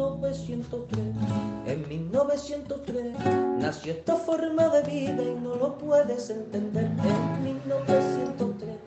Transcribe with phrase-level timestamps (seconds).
[0.00, 0.98] 1903.
[1.66, 3.14] En 1903
[3.58, 6.84] nació esta forma de vida y no lo puedes entender.
[6.84, 8.78] En 1903,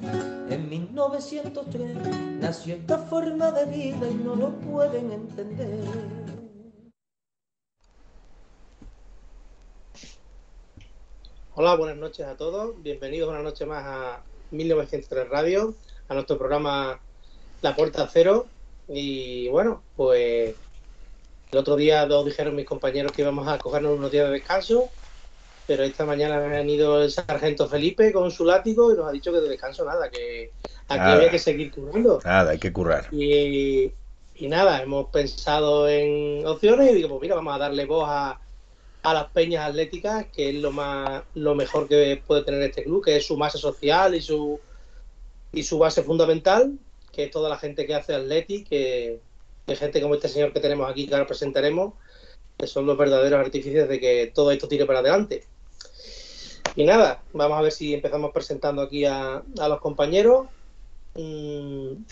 [0.50, 1.98] en 1903
[2.40, 5.80] nació esta forma de vida y no lo pueden entender.
[11.56, 12.82] Hola, buenas noches a todos.
[12.82, 15.76] Bienvenidos una noche más a 1903 Radio,
[16.08, 17.00] a nuestro programa
[17.62, 18.48] La Puerta Cero.
[18.88, 20.56] Y bueno, pues
[21.54, 24.90] el otro día nos dijeron mis compañeros que íbamos a cogernos unos días de descanso,
[25.68, 29.32] pero esta mañana ha venido el sargento Felipe con su látigo y nos ha dicho
[29.32, 30.52] que de descanso nada, que
[30.88, 31.14] aquí Nada.
[31.14, 32.20] había que seguir currando.
[32.26, 33.08] Nada, hay que currar.
[33.12, 33.92] Y,
[34.36, 38.40] y nada, hemos pensado en opciones y digo, pues mira, vamos a darle voz a,
[39.04, 43.06] a las peñas atléticas, que es lo más lo mejor que puede tener este club,
[43.06, 44.60] que es su masa social y su
[45.52, 46.80] y su base fundamental,
[47.12, 49.20] que es toda la gente que hace atleti, que,
[49.66, 51.94] que gente como este señor que tenemos aquí, que ahora presentaremos,
[52.58, 55.46] que son los verdaderos artífices de que todo esto tire para adelante.
[56.76, 60.48] Y nada, vamos a ver si empezamos presentando aquí a, a los compañeros.
[61.16, 62.04] Mm,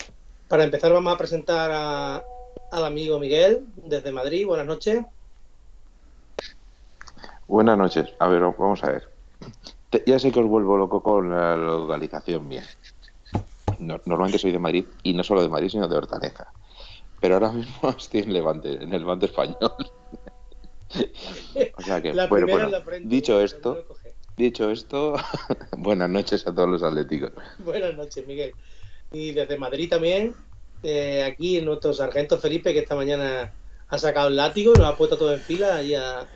[0.48, 2.22] para empezar vamos a presentar a-
[2.70, 4.46] al amigo Miguel desde Madrid.
[4.46, 5.04] Buenas noches.
[7.48, 8.08] Buenas noches.
[8.18, 9.08] A ver, vamos a ver.
[10.06, 12.64] Ya sé que os vuelvo loco con la localización mía.
[13.78, 16.46] No- normalmente soy de Madrid y no solo de Madrid, sino de Hortaleza.
[17.22, 19.56] Pero ahora mismo estoy en Levante, en el Levante español.
[21.76, 23.86] o sea que, La bueno, primera bueno, en la frente, dicho esto,
[24.36, 25.14] dicho esto,
[25.78, 27.30] buenas noches a todos los atléticos.
[27.60, 28.52] Buenas noches, Miguel.
[29.12, 30.34] Y desde Madrid también,
[30.82, 33.54] eh, aquí nuestro sargento Felipe, que esta mañana
[33.86, 36.26] ha sacado el látigo, nos ha puesto todo en fila y a,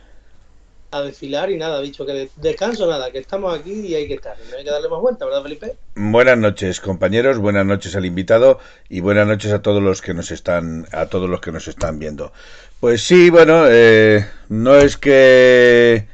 [0.91, 4.15] a desfilar y nada, dicho que de- descanso nada, que estamos aquí y hay que
[4.15, 4.37] estar.
[4.51, 5.77] No hay que darle más vuelta, ¿verdad, Felipe?
[5.95, 8.59] Buenas noches, compañeros, buenas noches al invitado
[8.89, 11.99] y buenas noches a todos los que nos están a todos los que nos están
[11.99, 12.33] viendo.
[12.81, 16.07] Pues sí, bueno, eh, no es que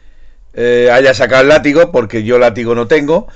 [0.55, 3.27] eh, haya sacado el látigo porque yo látigo no tengo,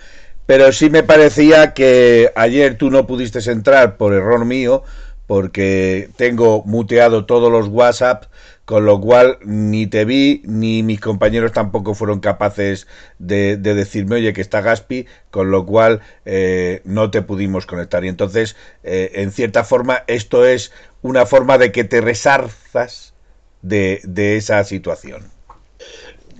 [0.46, 4.84] pero sí me parecía que ayer tú no pudiste entrar por error mío
[5.26, 8.24] porque tengo muteado todos los WhatsApp,
[8.64, 12.88] con lo cual ni te vi ni mis compañeros tampoco fueron capaces
[13.18, 18.04] de, de decirme, oye, que está Gaspi, con lo cual eh, no te pudimos conectar.
[18.04, 20.72] Y entonces, eh, en cierta forma, esto es
[21.02, 23.14] una forma de que te resarzas
[23.62, 25.30] de, esa situación.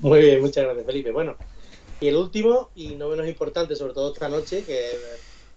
[0.01, 1.11] Muy bien, muchas gracias, Felipe.
[1.11, 1.37] Bueno,
[2.01, 4.91] y el último, y no menos importante, sobre todo esta noche, que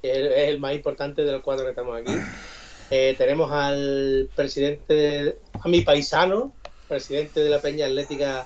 [0.04, 2.14] es el más importante de los cuatro que estamos aquí,
[2.90, 6.54] eh, tenemos al presidente, a mi paisano,
[6.88, 8.46] presidente de la Peña Atlética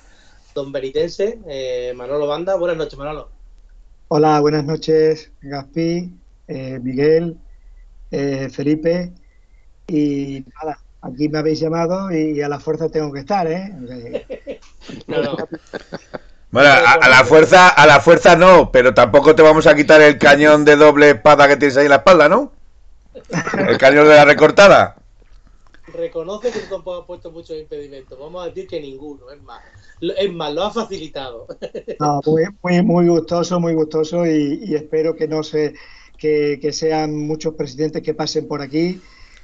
[0.54, 2.56] Don Benitense, eh, Manolo Banda.
[2.56, 3.30] Buenas noches, Manolo.
[4.08, 6.10] Hola, buenas noches, Gaspi,
[6.46, 7.36] eh, Miguel,
[8.10, 9.12] eh, Felipe.
[9.88, 13.72] Y nada, aquí me habéis llamado y a la fuerza tengo que estar, ¿eh?
[13.82, 13.98] O sea,
[15.06, 15.36] No, no,
[16.50, 20.00] Bueno, a, a la fuerza, a la fuerza no, pero tampoco te vamos a quitar
[20.02, 22.52] el cañón de doble espada que tienes ahí en la espalda, ¿no?
[23.68, 24.96] El cañón de la recortada.
[25.86, 28.18] reconoce que tampoco has puesto muchos impedimentos.
[28.18, 29.62] Vamos a decir que ninguno, es más.
[30.00, 31.46] Lo- Es más, lo ha facilitado.
[31.98, 35.74] no, muy, muy, muy gustoso, muy gustoso y, y espero que no se,
[36.16, 39.02] que, que sean muchos presidentes que pasen por aquí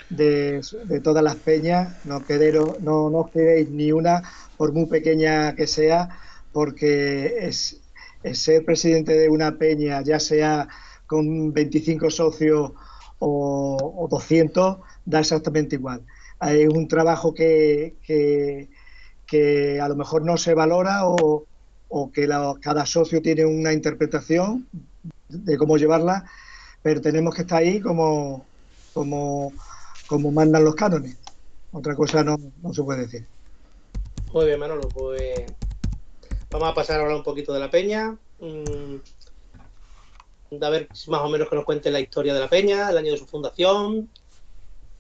[0.09, 1.97] de, de todas las peñas.
[2.05, 4.23] No, quedero- no, no os quedéis ni una,
[4.57, 6.09] por muy pequeña que sea,
[6.53, 7.81] porque es,
[8.23, 10.69] es ser presidente de una peña, ya sea
[11.07, 12.73] con 25 socios
[13.21, 16.03] o, o 200, da exactamente igual.
[16.41, 21.45] Hay un trabajo que, que, a lo mejor no se valora o,
[21.89, 22.29] o que
[22.61, 24.67] cada socio tiene una interpretación
[25.29, 26.25] de cómo llevarla,
[26.83, 28.45] pero tenemos que estar ahí como,
[28.93, 29.53] como,
[30.09, 31.17] como mandan los cánones.
[31.73, 33.27] Otra cosa no, no se puede decir.
[34.33, 35.45] Muy bien, Manolo, pues
[36.51, 38.17] vamos a pasar a hablar un poquito de la peña.
[38.41, 38.97] Mm,
[40.61, 43.13] a ver más o menos que nos cuente la historia de la peña, el año
[43.13, 44.09] de su fundación,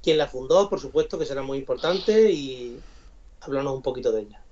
[0.02, 2.79] quién la fundó, por supuesto, que será muy importante, y
[3.41, 4.43] hablarnos un poquito de ella.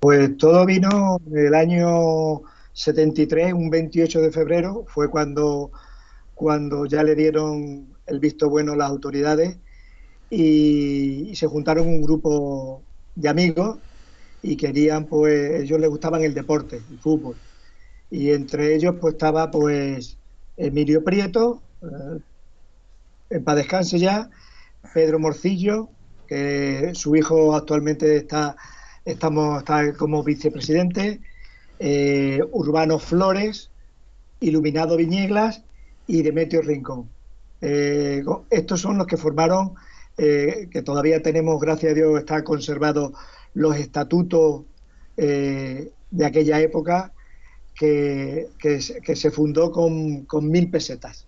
[0.00, 2.42] Pues todo vino el año
[2.72, 5.70] 73, un 28 de febrero, fue cuando,
[6.34, 9.56] cuando ya le dieron el visto bueno las autoridades
[10.28, 12.82] y, se juntaron un grupo
[13.14, 13.78] de amigos
[14.42, 17.36] y querían, pues, ellos les gustaban el deporte, el fútbol.
[18.14, 20.16] Y entre ellos, pues, estaba, pues,
[20.56, 22.20] Emilio Prieto, eh,
[23.30, 24.30] en paz descanse ya,
[24.94, 25.88] Pedro Morcillo,
[26.28, 28.54] que su hijo actualmente está,
[29.04, 29.64] estamos,
[29.98, 31.22] como vicepresidente,
[31.80, 33.72] eh, Urbano Flores,
[34.38, 35.64] Iluminado Viñeglas
[36.06, 37.10] y Demetrio Rincón.
[37.62, 39.74] Eh, estos son los que formaron,
[40.16, 43.10] que todavía tenemos, gracias a Dios, está conservados
[43.54, 44.62] los estatutos
[45.16, 45.90] de
[46.24, 47.13] aquella época
[47.74, 48.48] que,
[48.80, 51.26] se fundó con, con mil pesetas.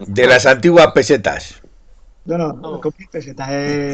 [0.00, 1.60] De las antiguas pesetas.
[2.24, 3.48] No, no, con mil pesetas.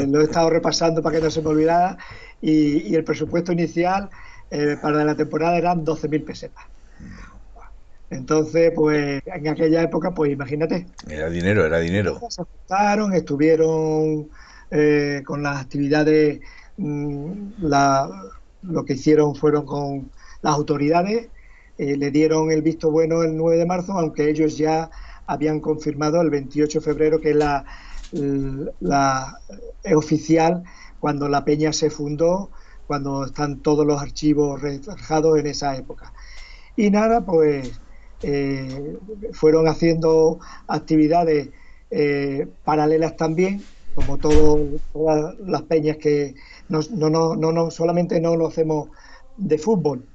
[0.09, 1.97] lo he estado repasando para que no se me olvidara.
[2.41, 4.11] Y, el presupuesto inicial
[4.51, 6.65] eh, para la temporada eran 12.000 pesetas.
[8.11, 10.87] Entonces, pues en aquella época, pues imagínate.
[11.09, 12.21] Era dinero, era dinero.
[12.29, 14.29] Se ajustaron, estuvieron
[14.71, 16.41] eh, con las actividades,
[16.77, 17.33] mm,
[18.63, 20.11] lo que hicieron fueron con
[20.45, 21.31] las autoridades,
[21.79, 24.91] eh, le dieron el visto bueno el 9 de marzo, aunque ellos ya
[25.27, 27.65] habían confirmado el 28 de febrero que la,
[28.81, 29.41] la,
[29.83, 30.63] es oficial
[31.01, 32.51] cuando la peña se fundó,
[32.87, 36.13] cuando están todos los archivos reflejados en esa época.
[36.77, 37.81] Y nada, pues
[38.23, 38.99] eh,
[39.33, 41.51] fueron haciendo actividades
[41.91, 43.65] eh, paralelas también,
[43.95, 46.35] como todas las peñas que
[46.69, 48.91] no, no, no, no, solamente no lo hacemos
[49.37, 50.07] de fútbol,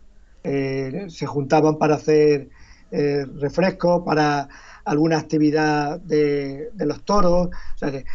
[0.43, 2.49] eh, se juntaban para hacer
[2.91, 4.49] refrescos, para
[4.83, 7.49] alguna actividad de, los toros,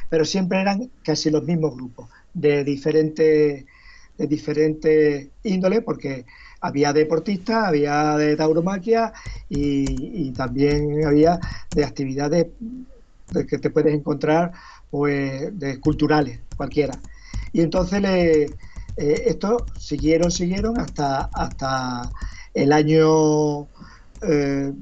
[0.08, 3.64] pero siempre eran casi los mismos grupos, de diferentes
[4.16, 6.24] de diferentes índoles, porque
[6.60, 9.12] había deportistas, había de tauromaquia
[9.48, 11.38] y, también había
[11.72, 12.46] de actividades
[13.48, 14.52] que te puedes encontrar
[14.90, 16.98] pues de culturales, cualquiera.
[17.52, 18.50] Y entonces le,
[18.96, 22.10] eh, esto siguieron, siguieron hasta, hasta
[22.54, 23.66] el año
[24.22, 24.72] eh,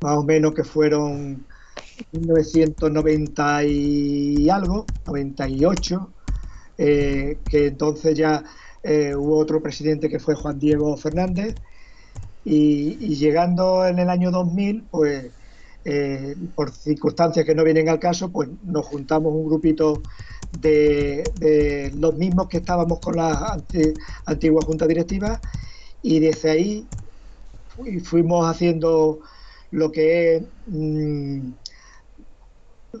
[0.00, 1.44] más o menos que fueron
[2.12, 6.10] 1990 y algo, 98,
[6.78, 8.42] eh, que entonces ya
[8.82, 11.54] eh, hubo otro presidente que fue Juan Diego Fernández,
[12.42, 15.30] y, llegando en el año 2000, pues
[16.54, 20.02] por circunstancias que no vienen al caso, pues nos juntamos un grupito
[20.58, 23.62] de, los mismos que estábamos con la
[24.26, 25.40] antigua junta directiva
[26.02, 26.86] y desde ahí
[28.02, 29.20] fuimos haciendo
[29.70, 31.50] lo que es mm,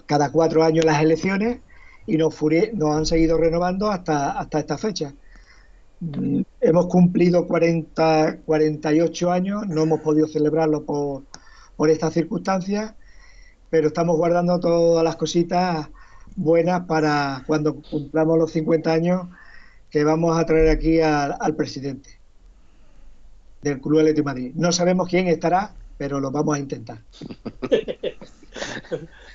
[0.06, 1.58] cada cuatro años las elecciones
[2.06, 5.14] y nos, han seguido renovando hasta, hasta esta fecha.
[6.00, 11.24] Mm, hemos cumplido 40, 48 años, no hemos podido celebrarlo por,
[11.76, 12.94] por estas circunstancias,
[13.68, 15.88] pero estamos guardando todas las cositas
[16.36, 19.28] buenas para cuando cumplamos los 50 años
[19.90, 22.18] que vamos a traer aquí al, presidente
[23.62, 24.52] del Club Atlético Madrid.
[24.54, 26.98] No sabemos quién estará, pero lo vamos a intentar.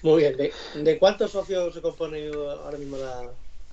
[0.01, 0.35] Muy bien.
[0.83, 3.23] ¿De, cuántos socios se compone ahora mismo la...?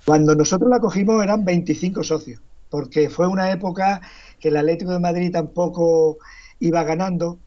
[0.05, 4.01] Cuando nosotros la cogimos eran 25 socios, porque fue una época
[4.41, 6.19] que el Atlético de Madrid tampoco
[6.59, 7.39] iba ganando,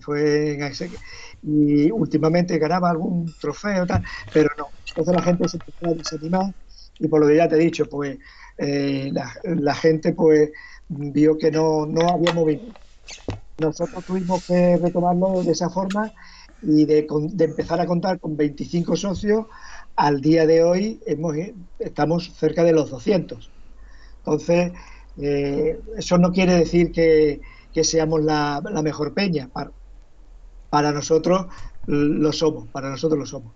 [0.00, 0.58] fue
[1.42, 4.68] y últimamente ganaba algún trofeo, tal, pero no.
[4.94, 6.54] Entonces la gente se empezó a desanimar
[6.98, 8.18] y por lo que ya te he dicho, pues
[8.58, 10.50] eh, la, gente pues
[10.88, 12.82] vio que no, no había movimiento
[13.58, 16.12] nosotros tuvimos que retomarlo de esa forma
[16.62, 17.06] y de,
[17.38, 19.46] empezar a contar con 25 socios,
[19.96, 21.36] al día de hoy hemos,
[21.78, 23.50] estamos cerca de los 200.
[24.18, 24.72] Entonces,
[25.18, 27.40] eh, eso no quiere decir que,
[27.82, 29.50] seamos la, mejor peña.
[30.70, 31.46] Para, nosotros
[31.86, 33.54] lo somos, para nosotros lo somos.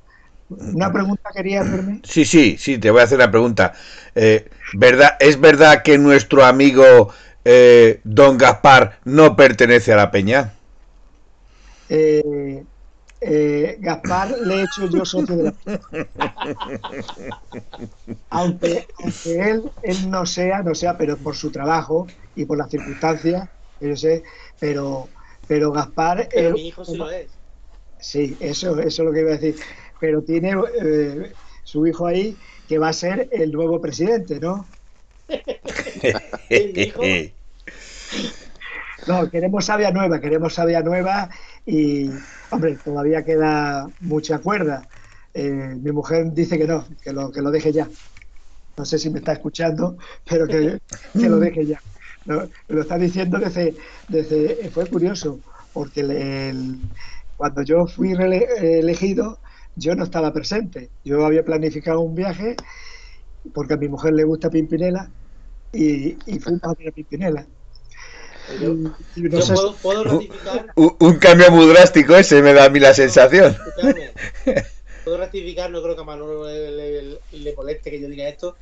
[0.49, 2.01] Una pregunta quería hacerme.
[2.05, 3.73] Sí, sí, sí, te voy a hacer una pregunta.
[4.15, 7.13] Eh, ¿verdad, ¿Es verdad que nuestro amigo
[7.45, 10.53] eh, don Gaspar no pertenece a la peña?
[11.89, 12.65] Eh,
[13.21, 15.81] eh, Gaspar le he hecho yo socio de la peña.
[18.31, 18.87] aunque,
[19.25, 23.49] él, él no sea, no sea, pero por su trabajo y por las circunstancias,
[23.81, 24.23] yo sé,
[24.59, 25.09] pero,
[25.47, 26.29] pero Gaspar...
[26.33, 27.31] Pero mi hijo sí lo es.
[27.99, 29.57] Sí, eso, eso es lo que iba a decir.
[30.01, 30.55] Pero tiene
[31.65, 32.37] su hijo ahí
[32.69, 34.67] que va a ser el nuevo presidente, ¿no?
[39.07, 41.31] No, queremos sabia nueva, queremos sabia nueva
[41.65, 42.11] y,
[42.51, 44.89] hombre, todavía queda mucha cuerda.
[45.33, 47.89] Eh, mi mujer dice que no, que lo, que lo deje ya.
[48.77, 49.97] No sé si me está escuchando,
[50.29, 50.81] pero que,
[51.15, 51.81] lo deje ya.
[52.25, 53.77] lo está diciendo desde,
[54.09, 55.39] desde fue curioso,
[55.73, 56.53] porque
[57.37, 59.39] cuando yo fui elegido,
[59.77, 60.91] yo no estaba presente.
[61.05, 62.57] Yo había planificado un viaje
[63.55, 65.11] porque a mi mujer le gusta Pimpinela
[65.73, 67.47] y, y fuimos a ver a Pimpinela.
[68.61, 68.71] Yo,
[69.17, 72.65] Y- no yo sé- puedo, puedo ratificar, Un, un cambio muy drástico ese me da
[72.65, 73.57] a mí la sensación.
[75.05, 76.71] puedo ratificar, no creo que a Manolo le,
[77.03, 78.57] le- le moleste que yo diga esto,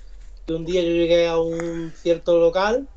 [0.46, 2.88] que un día yo llegué a un cierto local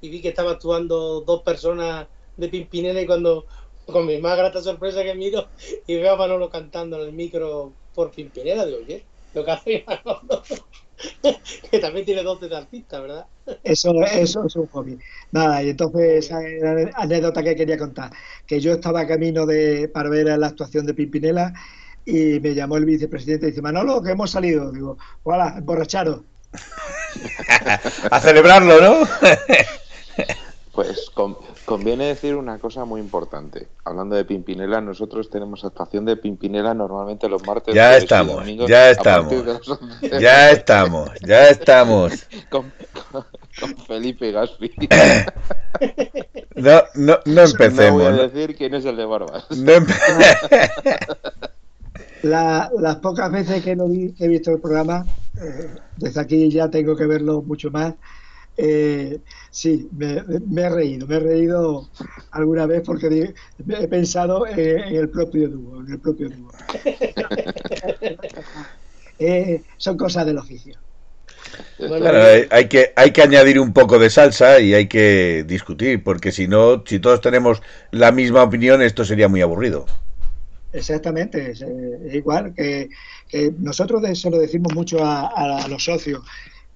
[0.00, 2.06] y vi que estaba actuando dos personas
[2.36, 3.46] de Pimpinela y cuando,
[3.86, 5.46] con mi más grata sorpresa que miro
[5.86, 9.84] y veo a Manolo cantando en el micro por Pimpinela, digo, oye, lo que hace
[9.86, 10.42] Manolo,
[11.70, 13.26] que también tiene dotes de artista, ¿verdad?
[13.62, 14.98] Eso, eso es un hobby.
[15.32, 18.10] Nada, y entonces esa era la anécdota que quería contar,
[18.46, 21.52] que yo estaba camino de, para ver la actuación de Pimpinela
[22.04, 24.70] y me llamó el vicepresidente y dice, Manolo, que hemos salido.
[24.70, 26.22] Digo, voilà, emborracharos.
[28.10, 29.08] A celebrarlo, ¿no?
[30.76, 33.66] Pues con- conviene decir una cosa muy importante.
[33.84, 37.74] Hablando de Pimpinela, nosotros tenemos actuación de Pimpinela normalmente los martes.
[37.74, 39.32] Ya estamos, domingos ya estamos.
[39.32, 42.26] partir de las 11 Ya estamos, ya estamos.
[42.50, 42.70] con,
[43.12, 43.24] con-
[43.58, 44.70] con Felipe Gaspi.
[46.56, 48.02] No, no, no No voy empecemos.
[48.06, 49.44] a No, decir quién es el de Barbas.
[49.50, 49.92] no empe-
[52.22, 55.04] La- las pocas veces que, lo vi- que he visto el programa,
[55.40, 55.68] eh,
[55.98, 57.94] desde aquí ya tengo que verlo mucho más.
[58.56, 59.20] Eh,
[59.50, 61.90] sí, me, me he reído, me he reído
[62.30, 63.34] alguna vez porque
[63.68, 66.50] he pensado en, en el propio dúo, en el propio dúo.
[69.18, 70.78] Eh, son cosas del oficio.
[71.78, 75.44] Bueno, Claro, hay, hay que, hay que añadir un poco de salsa y hay que
[75.46, 79.86] discutir, porque si no, si todos tenemos la misma opinión, esto sería muy aburrido.
[80.72, 81.66] Exactamente, es, eh,
[82.12, 82.90] igual que,
[83.28, 86.22] que nosotros se lo decimos mucho a los socios,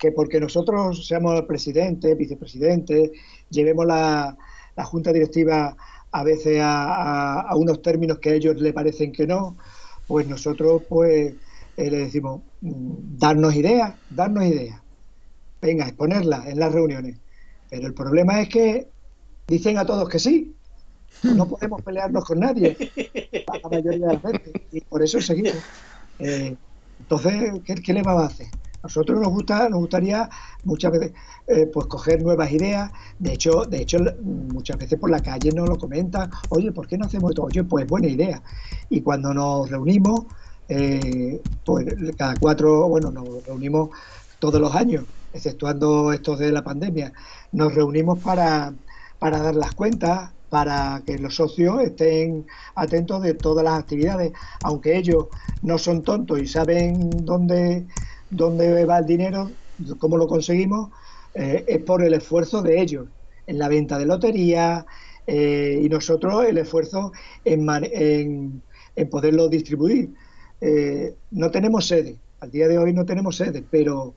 [0.00, 3.12] que porque nosotros seamos presidente, vicepresidente,
[3.50, 4.36] llevemos la,
[4.76, 5.76] la junta directiva
[6.12, 9.58] a veces a, a- a unos términos que a ellos le parecen que no,
[10.06, 11.34] pues nosotros pues
[11.76, 14.82] eh, le decimos, mm, darnos ideas, darnos ideas,
[15.60, 17.20] venga, exponerlas en las reuniones.
[17.68, 18.90] Pero el problema es que
[19.48, 20.56] dicen a todos que sí,
[21.22, 22.76] no podemos pelearnos con nadie
[23.46, 25.54] la mayoría de las veces y por eso seguimos.
[26.18, 26.56] Eh,
[26.98, 28.48] entonces, ¿qué, qué le vamos a hacer?
[28.82, 30.28] Nosotros nos gusta, nos gustaría
[30.64, 31.12] muchas veces
[31.46, 32.90] eh, pues coger nuevas ideas.
[33.18, 36.96] De hecho, de hecho, muchas veces por la calle nos lo comentan, oye, ¿por qué
[36.96, 37.44] no hacemos esto?
[37.44, 38.42] Oye, pues buena idea.
[38.88, 40.26] Y cuando nos reunimos,
[40.68, 41.84] eh, pues
[42.16, 43.90] cada cuatro, bueno, nos reunimos
[44.38, 47.12] todos los años, exceptuando estos de la pandemia,
[47.52, 48.72] nos reunimos para,
[49.18, 54.32] para dar las cuentas, para que los socios estén atentos de todas las actividades,
[54.64, 55.26] aunque ellos
[55.62, 57.86] no son tontos y saben dónde,
[58.30, 59.50] dónde va el dinero,
[59.98, 60.90] cómo lo conseguimos,
[61.34, 63.08] eh, es por el esfuerzo de ellos
[63.46, 64.86] en la venta de lotería
[65.26, 67.12] eh, y nosotros el esfuerzo
[67.44, 68.62] en, en,
[68.96, 70.14] en poderlo distribuir.
[70.60, 74.14] Eh, no tenemos sede, al día de hoy no tenemos sede, pero,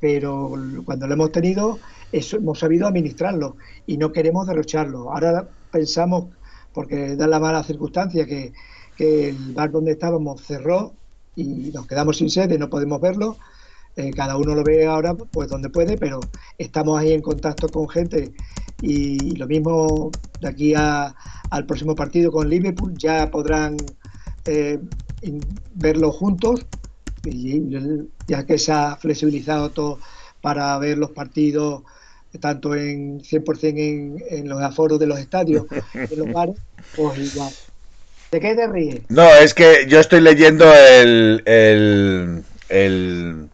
[0.00, 0.52] pero
[0.84, 1.78] cuando lo hemos tenido
[2.12, 5.12] hemos sabido administrarlo y no queremos derrocharlo.
[5.12, 6.26] Ahora pensamos,
[6.72, 8.52] porque da la mala circunstancia, que
[8.98, 10.94] el bar donde estábamos cerró
[11.36, 13.38] y nos quedamos sin sede, no podemos verlo.
[13.96, 17.88] Eh, cada uno lo ve ahora pues donde puede, pero estamos ahí en contacto con
[17.88, 18.34] gente
[18.80, 21.14] y lo mismo de aquí a-
[21.50, 23.98] al próximo partido con Liverpool ya podrán
[24.46, 24.80] eh,
[25.74, 26.66] verlo juntos
[27.24, 27.62] y
[28.26, 30.00] ya que se ha flexibilizado todo
[30.40, 31.84] para ver los partidos
[32.40, 35.66] tanto en 100% en, en los aforos de los estadios,
[36.08, 36.56] en los bares,
[36.94, 37.56] pues igual.
[38.30, 39.02] ¿De qué te ríes?
[39.08, 43.48] No, es que yo estoy leyendo el, el, el,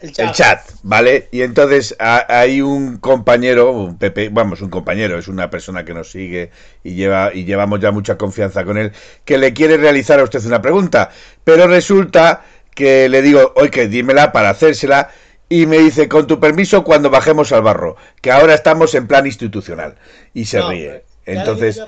[0.00, 0.26] El chat.
[0.26, 1.28] el chat, ¿vale?
[1.32, 5.94] Y entonces ha- hay un compañero, un Pepe, vamos, un compañero, es una persona que
[5.94, 6.50] nos sigue
[6.84, 8.92] y lleva y llevamos ya mucha confianza con él,
[9.24, 11.10] que le quiere realizar a usted una pregunta,
[11.44, 12.44] pero resulta
[12.74, 15.10] que le digo, oye, dímela para hacérsela
[15.48, 19.26] y me dice, con tu permiso, cuando bajemos al barro, que ahora estamos en plan
[19.26, 19.96] institucional
[20.34, 21.04] y se No, ríe.
[21.26, 21.84] Entonces, Ya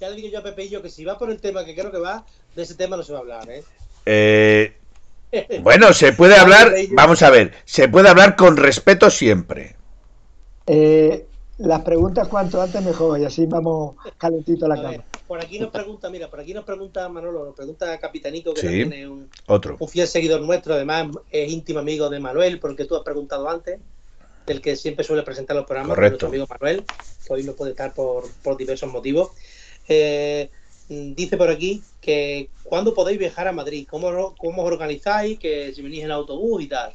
[0.00, 1.30] le, digo yo a Pepeillo, ya le digo yo a Pepeillo que si va por
[1.30, 2.24] el tema que creo que va,
[2.54, 3.64] de ese tema no se va a hablar, ¿eh?
[4.06, 4.76] eh,
[5.62, 9.76] bueno, se puede hablar, vamos a ver, se puede hablar con respeto siempre.
[10.66, 11.26] Eh,
[11.58, 15.58] las preguntas cuanto antes mejor y así vamos calentito a la A ver, por aquí
[15.58, 18.66] nos pregunta, mira, por aquí nos pregunta Manolo, nos pregunta Capitanito, que Sí.
[18.66, 19.76] también es un, Otro.
[19.78, 23.78] un fiel seguidor nuestro, además es íntimo amigo de Manuel, porque tú has preguntado antes,
[24.46, 26.12] del que siempre suele presentar los programas, Correcto.
[26.12, 26.84] nuestro amigo Manuel,
[27.26, 29.30] que hoy no puede estar por, por diversos motivos.
[29.88, 30.50] Eh,
[30.88, 35.72] dice por aquí que cuándo podéis viajar a Madrid, cómo, lo- cómo os organizáis, que
[35.74, 36.92] si venís en autobús y tal.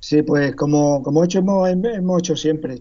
[0.00, 2.80] Sí, pues como, como hemos, hemos hecho siempre.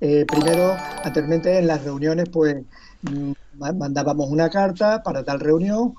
[0.00, 2.56] Eh, primero, anteriormente en las reuniones, pues
[3.02, 5.94] mm, ma- mandábamos una carta para tal reunión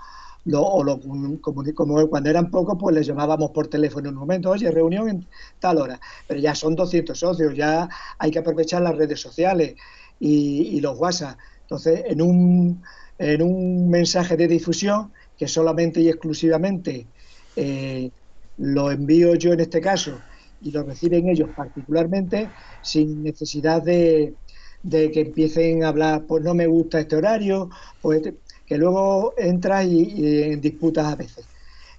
[0.56, 4.72] o lo, como, cuando eran pocos, pues les llamábamos por teléfono en un momento, oye,
[4.72, 5.30] reunión en
[5.60, 9.76] tal hora, pero ya son 200 socios, ya hay que aprovechar las redes sociales
[10.20, 11.38] y, los WhatsApp.
[11.72, 12.84] Entonces, en un,
[13.18, 17.10] en un mensaje de difusión, que solamente y exclusivamente
[17.56, 18.12] eh,
[18.58, 20.26] lo envío yo en este caso
[20.60, 22.52] y lo reciben ellos particularmente,
[22.82, 24.36] sin necesidad de,
[24.82, 27.70] de que empiecen a hablar, pues no me gusta este horario,
[28.02, 28.22] pues
[28.66, 31.50] que luego entra y, en disputas a veces.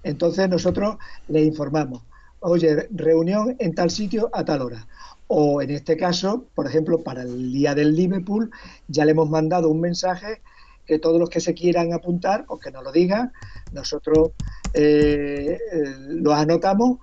[0.03, 2.03] Entonces nosotros le informamos,
[2.39, 4.87] oye, reunión en tal sitio a tal hora.
[5.27, 8.51] O en este caso, por ejemplo, para el día del Liverpool,
[8.87, 10.41] ya le hemos mandado un mensaje
[10.85, 13.31] que todos los que se quieran apuntar, pues que nos lo digan,
[13.71, 14.31] nosotros
[14.73, 16.99] eh, eh, los anotamos,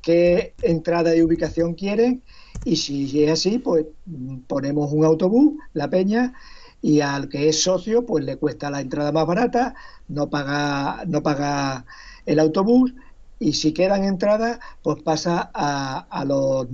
[0.00, 2.22] qué entrada y ubicación quieren,
[2.64, 3.86] y si es así, pues
[4.46, 6.32] ponemos un autobús, la peña,
[6.80, 9.74] y al que es socio pues le cuesta la entrada más barata,
[10.08, 11.84] no paga, no paga
[12.24, 12.94] el autobús
[13.38, 16.66] y si quedan entradas pues pasa a, los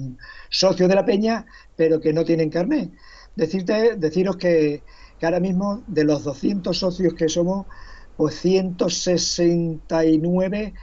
[0.50, 1.44] socios de la peña
[1.76, 2.92] pero que no tienen carnet.
[3.36, 4.82] Decirte, deciros que,
[5.18, 7.66] que ahora mismo de los 200 socios que somos
[8.16, 10.74] pues 169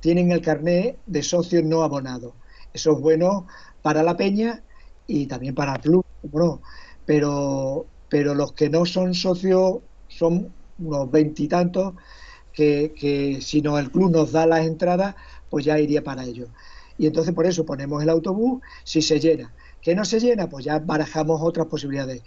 [0.00, 2.32] tienen el carnet de socios no abonados.
[2.72, 3.46] Eso es bueno
[3.82, 4.62] para la peña
[5.06, 6.62] y también para el club, no,
[7.04, 9.78] pero pero los que no son socios
[10.08, 11.94] son unos veintitantos
[12.58, 15.14] que, que si no el club nos da las entradas,
[15.48, 16.48] pues ya iría para ellos.
[16.98, 19.54] Y entonces por eso ponemos el autobús si se llena.
[19.80, 22.24] Que no se llena, pues ya barajamos otras posibilidades.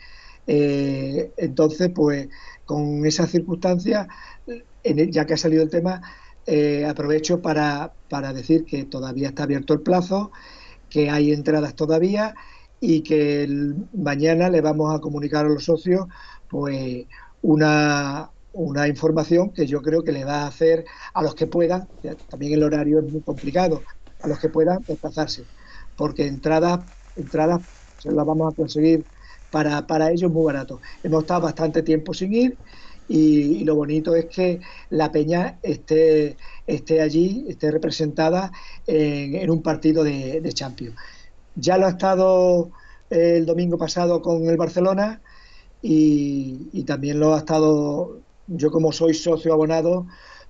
[0.47, 2.29] Eh, entonces, pues
[2.63, 4.07] con esas circunstancias,
[5.09, 6.01] ya que ha salido el tema,
[6.45, 10.31] eh, aprovecho para, para decir que todavía está abierto el plazo,
[10.89, 12.35] que hay entradas todavía
[12.79, 13.49] y que
[13.93, 16.07] mañana le vamos a comunicar a los socios
[16.47, 17.05] pues
[17.41, 21.87] una, una información que yo creo que le va a hacer a los que puedan,
[22.29, 23.83] también el horario es muy complicado,
[24.21, 25.43] a los que puedan desplazarse,
[25.95, 26.81] porque entradas
[27.15, 27.61] entradas
[28.03, 29.05] las vamos a conseguir
[29.51, 30.79] para, para ellos muy barato.
[31.03, 32.57] Hemos estado bastante tiempo sin ir
[33.07, 38.51] y, lo bonito es que la peña esté, esté allí, esté representada
[38.87, 40.95] en, en un partido de, de Champions.
[41.55, 42.71] Ya lo ha estado
[43.09, 45.21] eh, el domingo pasado con el Barcelona
[45.81, 48.19] y, también lo ha estado,
[48.51, 50.07] yo como soy socio abonado,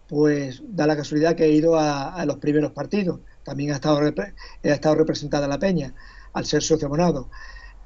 [0.07, 3.19] pues da la casualidad que he ido a, los primeros partidos.
[3.43, 5.93] También ha estado, ha estado representada la Peña
[6.33, 7.29] al ser socio abonado.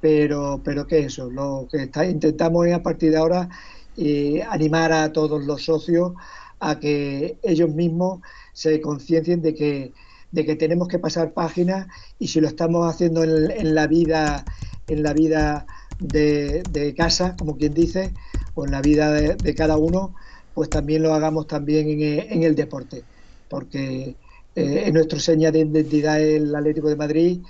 [0.00, 1.30] Pero, pero ¿qué es eso?
[1.30, 3.48] Lo que está, intentamos es a partir de ahora
[3.96, 6.12] eh, animar a todos los socios
[6.60, 8.20] a que ellos mismos
[8.52, 9.92] se conciencien de que
[10.32, 11.86] de que tenemos que pasar páginas
[12.18, 14.44] y si lo estamos haciendo en, la vida
[14.88, 15.66] en la vida
[15.98, 18.12] de, casa, como quien dice,
[18.54, 20.14] o en la vida de, cada uno,
[20.54, 23.04] pues también lo hagamos también en, el deporte,
[23.48, 24.16] porque
[24.54, 27.40] eh, es nuestro seña de identidad el Atlético de Madrid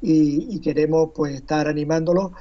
[0.00, 2.32] y, queremos pues estar animándolo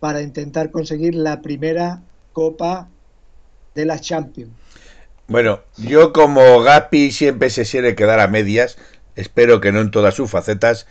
[0.00, 2.88] para intentar conseguir la primera Copa
[3.74, 4.52] de la Champions.
[5.28, 8.76] Bueno, yo como Gapi siempre se quiere quedar a medias,
[9.16, 10.86] espero que no en todas sus facetas.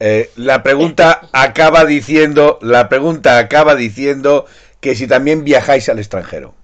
[0.00, 4.46] Eh, la pregunta acaba diciendo, la pregunta acaba diciendo
[4.80, 6.54] que si también viajáis al extranjero.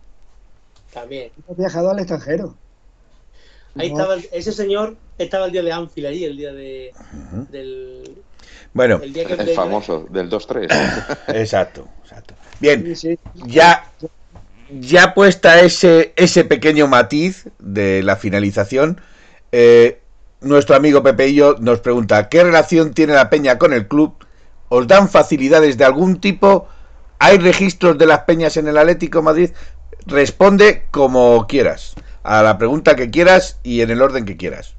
[0.93, 1.31] También.
[1.49, 2.55] He viajado al extranjero.
[3.77, 6.95] Ahí estaba, ese señor estaba el día de Anfield allí, el día de,
[7.51, 8.23] del...
[8.73, 9.15] Bueno, el,
[9.55, 11.29] famoso, del 2-3.
[11.35, 12.35] exacto, exacto.
[12.59, 12.95] Bien,
[13.45, 13.91] ya
[14.71, 19.01] ya puesta ese, ese pequeño matiz de la finalización,
[19.53, 20.01] eh,
[20.41, 24.15] nuestro amigo Pepeillo nos pregunta, ¿qué relación tiene la peña con el club?
[24.69, 26.69] ¿Os dan facilidades de algún tipo?
[27.19, 29.51] ¿Hay registros de las peñas en el Atlético Madrid?
[30.07, 34.75] Responde como quieras, a la pregunta que quieras y en el orden que quieras.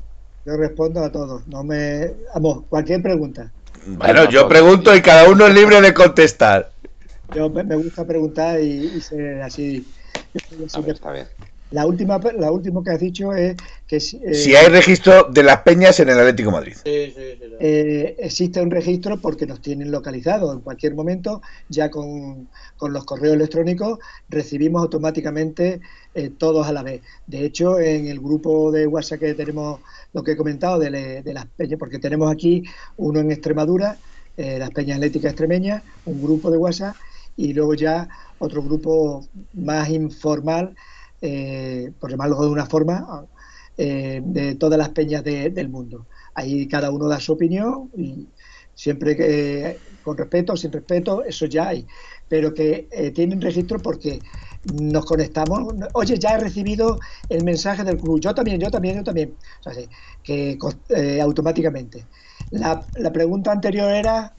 [0.46, 2.14] Yo respondo a todos, no me...
[2.34, 3.52] Vamos, cualquier pregunta.
[3.86, 6.72] Bueno, yo pregunto y cada uno es libre de contestar.
[7.36, 9.86] Yo me gusta preguntar y, ser así.
[10.88, 11.28] está bien.
[11.72, 13.98] La última, la última que has dicho es que...
[13.98, 16.74] Eh, si hay registro de las peñas en el Atlético Madrid.
[16.76, 20.54] Sí, sí, sí, eh, existe un registro porque nos tienen localizados.
[20.54, 22.48] En cualquier momento, ya con,
[22.82, 24.00] los correos electrónicos,
[24.30, 25.82] recibimos automáticamente
[26.16, 27.02] eh, todos a la vez.
[27.26, 29.82] De hecho, en el grupo de WhatsApp que tenemos,
[30.14, 32.64] lo que he comentado de, de las peñas, porque tenemos aquí
[32.96, 33.98] uno en Extremadura,
[34.38, 36.96] las peñas atléticas extremeñas, un grupo de WhatsApp,
[37.36, 40.76] y luego ya otro grupo más informal
[41.22, 43.26] eh, por llamarlo de una forma,
[43.78, 46.08] eh, de todas las peñas del mundo.
[46.34, 48.28] Ahí cada uno da su opinión y
[48.74, 51.86] siempre que con respeto, sin respeto, eso ya hay.
[52.30, 54.22] Pero que eh, tienen registro porque
[54.74, 55.74] nos conectamos.
[55.94, 57.00] Oye, ya he recibido
[57.30, 58.20] el mensaje del club.
[58.20, 59.36] Yo también, yo también, yo también.
[59.60, 59.74] O sea,
[60.24, 60.58] que
[60.90, 62.06] eh, automáticamente.
[62.52, 64.34] La, pregunta anterior era.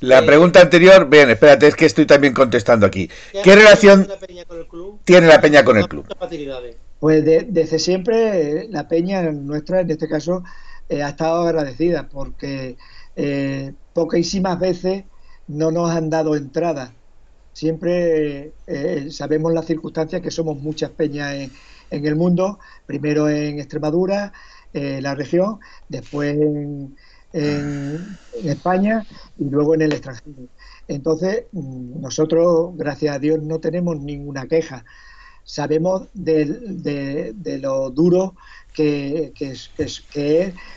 [0.00, 3.08] La eh, pregunta anterior, bien, espérate, es que estoy también contestando aquí.
[3.42, 4.06] ¿Qué, relación
[5.04, 6.06] tiene la peña con el club?
[7.00, 10.44] Pues desde siempre la peña nuestra, en este caso,
[10.90, 12.76] ha estado agradecida porque
[13.92, 15.04] poquísimas veces
[15.48, 16.92] no nos han dado entrada
[17.52, 21.34] Siempre eh, sabemos las circunstancias que somos muchas peñas
[21.90, 24.32] en, el mundo, primero en Extremadura,
[24.72, 26.96] eh, la región, después en,
[27.32, 29.06] España
[29.38, 30.48] y luego en el extranjero.
[30.88, 34.84] Entonces, mm, nosotros, gracias a Dios, no tenemos ninguna queja.
[35.44, 38.34] Sabemos de, lo duro
[38.72, 39.70] que, es,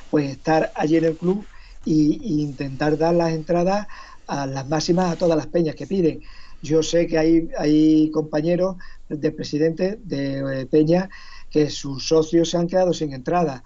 [0.10, 1.46] pues, estar allí en el club
[1.86, 3.88] e intentar dar las entradas
[4.28, 6.22] a las máximas a todas las peñas que piden.
[6.62, 11.10] Yo sé que hay, hay compañeros de presidente de eh, Peña
[11.50, 13.64] que sus socios se han quedado sin entrada.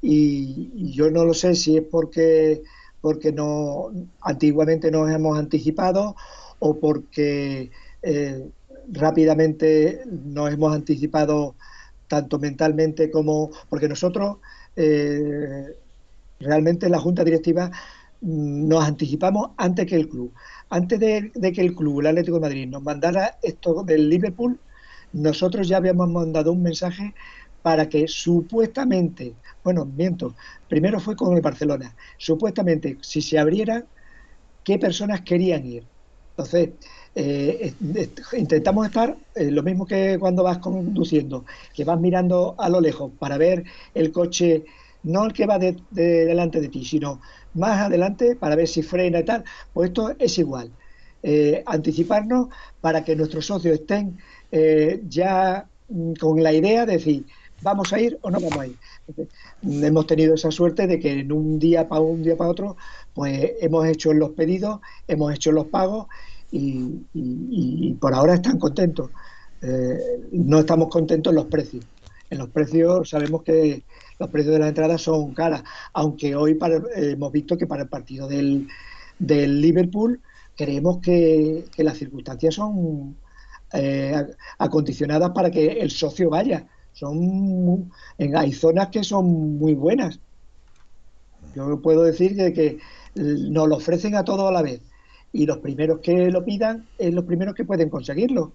[0.00, 2.62] Y, yo no lo sé si es porque,
[3.00, 6.16] porque no, antiguamente nos hemos anticipado
[6.58, 7.70] o porque
[8.02, 8.48] eh,
[8.88, 11.54] rápidamente nos hemos anticipado
[12.08, 14.38] tanto mentalmente como porque nosotros
[14.76, 15.74] eh,
[16.40, 17.70] realmente la junta directiva
[18.20, 20.32] mm, nos anticipamos antes que el club.
[20.68, 24.58] Antes de, que el club, el Atlético de Madrid, nos mandara esto del Liverpool,
[25.12, 27.14] nosotros ya habíamos mandado un mensaje
[27.62, 29.34] para que supuestamente,
[29.66, 30.36] bueno, miento,
[30.68, 33.84] primero fue con el Barcelona, supuestamente si se abriera,
[34.64, 35.90] ¿qué personas querían ir?
[36.36, 36.74] Entonces,
[37.16, 37.74] eh,
[38.38, 43.12] intentamos estar eh, lo mismo que cuando vas conduciendo, que vas mirando a lo lejos
[43.18, 44.64] para ver el coche,
[45.02, 47.20] no el que va de, delante de ti, sino
[47.54, 49.42] más adelante para ver si frena y tal.
[49.72, 50.76] Pues esto es igual.
[51.22, 52.48] Eh, anticiparnos
[52.80, 54.16] para que nuestros socios estén
[55.08, 57.26] ya mm, con la idea de decir,
[57.62, 58.76] ¿vamos a ir o no vamos a ir?
[59.62, 62.76] hemos tenido esa suerte de que en un día para un día para otro,
[63.14, 66.06] pues hemos hecho los pedidos, hemos hecho los pagos
[66.50, 69.10] y, por ahora están contentos.
[69.62, 69.98] Eh,
[70.32, 71.84] no estamos contentos en los precios.
[72.30, 73.82] En los precios sabemos que
[74.18, 77.88] los precios de la entrada son caras, aunque hoy para, hemos visto que para el
[77.88, 78.66] partido del,
[79.18, 80.20] del Liverpool
[80.56, 83.16] creemos que, las circunstancias son
[83.72, 84.26] eh,
[84.58, 86.66] acondicionadas para que el socio vaya.
[86.96, 90.18] Son en, hay zonas que son muy buenas.
[91.54, 92.78] Yo puedo decir que, que
[93.14, 94.80] nos lo ofrecen a todos a la vez
[95.30, 98.54] y los primeros que lo pidan es los primeros que pueden conseguirlo.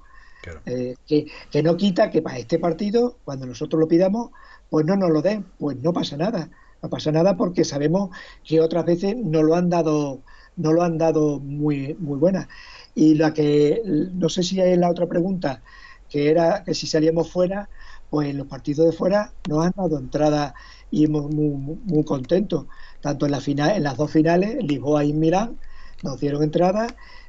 [0.66, 4.32] Eh, que, que, no quita que para este partido, cuando nosotros lo pidamos,
[4.72, 6.50] pues no nos lo den, pues no pasa nada.
[6.82, 8.10] No pasa nada porque sabemos
[8.44, 10.22] que otras veces no lo han dado,
[10.56, 12.50] no lo han dado muy, muy buena.
[12.96, 15.62] Y la que, no sé si es la otra pregunta,
[16.10, 17.70] que era que si salíamos fuera,
[18.12, 20.54] pues en los partidos de fuera nos han dado entrada
[20.91, 22.67] y hemos muy, muy contentos.
[23.00, 25.58] Tanto en, la final, en las dos finales, Lisboa y Milán,
[26.04, 26.88] nos dieron entrada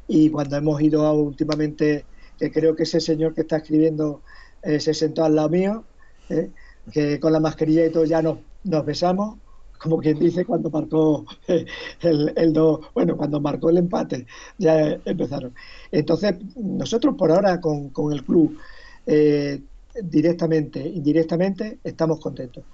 [0.08, 2.04] y cuando hemos ido últimamente,
[2.36, 4.22] que creo que ese señor que está escribiendo
[4.62, 5.84] eh, se sentó al lado mío,
[6.28, 6.50] eh,
[6.92, 9.38] que con la mascarilla y todo ya nos, nos besamos,
[9.78, 12.52] como quien dice cuando marcó el, el
[12.92, 14.26] bueno, cuando marcó el empate,
[14.58, 15.54] ya empezaron.
[15.92, 18.58] Entonces, nosotros por ahora con, con el club,
[19.06, 19.62] eh,
[20.02, 22.64] directamente, indirectamente, estamos contentos.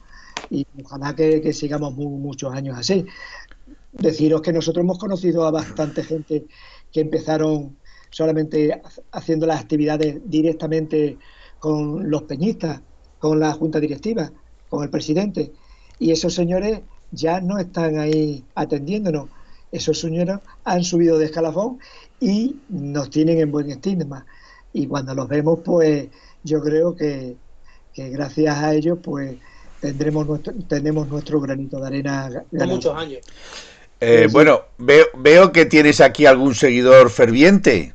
[0.50, 3.04] Y ojalá que, sigamos muchos años así.
[3.92, 6.46] Deciros que nosotros hemos conocido a bastante gente
[6.92, 7.76] que empezaron
[8.10, 8.80] solamente
[9.12, 11.18] haciendo las actividades directamente
[11.58, 12.80] con los peñistas
[13.18, 14.30] con la junta directiva,
[14.68, 15.52] con el presidente.
[15.98, 19.28] Y esos señores ya no están ahí atendiéndonos.
[19.72, 21.78] Esos señores han subido de escalafón
[22.20, 24.24] y nos tienen en buen estima.
[24.72, 26.08] Y cuando los vemos, pues
[26.48, 27.36] yo creo que,
[27.94, 29.36] gracias a ellos, pues
[29.80, 32.30] tendremos nuestro, tenemos nuestro granito de arena.
[32.50, 33.20] De muchos años.
[34.00, 37.94] Eh, bueno, veo, veo que tienes aquí algún seguidor ferviente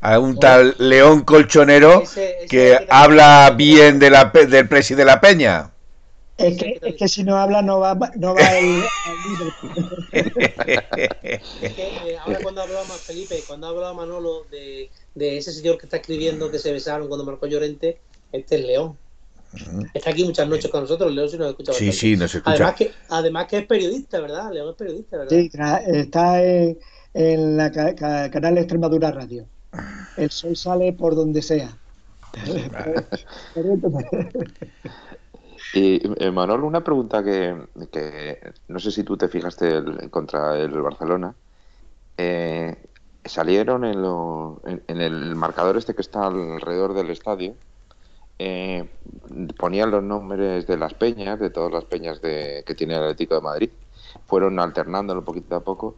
[0.00, 2.02] a un tal León Colchonero
[2.48, 5.70] que habla bien de la, del presi de la Peña.
[6.36, 8.82] Es que, es que si no habla no va, no va el,
[10.12, 15.86] es que, eh, ahora cuando hablaba Felipe, cuando hablaba Manolo de, de, ese señor que
[15.86, 17.98] está escribiendo que se besaron cuando marcó Llorente,
[18.32, 18.98] este es León.
[19.94, 21.72] Está aquí muchas noches con nosotros, León si nos escucha.
[21.72, 22.54] Sí, sí, nos escucha.
[22.54, 24.52] Además que, además que es periodista, ¿verdad?
[24.52, 25.30] León es periodista, ¿verdad?
[25.30, 25.50] Sí,
[25.86, 26.78] está en,
[27.14, 29.46] en la canal Extremadura Radio.
[30.16, 31.78] El sol sale por donde sea.
[35.74, 37.54] y eh, Manolo, una pregunta que,
[38.68, 41.34] no sé si tú te fijaste contra el Barcelona.
[42.16, 42.76] Eh,
[43.24, 47.56] salieron en, lo- en- el marcador este que está alrededor del estadio,
[48.38, 48.88] eh,
[49.58, 53.34] ponían los nombres de las peñas, de todas las peñas de, que tiene el Atlético
[53.36, 53.70] de Madrid,
[54.26, 55.96] fueron alternándolo poquito a poco.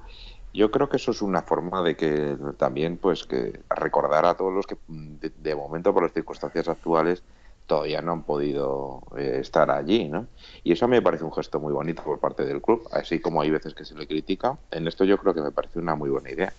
[0.52, 4.52] Yo creo que eso es una forma de que también, pues, que recordar a todos
[4.52, 7.24] los que de, de momento por las circunstancias actuales
[7.66, 10.28] todavía no han podido eh, estar allí, ¿no?
[10.62, 13.20] Y eso a mí me parece un gesto muy bonito por parte del club, así
[13.20, 14.58] como hay veces que se le critica.
[14.70, 16.54] En esto yo creo que me parece una muy buena idea.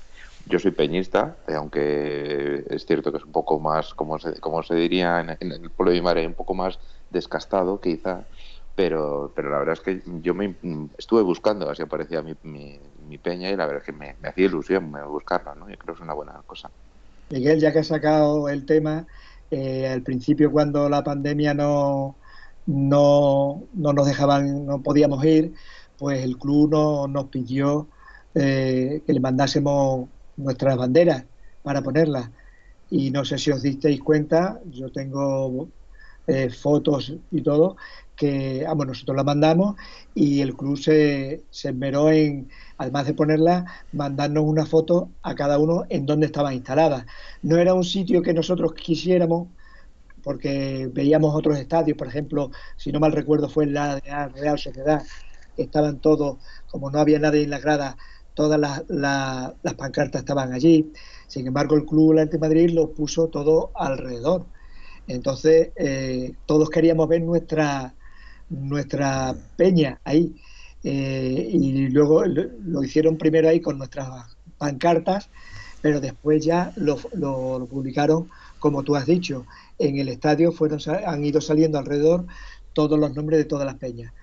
[0.50, 4.64] Yo soy peñista, eh, aunque es cierto que es un poco más, como se, como
[4.64, 6.80] se diría en, el pueblo de mi madre, un poco más
[7.10, 8.28] descastado quizá,
[8.76, 10.58] pero, pero la verdad es que yo me
[10.98, 14.30] estuve buscando, así aparecía mi, mi, mi peña y la verdad es que me, me
[14.30, 15.70] hacía ilusión buscarla, ¿no?
[15.70, 16.72] Yo creo que es una buena cosa.
[17.30, 19.06] Miguel, ya que has sacado el tema,
[19.50, 22.20] eh, al principio cuando la pandemia no,
[22.66, 25.54] no, no nos dejaban, no podíamos ir,
[25.98, 27.90] pues el club no- nos pidió
[28.34, 31.26] eh, que le mandásemos nuestras banderas
[31.64, 32.30] para ponerlas.
[32.90, 35.68] Y no sé si os disteis cuenta, yo tengo
[36.28, 37.78] eh, fotos y todo,
[38.16, 39.76] que ah, bueno, nosotros la mandamos
[40.14, 45.60] y el club se, se esmeró en, además de ponerla, mandarnos una foto a cada
[45.60, 47.06] uno en donde estaban instaladas.
[47.42, 49.50] No era un sitio que nosotros quisiéramos,
[50.24, 54.00] porque veíamos otros estadios, por ejemplo, si no mal recuerdo fue en la
[54.36, 55.04] Real Sociedad,
[55.56, 57.98] estaban todos, como no había nadie en la grada,
[58.38, 60.94] todas las, las- las pancartas estaban allí.
[61.28, 64.52] Sin embargo, el Club de Madrid lo puso todo alrededor.
[65.08, 67.96] Entonces, eh, todos queríamos ver nuestra,
[68.50, 70.36] nuestra peña ahí.
[70.84, 74.10] Eh, y luego lo, hicieron primero ahí con nuestras
[74.58, 75.30] pancartas,
[75.82, 79.48] pero después ya lo, lo- lo publicaron, como tú has dicho,
[79.78, 82.26] en el estadio fueron, han ido saliendo alrededor
[82.74, 84.14] todos los nombres de todas las peñas.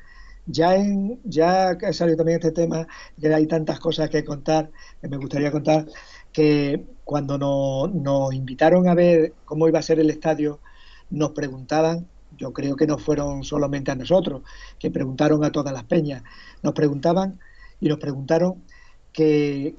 [0.46, 5.08] Ya, en, ya que salido también este tema, ya hay tantas cosas que contar, que
[5.08, 5.86] me gustaría contar,
[6.32, 10.60] que cuando no- nos invitaron a ver cómo iba a ser el estadio,
[11.08, 14.42] nos preguntaban, yo creo que no fueron solamente a nosotros,
[14.78, 16.22] que preguntaron a todas las peñas,
[16.62, 17.40] nos preguntaban
[17.80, 18.66] y nos preguntaron
[19.12, 19.78] que,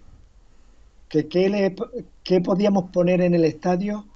[1.07, 1.75] que qué, le-
[2.23, 4.09] qué podíamos poner en el estadio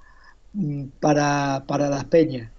[0.53, 2.53] mm, para, para las peñas.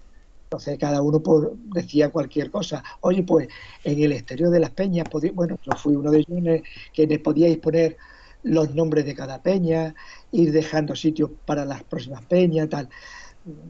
[0.51, 2.83] Entonces cada uno pues, decía cualquier cosa.
[3.03, 3.47] Oye, pues
[3.85, 7.57] en el exterior de las peñas, bueno, yo fui uno de ellos que les podíais
[7.59, 7.97] poner
[8.43, 9.95] los nombres de cada peña,
[10.33, 12.89] ir dejando sitios para las próximas peñas, tal.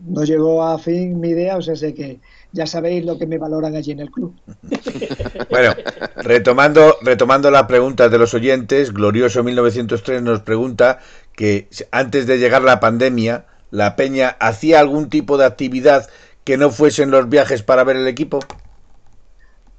[0.06, 2.18] No llegó a fin mi idea, o sea, sé que
[2.50, 4.34] ya sabéis lo que me valoran allí en el club.
[5.50, 5.74] Bueno,
[6.16, 11.00] retomando, retomando las preguntas de los oyentes, Glorioso 1903 nos pregunta
[11.36, 16.08] que antes de llegar la pandemia, la Peña hacía algún tipo de actividad
[16.50, 18.40] que no fuesen los viajes para ver el equipo.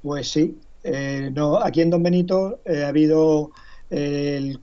[0.00, 3.52] Pues sí, eh, no, aquí en Don Benito eh, ha habido
[3.88, 4.58] el,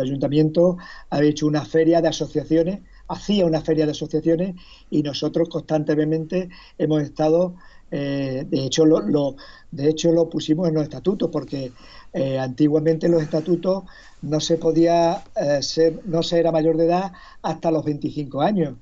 [0.00, 0.76] ayuntamiento
[1.08, 4.56] ha hecho una feria de asociaciones, hacía una feria de asociaciones
[4.90, 7.54] y nosotros constantemente hemos estado,
[7.92, 9.36] eh, de hecho lo, lo-
[9.70, 11.74] de hecho lo pusimos en los estatutos porque
[12.12, 13.84] eh, antiguamente en los estatutos
[14.20, 17.12] no se podía eh, ser, no se era mayor de edad
[17.42, 18.78] hasta los 25 años.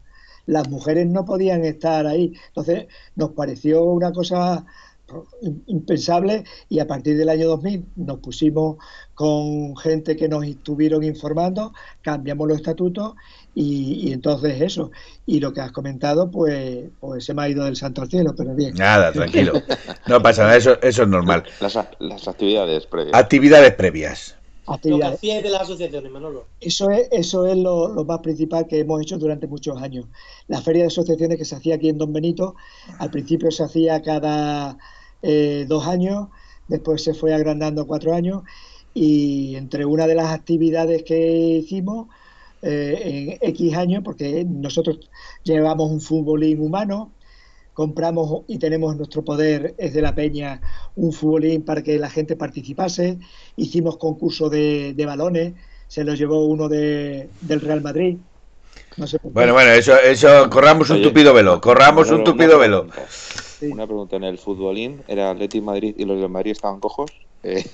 [0.49, 2.33] Las mujeres no podían estar ahí.
[2.49, 4.65] Entonces nos pareció una cosa
[5.67, 8.77] impensable y a partir del año 2000 nos pusimos
[9.15, 13.15] con gente que nos estuvieron informando, cambiamos los estatutos
[13.55, 14.91] y, y entonces eso.
[15.27, 18.35] Y lo que has comentado, pues, pues se me ha ido del santo al cielo,
[18.37, 18.75] pero bien.
[18.75, 19.53] Nada, tranquilo.
[20.07, 21.45] No pasa nada, eso, eso es normal.
[21.61, 23.15] Las, las actividades previas.
[23.15, 24.38] Actividades previas.
[24.69, 25.15] Lo que Actividades.
[25.19, 26.47] hacíais de las asociaciones, Manolo.
[26.61, 30.07] Eso es, eso es lo, lo más principal que hemos hecho durante muchos años.
[30.47, 32.55] La feria de asociaciones que se hacía aquí en Don Benito,
[32.99, 34.77] al principio se hacía cada
[35.23, 36.29] eh, dos años,
[36.69, 38.43] después se fue agrandando a cuatro años
[38.95, 42.09] y entre una de las actividades que hicimos
[42.63, 44.99] eh, en X años, porque nosotros
[45.45, 47.13] llevamos un futbolín humano,
[47.79, 50.61] compramos y tenemos en nuestro poder, es de la Peña,
[50.97, 53.21] un futbolín para que la gente participase,
[53.55, 55.53] hicimos concurso de, de balones,
[55.87, 58.17] se lo llevó uno de, del Real Madrid.
[58.97, 59.35] No sé por qué.
[59.35, 62.87] Bueno, bueno, eso, eso, corramos un tupido velo, corramos un tupido una velo.
[62.89, 63.13] pregunta.
[63.61, 63.67] Sí.
[63.67, 67.13] Una pregunta en el futbolín, ¿era Atleti Madrid y los de Madrid estaban cojos?
[67.45, 67.65] Eh,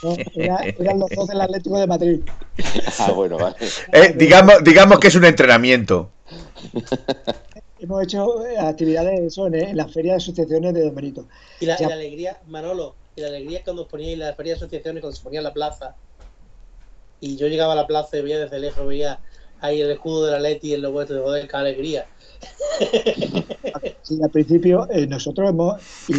[0.00, 2.20] No, era- eran los dos del Atlético de Madrid.
[3.00, 3.56] ah, bueno, vale.
[3.92, 6.10] Eh, digamos, digamos que es un entrenamiento.
[7.84, 11.28] Hemos hecho eh, actividades eso, en, en la feria de asociaciones de Don Benito.
[11.60, 14.56] Y la, y la alegría, Manolo, y la alegría cuando os poníais la feria de
[14.56, 15.94] asociaciones, cuando se ponía en la plaza.
[17.20, 19.20] Y yo llegaba a la plaza y veía desde lejos, veía
[19.60, 22.06] ahí el escudo de la Leti y el logo de joder, qué alegría.
[24.02, 25.82] Sí, al principio eh, nosotros hemos...
[26.08, 26.14] y-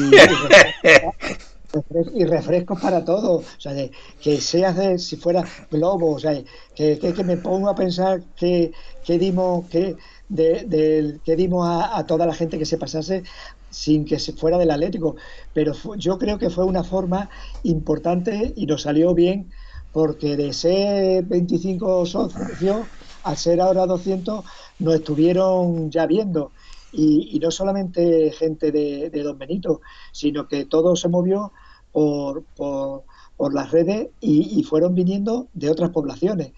[2.14, 3.46] y- refrescos para todos.
[3.46, 3.74] O sea,
[4.22, 6.42] que seas de, si fuera globo, o sea,
[6.76, 8.72] que, que, me pongo a pensar que,
[9.04, 9.96] que dimos, que,
[10.30, 13.24] de, que dimos a, toda la gente que se pasase
[13.70, 15.16] sin que se fuera del Atlético.
[15.54, 17.30] Pero yo creo que fue una forma
[17.64, 19.52] importante y nos salió bien
[19.96, 22.86] porque de ser 25 socios,
[23.24, 24.44] al ser ahora 200,
[24.80, 26.52] nos estuvieron ya viendo.
[26.92, 29.80] Y, no solamente gente de, Don Benito,
[30.12, 31.54] sino que todo se movió
[31.94, 36.52] por, por, las redes y, fueron viniendo de otras poblaciones.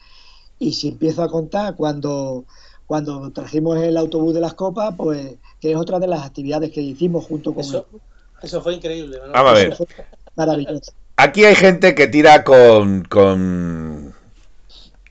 [0.58, 2.46] Y si empiezo a contar cuando,
[2.88, 6.82] cuando trajimos el autobús de las copas, pues que es otra de las actividades que
[6.82, 7.86] hicimos junto con eso.
[8.42, 9.20] Eso fue increíble.
[9.34, 9.78] Vamos a ver.
[10.36, 10.94] Maravilloso.
[11.18, 14.14] Aquí hay gente que tira con, con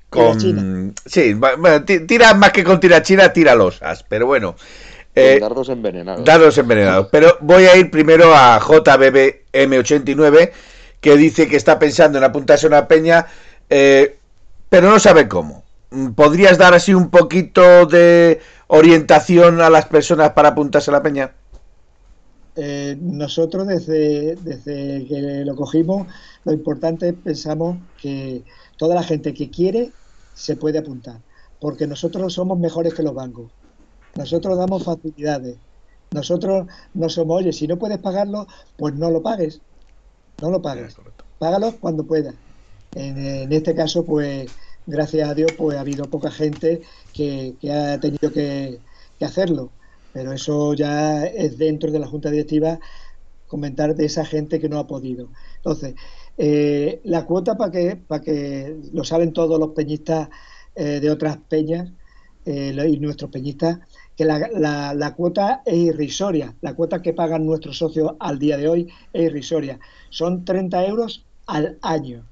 [0.09, 4.57] con sí, bueno, tira más que con tirachina, tira losas, pero bueno.
[5.15, 6.25] Eh, dardos envenenados.
[6.25, 7.09] Dardos envenenados.
[7.11, 10.53] Pero voy a ir primero a JBBM89,
[11.01, 13.27] que dice que está pensando en apuntarse a una peña,
[13.69, 14.17] eh,
[14.69, 15.66] pero no sabe cómo.
[16.15, 21.33] ¿Podrías dar así un poquito de orientación a las personas para apuntarse a la peña?
[22.57, 26.07] Eh, nosotros desde, desde que lo cogimos,
[26.45, 28.43] lo importante pensamos que
[28.77, 29.93] toda la gente que quiere
[30.35, 31.21] se puede apuntar,
[31.61, 33.51] porque nosotros somos mejores que los bancos.
[34.17, 35.57] Nosotros damos facilidades.
[36.11, 38.47] Nosotros no somos, oye, si no puedes pagarlo,
[38.77, 39.61] pues no lo pagues.
[40.41, 40.97] No lo pagues.
[41.39, 42.35] Págalo cuando puedas.
[42.95, 44.51] En, este caso, pues,
[44.87, 48.81] gracias a Dios, pues ha habido poca gente que, ha tenido que,
[49.21, 49.71] hacerlo.
[50.13, 52.79] Pero eso ya es dentro de la Junta Directiva
[53.47, 55.29] comentar de esa gente que no ha podido.
[55.57, 55.95] Entonces,
[56.39, 60.29] eh, la cuota para que, para que lo saben todos los peñistas
[60.75, 61.91] eh, de otras peñas
[62.45, 63.79] eh, y nuestros peñistas,
[64.17, 66.55] que la, la, cuota es irrisoria.
[66.63, 69.79] La cuota que pagan nuestros socios al día de hoy es irrisoria.
[70.11, 72.25] Son 30 euros al año.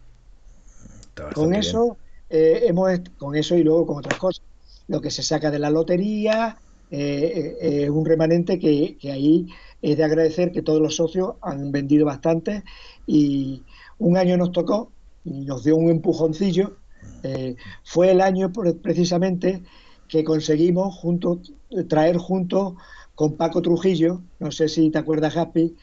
[1.35, 1.97] Con eso,
[2.31, 4.45] hemos, con eso y luego con otras cosas.
[4.89, 6.59] Lo que se saca de la lotería
[6.91, 9.47] es un remanente que, que ahí
[9.83, 12.63] es de agradecer que todos los socios han vendido bastante
[13.07, 13.63] y,
[13.99, 14.91] un año nos tocó
[15.25, 16.77] y nos dio un empujoncillo.
[17.23, 19.63] Eh, fue el año precisamente
[20.09, 21.41] que conseguimos junto,
[21.89, 22.77] traer junto
[23.15, 25.77] con Paco Trujillo, no sé si te acuerdas, Happy,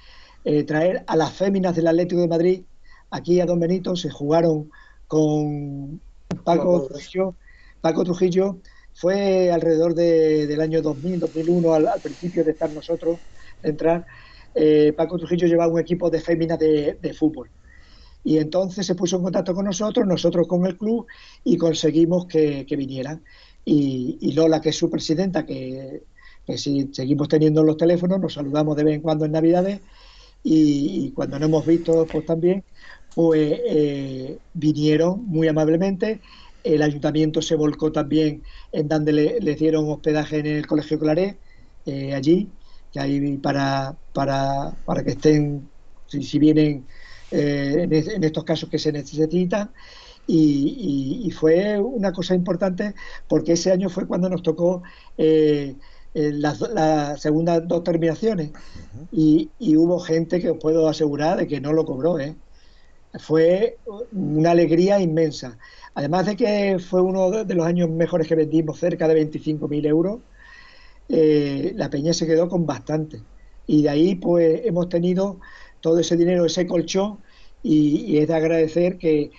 [0.43, 2.61] eh, traer a las féminas del Atlético de Madrid
[3.09, 4.69] aquí a Don Benito, se jugaron
[5.07, 6.01] con
[6.43, 7.35] Paco Trujillo.
[7.81, 8.57] Paco Trujillo
[8.93, 13.19] fue alrededor del año 2000, 2001, al, principio de estar nosotros,
[13.63, 14.05] entrar.
[14.53, 17.49] Eh, Paco Trujillo llevaba un equipo de féminas de fútbol.
[18.23, 21.07] Y entonces se puso en contacto con nosotros, nosotros con el club,
[21.43, 23.23] y conseguimos que, vinieran.
[23.65, 26.03] Y, Lola, que es su presidenta, que,
[26.55, 29.81] si seguimos teniendo los teléfonos, nos saludamos de vez en cuando en Navidades,
[30.43, 32.63] y, cuando no hemos visto, pues también,
[33.15, 36.21] pues eh, vinieron muy amablemente.
[36.63, 41.37] El ayuntamiento se volcó también en donde le, dieron hospedaje en el Colegio Claré,
[41.85, 42.49] eh, allí,
[42.93, 45.67] que hay para, para, para que estén,
[46.07, 46.85] si, si vienen
[47.31, 49.71] eh, en, estos casos que se necesitan.
[50.27, 52.93] Y, fue una cosa importante
[53.27, 54.83] porque ese año fue cuando nos tocó
[55.17, 55.75] eh,
[56.13, 56.59] eh, las,
[57.19, 58.51] segundas dos terminaciones
[59.11, 62.17] y, hubo gente que os puedo asegurar de que no lo cobró.
[63.19, 63.77] Fue
[64.11, 65.57] una alegría inmensa.
[65.93, 70.19] Además de que fue uno de los años mejores que vendimos, cerca de 25.000 euros,
[71.09, 73.21] la peña se quedó con bastante.
[73.67, 75.39] Y de ahí pues hemos tenido
[75.81, 77.17] todo ese dinero, ese colchón,
[77.63, 79.31] y, es de agradecer que,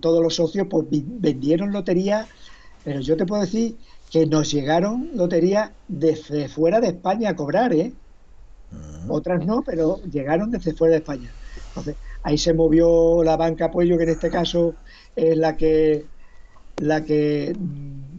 [0.00, 2.26] todos los socios pues, vendieron lotería,
[2.84, 3.76] pero yo te puedo decir
[4.10, 7.92] que nos llegaron loterías desde fuera de España a cobrar, ¿eh?
[9.08, 11.32] Otras no, pero llegaron desde fuera de España.
[11.68, 14.74] Entonces, ahí se movió la banca apoyo, que en este caso
[15.14, 16.06] es la que
[16.78, 18.18] la que mm,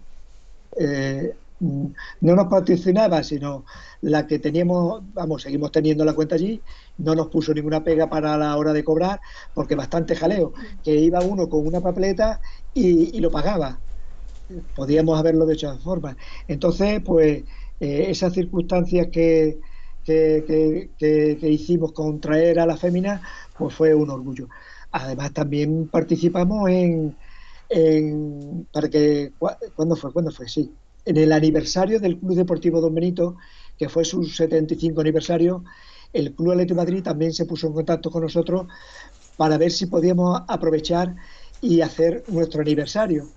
[0.79, 3.65] eh, no nos patrocinaba, sino
[4.01, 6.61] la que teníamos, vamos, seguimos teniendo la cuenta allí,
[6.97, 9.19] no nos puso ninguna pega para la hora de cobrar,
[9.53, 12.39] porque bastante jaleo, que iba uno con una papeleta
[12.73, 13.79] y, lo pagaba.
[14.75, 16.15] Podíamos haberlo de otra forma.
[16.47, 17.43] Entonces, pues,
[17.79, 19.59] eh, esas circunstancias que,
[20.05, 23.21] que, que, hicimos con traer a la fémina,
[23.57, 24.47] pues fue un orgullo.
[24.91, 27.15] Además, también participamos en,
[27.69, 29.33] en para que,
[29.75, 30.13] ¿cuándo fue?
[30.13, 30.47] ¿Cuándo fue?
[30.47, 30.71] Sí,
[31.05, 33.37] en el aniversario del Club Deportivo Don Benito,
[33.77, 35.63] que fue su 75 aniversario,
[36.13, 38.67] el Club Atlético Madrid también se puso en contacto con nosotros
[39.37, 41.15] para ver si podíamos aprovechar
[41.61, 43.27] y hacer nuestro aniversario.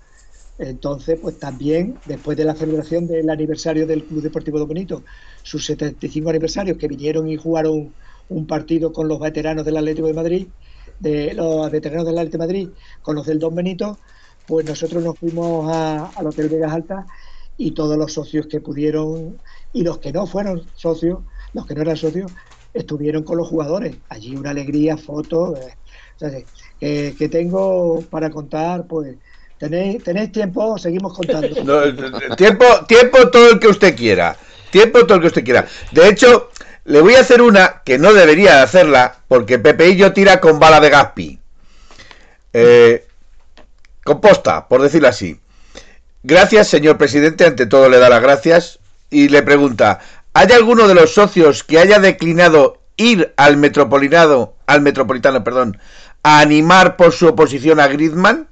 [0.59, 5.03] Entonces, pues también, después de la celebración del aniversario del Club Deportivo Don Benito,
[5.41, 7.93] sus 75 aniversarios que vinieron y jugaron
[8.27, 10.47] un partido con los veteranos del Atlético de Madrid,
[10.99, 12.69] de los veteranos del Atlético de Madrid
[13.01, 13.97] con los del Don Benito,
[14.45, 17.07] pues nosotros nos fuimos a, al Hotel Vegas Alta
[17.57, 19.37] y todos los socios que pudieron
[19.71, 21.19] y los que no fueron socios,
[21.53, 22.31] los que no eran socios,
[22.73, 23.95] estuvieron con los jugadores.
[24.09, 25.57] Allí una alegría, fotos.
[26.81, 29.15] Eh, que, tengo para contar, pues
[29.59, 31.47] tenéis, tenéis tiempo, seguimos contando.
[32.35, 34.35] tiempo, tiempo todo el que usted quiera.
[34.71, 35.67] Tiempo todo el que usted quiera.
[35.91, 36.49] De hecho,
[36.85, 40.59] le voy a hacer una que no debería hacerla porque Pepe y yo tira con
[40.59, 41.39] bala de Gaspi.
[42.53, 43.05] Eh,
[44.03, 45.39] composta, por decirlo así.
[46.23, 47.45] Gracias, señor presidente.
[47.45, 48.79] Ante todo le da las gracias
[49.09, 49.99] y le pregunta:
[50.33, 55.79] ¿Hay alguno de los socios que haya declinado ir al metropolitano, al metropolitano, perdón,
[56.23, 58.47] a animar por su oposición a Griezmann?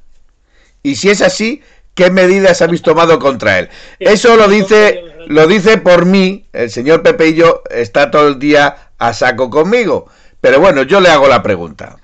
[0.88, 1.61] Y si es así,
[1.95, 3.67] ¿qué medidas habéis tomado contra él?
[3.99, 8.39] Eso lo dice, lo dice por mí, el señor Pepe y yo está todo el
[8.39, 10.07] día a saco conmigo.
[10.39, 11.97] Pero bueno, yo le hago la pregunta.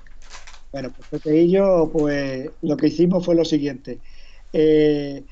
[0.70, 4.00] Bueno, pues Pepe y yo, pues lo que hicimos fue lo siguiente.
[4.52, 5.22] Eh,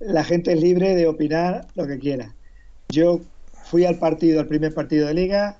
[0.00, 2.34] la gente es libre de opinar lo que quiera.
[2.88, 3.20] Yo
[3.64, 5.58] fui al partido, al primer partido de liga,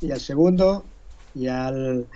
[0.00, 0.84] y al segundo,
[1.34, 2.06] y al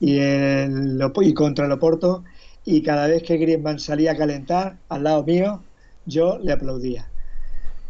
[0.00, 2.24] y, y contra el Oporto,
[2.64, 5.62] y cada vez que Griezmann salía a calentar al lado mío,
[6.06, 7.08] yo le aplaudía.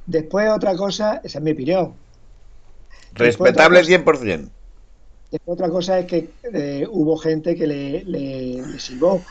[0.06, 1.94] Después otra cosa, esa es mi opinión.
[3.14, 4.48] Respetable 100%.
[5.30, 9.22] Después otra cosa es que eh, hubo gente que le, le, silbó,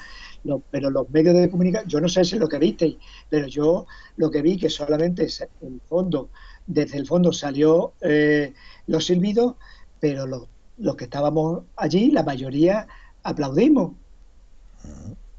[0.72, 2.98] pero los medios de comunicación, yo no sé si es lo que visteis,
[3.30, 3.86] pero yo
[4.18, 5.28] lo que vi que solamente
[5.62, 6.30] el fondo,
[6.68, 8.54] desde el fondo salió eh,
[8.88, 9.56] los silbidos,
[10.00, 12.88] pero los, los que estábamos allí, la mayoría
[13.24, 13.92] aplaudimos.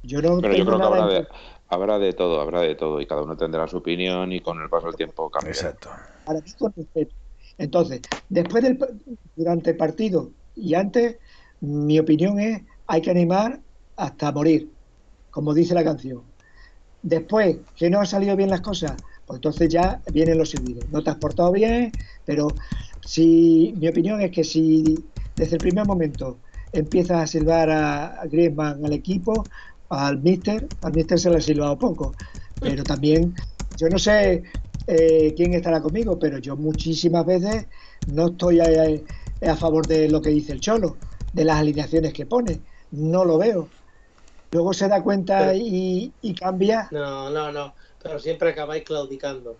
[0.05, 1.27] Yo no pero yo creo que habrá de,
[1.69, 4.69] habrá de, todo, habrá de todo, y cada uno tendrá su opinión y con el
[4.69, 5.53] paso del tiempo cambia.
[5.53, 5.89] Exacto.
[7.57, 8.79] Entonces, después del
[9.37, 11.17] durante el partido y antes,
[11.61, 13.61] mi opinión es hay que animar
[13.97, 14.71] hasta morir,
[15.31, 16.23] como dice la canción.
[17.03, 18.97] Después, que no han salido bien las cosas,
[19.27, 20.89] pues entonces ya vienen los silbidos.
[20.91, 21.93] No te has portado bien,
[22.25, 22.49] pero
[23.05, 24.95] si mi opinión es que si
[25.37, 26.39] desde el primer momento
[26.73, 29.45] empiezas a silbar a, Griezmann al equipo,
[29.89, 32.15] al Mister, al Mister se le ha silbado poco,
[32.59, 33.35] pero también,
[33.77, 34.43] yo no sé
[34.87, 37.67] eh, quién estará conmigo, pero yo muchísimas veces
[38.07, 40.99] no estoy a, favor de lo que dice el Cholo,
[41.33, 42.63] de las alineaciones que pone,
[42.93, 43.69] no lo veo.
[44.51, 46.89] Luego se da cuenta y, cambia.
[46.93, 49.57] No, no, no, pero siempre acabáis claudicando.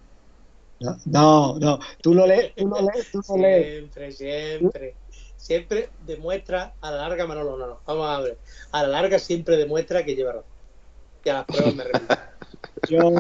[1.07, 3.67] No, no, tú lo lees, tú lo lees, tú lo lees.
[3.67, 4.97] Siempre, siempre
[5.45, 8.39] siempre demuestra a la larga, Manolo, no, no, vamos a ver,
[8.73, 10.51] a la larga siempre demuestra que lleva razón.
[11.23, 12.17] Y a las pruebas me repito.
[12.89, 13.13] yo,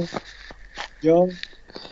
[1.02, 1.28] yo,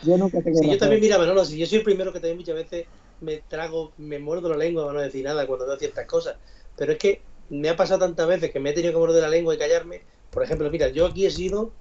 [0.01, 2.37] yo nunca tengo sí, Yo también, mira, Manolo, si yo soy el primero que también
[2.37, 2.87] muchas veces
[3.19, 6.37] me trago, me muerdo la lengua para no decir nada cuando veo ciertas cosas.
[6.75, 9.29] Pero es que me ha pasado tantas veces que me he tenido que morder la
[9.29, 10.01] lengua y callarme.
[10.31, 11.73] Por ejemplo, mira, yo aquí he sido,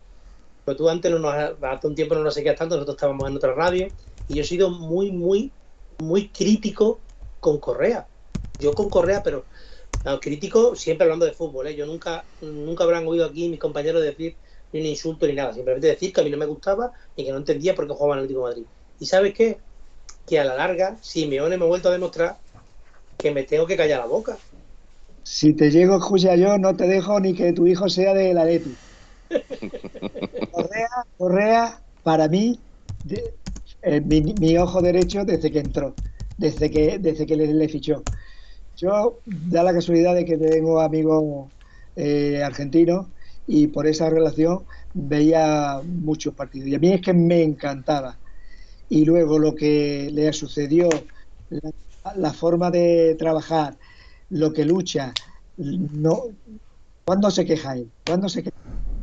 [0.66, 3.36] pues tú antes no nos, hace un tiempo no nos seguías tanto, nosotros estábamos en
[3.36, 3.88] otra radio,
[4.28, 5.50] y yo he sido muy, muy,
[6.00, 7.00] muy crítico
[7.40, 8.07] con Correa
[8.62, 9.44] yo con Correa, pero
[10.20, 11.76] crítico siempre hablando de fútbol, ¿eh?
[11.76, 14.36] yo nunca, nunca habrán oído aquí mis compañeros decir
[14.72, 17.30] ni un insulto ni nada, simplemente decir que a mí no me gustaba y que
[17.30, 18.66] no entendía por qué jugaba en el Atlético de Madrid.
[19.00, 19.58] ¿Y sabes qué?
[20.26, 22.38] Que a la larga, Simeone me ha vuelto a demostrar
[23.18, 24.38] que me tengo que callar la boca.
[25.24, 28.32] Si te llego a escuchar yo, no te dejo ni que tu hijo sea de
[28.34, 28.74] la Leti.
[30.50, 30.88] Correa,
[31.18, 32.58] Correa, para mí,
[33.82, 35.94] eh, mi, ojo derecho desde que entró,
[36.38, 38.02] desde que, desde que le fichó.
[38.82, 41.52] Yo da la casualidad de que tengo amigos
[41.94, 43.06] eh, argentinos
[43.46, 46.68] y por esa relación veía muchos partidos.
[46.68, 48.18] Y a mí es que me encantaba.
[48.88, 50.88] Y luego lo que le sucedió,
[52.16, 53.76] la, forma de trabajar,
[54.30, 55.14] lo que lucha,
[55.56, 56.24] no,
[57.04, 57.88] ¿cuándo se queja él?
[58.04, 58.56] ¿Cuándo se queja?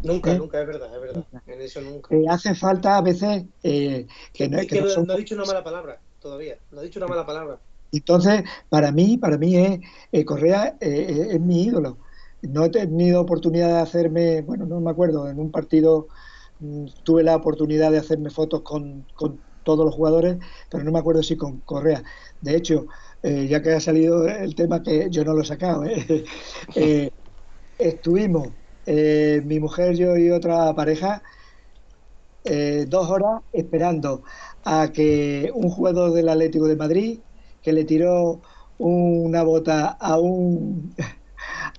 [0.03, 0.37] Nunca, ¿Eh?
[0.37, 1.23] nunca, es verdad, es verdad.
[1.47, 2.13] En eso nunca.
[2.13, 4.05] Eh, hace falta a veces que
[4.49, 7.25] no, es que no ha dicho una mala palabra todavía, no ha dicho una mala
[7.25, 7.59] palabra.
[7.91, 9.79] Entonces, para mí, para mí es
[10.11, 11.99] eh, Correa eh, eh, es mi ídolo.
[12.41, 16.07] No he tenido oportunidad de hacerme, bueno, no me acuerdo, en un partido
[16.59, 19.07] mm, tuve la oportunidad de hacerme fotos con,
[19.63, 20.37] todos los jugadores,
[20.69, 22.03] pero no me acuerdo si con Correa.
[22.41, 22.87] De hecho,
[23.21, 25.83] ya que ha salido el tema que yo no lo he sacado,
[27.77, 28.53] estuvimos
[28.87, 31.21] mi mujer, yo y otra pareja
[32.87, 34.23] dos horas esperando
[34.63, 37.21] a que un jugador del Atlético de Madrid
[37.61, 38.41] que le tiró
[38.77, 40.95] una bota a un,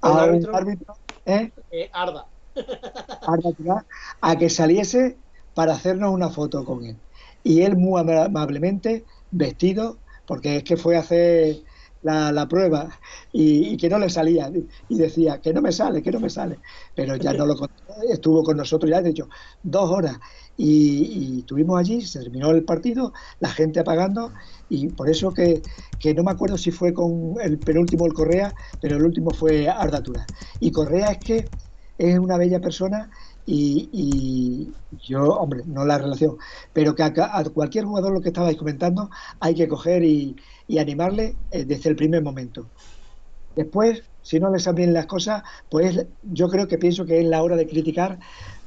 [0.03, 0.95] a un árbitro,
[1.26, 1.51] ¿eh?
[1.70, 2.26] Eh, Arda.
[4.20, 5.16] a que saliese
[5.55, 6.97] para hacernos una foto con él.
[7.43, 11.62] Y él muy amablemente, vestido, porque es que fue hace
[12.03, 12.89] la, prueba
[13.33, 14.51] y, que no le salía
[14.89, 16.59] y decía que no me sale, que no me sale,
[16.95, 17.57] pero ya no lo
[18.11, 19.28] estuvo con nosotros ya de hecho
[19.62, 20.18] dos horas
[20.63, 24.33] y, estuvimos allí, se terminó el partido, la gente apagando
[24.69, 25.63] y por eso que,
[25.99, 29.69] que, no me acuerdo si fue con el penúltimo el Correa, pero el último fue
[29.69, 30.27] Ardatura.
[30.61, 31.49] Y Correa es que
[31.97, 33.11] es una bella persona
[33.47, 34.71] y,
[35.03, 36.37] yo, hombre, no la relación,
[36.75, 40.37] pero que a, cualquier jugador lo que estabais comentando hay que coger y,
[40.79, 42.67] animarle eh, desde el primer momento.
[43.57, 47.43] Después, si no le salen las cosas, pues yo creo que pienso que es la
[47.43, 48.21] hora de criticar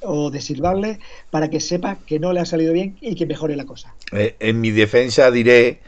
[0.03, 0.99] o de silbarle
[1.29, 3.93] para que sepa que no le ha salido bien y que mejore la cosa.
[4.11, 5.79] Eh, en mi defensa diré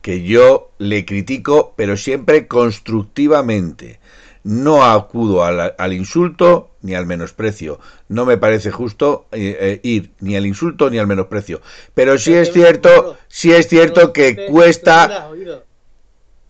[0.00, 4.00] que yo le critico, pero siempre constructivamente.
[4.42, 7.80] No acudo al, insulto ni al menosprecio.
[8.08, 11.62] No me parece justo eh, eh, ir ni al insulto ni al menosprecio.
[11.94, 15.30] Pero sí es cierto, sí es cierto que cuesta.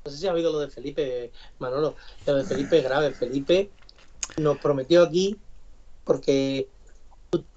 [0.05, 1.95] No sé si ha oído lo de Felipe, Manolo.
[2.27, 3.13] Lo de Felipe grave.
[3.13, 3.71] Felipe
[4.39, 5.37] nos prometió aquí
[6.03, 6.67] porque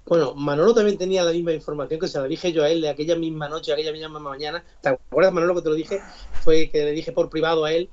[0.08, 2.88] bueno, Manolo también tenía la misma información que se la dije yo a él de
[2.88, 4.64] aquella misma noche, aquella misma mañana.
[4.80, 6.00] ¿Te acuerdas, Manolo, que te lo dije?
[6.42, 7.90] Fue que le dije por privado a él.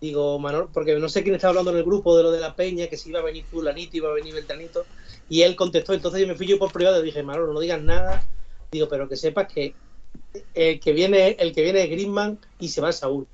[0.00, 2.54] Digo, Manolo, porque no sé quién estaba hablando en el grupo de lo de la
[2.54, 4.86] peña, que si iba a venir fulanito, iba a venir Beltranito.
[5.28, 7.82] Y él contestó, entonces yo me fui yo por privado y dije, Manolo, no digas
[7.82, 8.22] nada.
[8.70, 9.74] Digo, pero que sepas que
[10.54, 13.26] el que viene, el que viene es Griezmann y se va a Saúl.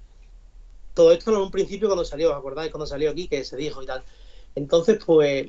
[0.94, 2.70] Todo esto en un principio cuando salió, ¿os acordáis?
[2.70, 4.02] Cuando salió aquí, que se dijo y tal.
[4.54, 5.48] Entonces, pues...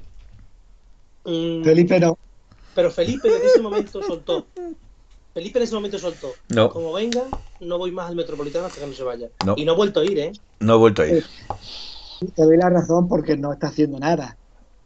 [1.23, 2.17] Mm, Felipe no.
[2.75, 4.45] Pero Felipe en ese momento soltó.
[5.33, 6.33] Felipe en ese momento soltó.
[6.49, 6.69] No.
[6.69, 7.23] Como venga,
[7.61, 9.29] no voy más al Metropolitano hasta que no se vaya.
[9.55, 10.33] Y no he vuelto a ir, ¿eh?
[10.59, 11.25] No he vuelto a ir.
[12.35, 14.37] Te doy la razón porque no está haciendo nada.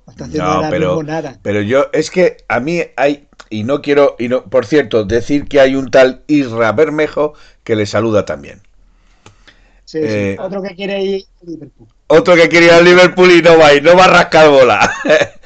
[0.06, 1.40] No está haciendo nada, pero, nada.
[1.42, 5.48] Pero yo, es que a mí hay, y no quiero, y no, por cierto, decir
[5.48, 7.34] que hay un tal Isra Bermejo
[7.64, 8.62] que le saluda también.
[9.86, 10.08] Sí, sí.
[10.08, 11.88] Eh, otro que quiere ir a Liverpool.
[12.08, 14.94] Otro que quiere ir al Liverpool y no va, y no va a rascar bola.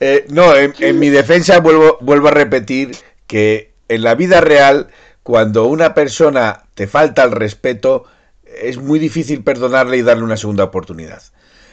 [0.00, 2.96] Eh, no, en, mi defensa vuelvo, vuelvo a repetir
[3.26, 4.88] que en la vida real,
[5.22, 8.04] cuando una persona te falta el respeto,
[8.44, 11.22] es muy difícil perdonarle y darle una segunda oportunidad.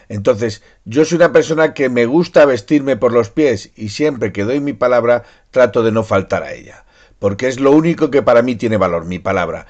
[0.09, 4.43] Entonces, yo soy una persona que me gusta vestirme por los pies y siempre que
[4.43, 6.85] doy mi palabra trato de no faltar a ella,
[7.19, 9.67] porque es lo único que para mí tiene valor, mi palabra.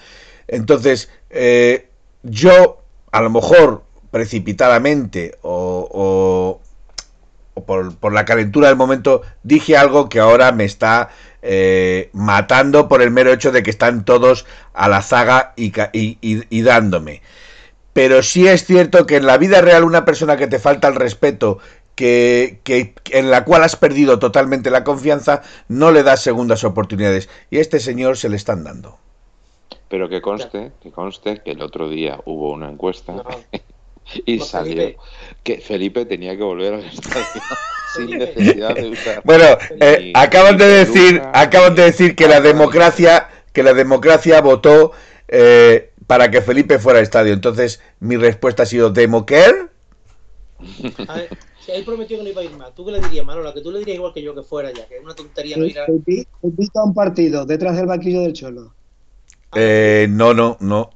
[0.48, 1.90] Entonces, eh,
[2.24, 6.62] yo, a lo mejor precipitadamente o,
[7.66, 11.10] por, la calentura del momento, dije algo que ahora me está
[11.42, 17.22] eh, matando por el mero hecho de que están todos a la zaga y, dándome.
[17.94, 20.96] Pero sí es cierto que en la vida real una persona que te falta el
[20.96, 21.60] respeto,
[21.96, 27.28] que, que, en la cual has perdido totalmente la confianza, no le das segundas oportunidades.
[27.50, 29.00] Y a este señor se le están dando.
[29.90, 33.24] Pero que conste, que conste que el otro día hubo una encuesta
[34.26, 34.96] y salió
[35.44, 37.42] que Felipe tenía que volver al estadio
[37.96, 39.22] sin necesidad de usar.
[39.24, 39.46] Bueno,
[39.80, 44.92] eh, acaban de decir, acaban de decir que la democracia, que la democracia votó
[45.28, 47.34] eh, para que Felipe fuera al estadio.
[47.34, 49.70] Entonces, mi respuesta ha sido ¿Demoquer?
[51.08, 51.30] A ver,
[51.64, 53.54] si él prometió que no iba a ir más, ¿tú qué le dirías, Manola?
[53.54, 55.66] Que tú le dirías igual que yo que fuera ya, que es una tontería no
[55.66, 55.86] ir a...
[56.42, 58.74] Invita a un partido detrás del banquillo del Cholo.
[59.56, 60.90] Eh, no, no, no.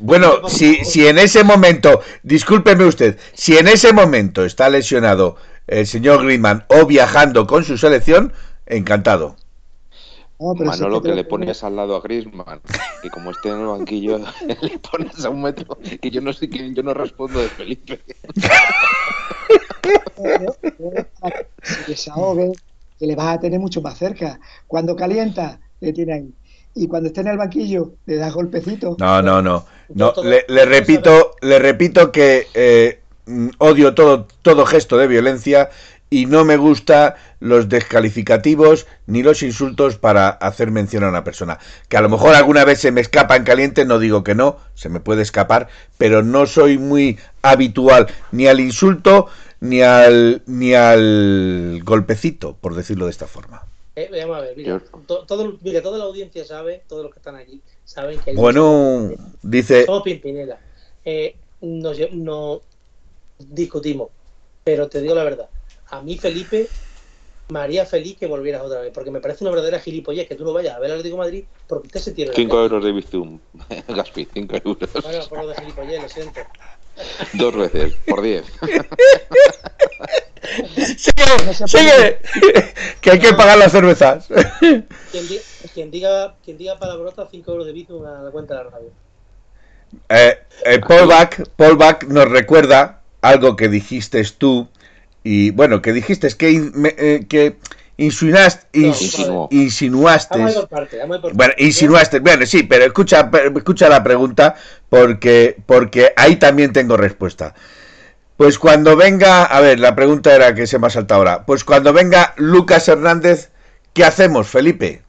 [0.00, 5.36] Bueno, si, si en ese momento, discúlpeme usted, si en ese momento está lesionado
[5.66, 8.32] el señor Griezmann o viajando con su selección,
[8.66, 9.36] encantado.
[10.38, 12.60] Manolo, que, le pones al lado a Griezmann,
[13.02, 14.18] que como esté en el banquillo,
[14.62, 18.00] le pones a un metro, que yo no sé quién, yo no respondo de Felipe.
[21.86, 22.52] que se ahogue,
[22.98, 24.40] que le vas a tener mucho más cerca.
[24.66, 26.34] Cuando calienta, le tiene ahí
[26.74, 28.96] y cuando esté en el banquillo le das golpecito.
[28.98, 29.66] No, no, no.
[29.94, 33.00] no le, repito, le repito que eh,
[33.58, 35.70] odio todo, todo gesto de violencia
[36.10, 41.58] y no me gusta los descalificativos ni los insultos para hacer mención a una persona.
[41.88, 44.58] Que a lo mejor alguna vez se me escapa en caliente, no digo que no,
[44.74, 49.28] se me puede escapar, pero no soy muy habitual ni al insulto
[49.60, 53.69] ni al ni al golpecito, por decirlo de esta forma.
[54.00, 57.36] Eh, vamos a ver, mira, todo, mira, toda la audiencia sabe, todos los que están
[57.36, 58.32] aquí, saben que...
[58.32, 59.10] Bueno,
[59.42, 59.84] dice...
[59.84, 60.58] Somos Pimpinela.
[61.04, 62.62] Eh, no,
[63.38, 64.08] discutimos,
[64.64, 65.50] pero te digo la verdad.
[65.88, 66.68] A mí, Felipe,
[67.50, 70.44] me haría feliz que volvieras otra vez, porque me parece una verdadera gilipollez que tú
[70.44, 72.32] no vayas a ver al Atlético Madrid porque usted se tiene...
[72.32, 73.38] 5 euros de Bizum,
[73.88, 74.90] Gaspi, 5 euros.
[75.02, 76.40] Bueno, por lo de gilipollez, lo siento.
[77.34, 78.44] Dos veces, por 10.
[80.96, 82.18] sigue, sigue.
[83.00, 84.28] que hay que pagar las cervezas.
[85.74, 88.90] Quien, diga, quien diga palabrota, 5 euros de Bizum a la cuenta de la radio.
[90.08, 94.68] Eh, eh, Paul, Bach, Paul Bach nos recuerda algo que dijiste tú
[95.22, 97.56] y bueno, que dijiste que, eh, que
[98.00, 98.68] insinuaste,
[99.28, 100.38] No, insinuaste,
[100.70, 101.00] parte,
[101.34, 104.54] bueno, insinuaste, bueno, sí, pero escucha, escucha la pregunta
[104.88, 107.54] porque, porque ahí también tengo respuesta.
[108.36, 111.44] Pues cuando venga, a ver, la pregunta era que se me ha saltado ahora.
[111.44, 113.50] Pues cuando venga Lucas Hernández,
[113.92, 115.02] ¿qué hacemos, Felipe?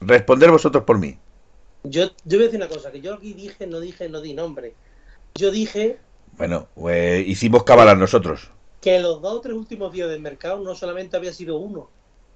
[0.00, 1.18] Responder vosotros por mí.
[1.84, 4.32] Yo, yo voy a decir una cosa, que yo aquí dije, no dije, no di
[4.32, 4.74] nombre.
[5.34, 5.98] Yo dije
[6.38, 8.50] Bueno, eh, hicimos cábalas nosotros.
[8.86, 11.90] Que los dos o tres últimos días del mercado no solamente había sido uno,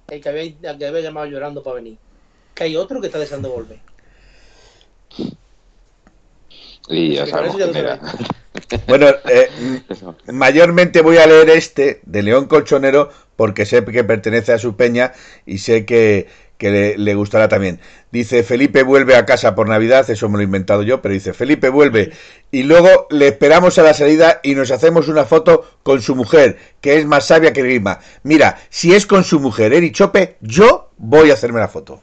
[0.09, 1.97] el que había, el que había llamado llorando para venir,
[2.53, 3.79] que hay otro que está deseando volver.
[6.89, 8.01] Y ya sabemos era.
[8.85, 9.49] Bueno, eh,
[10.27, 15.13] mayormente voy a leer este de León Colchonero porque sé que pertenece a su peña
[15.45, 16.27] y sé que,
[16.61, 17.79] que le, gustará también.
[18.11, 21.33] Dice, Felipe vuelve a casa por Navidad, eso me lo he inventado yo, pero dice,
[21.33, 22.11] Felipe vuelve
[22.51, 26.59] y luego le esperamos a la salida y nos hacemos una foto con su mujer,
[26.79, 27.97] que es más sabia que Grima.
[28.21, 31.99] Mira, si es con su mujer, Eri Chope, yo voy a hacerme la foto.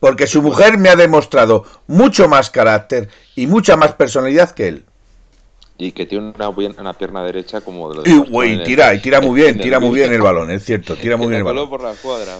[0.00, 4.86] Porque su mujer me ha demostrado mucho más carácter y mucha más personalidad que él.
[5.78, 9.20] Y que tiene una, una pierna derecha como Y, güey, en el- tira, y tira
[9.20, 11.44] muy en bien, el tira muy bien el balón, es cierto, tira muy bien el
[11.44, 11.68] balón.
[11.70, 11.96] por la o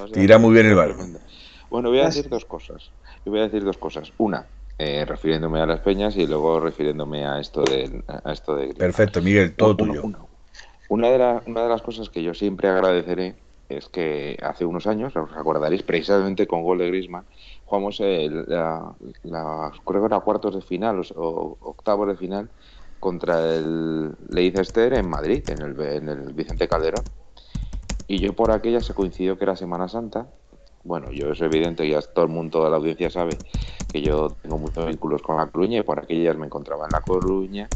[0.09, 1.19] sea, Tira muy bien el balón.
[1.71, 2.91] Bueno, voy a decir dos cosas.
[3.25, 4.13] Yo voy a decir dos cosas.
[4.19, 8.75] Una, eh, refiriéndome a las peñas y luego refiriéndome a esto de, a esto de.
[8.75, 10.03] Perfecto, Miguel, todo Una- tuyo.
[10.03, 10.19] una-
[10.89, 13.37] Una de, la- una de las cosas que yo siempre agradeceré
[13.69, 17.27] es que hace unos años, os acordaréis, precisamente con gol de Griezmann,
[17.67, 22.49] jugamos el- la, la- creo que era cuartos de final o, o octavos de final
[23.01, 27.05] contra el Leicester en Madrid, en el, en el Vicente Calderón.
[28.07, 30.27] Y yo por aquella se coincidió que era Semana Santa.
[30.85, 33.39] Bueno, yo es evidente, ya todo el mundo, toda la audiencia sabe
[33.93, 37.01] que yo tengo muchos vínculos con La Coruña y por aquellas me encontraba en La
[37.01, 37.69] Coruña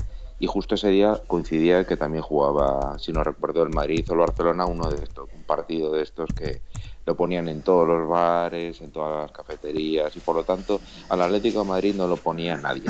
[0.42, 4.18] y justo ese día coincidía que también jugaba, si no recuerdo, el Madrid o el
[4.18, 6.62] Barcelona, uno de estos, un partido de estos que
[7.06, 11.22] lo ponían en todos los bares, en todas las cafeterías y por lo tanto al
[11.22, 12.82] Atlético de Madrid no lo ponía nadie.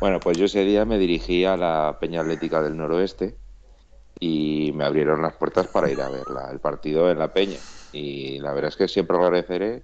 [0.00, 3.36] Bueno, pues yo ese día me dirigí a la Peña Atlética del Noroeste
[4.20, 7.60] y me abrieron las puertas para ir a ver la- el partido en la Peña.
[7.92, 9.82] Y la verdad es que siempre agradeceré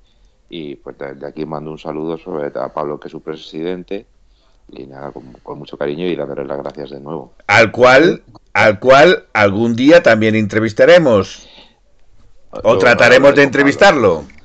[0.48, 4.06] y pues de aquí mando un saludo sobre todo a Pablo, que es su presidente,
[4.68, 7.34] y nada, con, con mucho cariño y darle las gracias de nuevo.
[7.46, 11.48] Al cual, al cual algún día también entrevistaremos
[12.50, 14.22] o trataremos de entrevistarlo.
[14.22, 14.39] Pablo,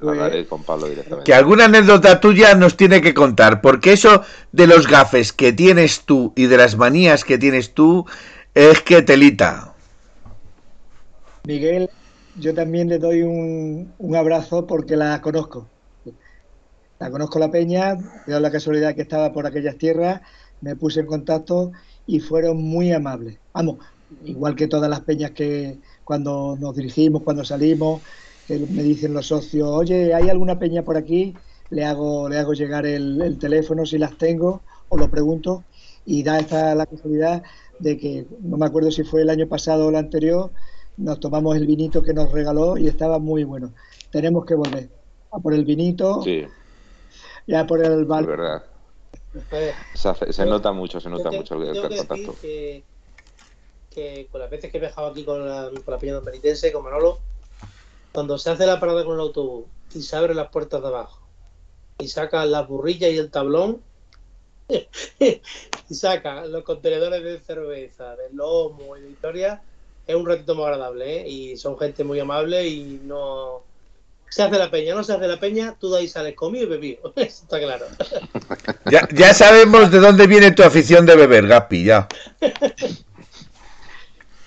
[0.00, 1.24] hablaré con Pablo directamente.
[1.24, 4.22] Que alguna anécdota tuya nos tiene que contar, porque eso
[4.52, 8.06] de los gafes que tienes tú y de las manías que tienes tú
[8.54, 9.74] es que telita.
[11.44, 11.90] Miguel,
[12.36, 15.66] yo también le doy un, un abrazo porque la conozco.
[16.98, 20.20] La conozco la peña, me da la casualidad que estaba por aquellas tierras,
[20.60, 21.70] me puse en contacto
[22.06, 23.38] y fueron muy amables.
[23.52, 23.76] Vamos,
[24.24, 28.02] igual que todas las peñas que cuando nos dirigimos, cuando salimos,
[28.48, 31.36] que me dicen los socios, oye, ¿hay alguna peña por aquí?
[31.70, 35.64] Le hago, le hago llegar el, el teléfono si las tengo, o lo pregunto,
[36.06, 37.42] y da esta la casualidad
[37.78, 40.50] de que, no me acuerdo si fue el año pasado o el anterior,
[40.96, 43.74] nos tomamos el vinito que nos regaló y estaba muy bueno.
[44.10, 44.90] Tenemos que volver
[45.30, 46.44] a por el vinito Sí,
[47.46, 48.26] y a por el es bal.
[48.26, 48.62] verdad.
[49.94, 52.34] Se, hace- se Yo- nota mucho, se yo nota te- mucho el, el contacto.
[52.40, 52.84] que,
[53.90, 56.72] que con las veces que he viajado aquí con la, con la Peña Don Benitense,
[56.72, 57.18] con Manolo,
[58.12, 61.20] cuando se hace la parada con el autobús y se abren las puertas de abajo
[61.98, 63.82] y sacan las burrillas y el tablón
[64.68, 69.62] y sacan los contenedores de cerveza, de lomo y de historia,
[70.06, 71.28] es un ratito muy agradable ¿eh?
[71.28, 73.66] y son gente muy amable y no...
[74.30, 76.68] Se hace la peña, no se hace la peña, tú de ahí sales comido y
[76.68, 77.86] bebido, eso está claro.
[78.90, 82.08] Ya, ya sabemos de dónde viene tu afición de beber, Gapi, ya.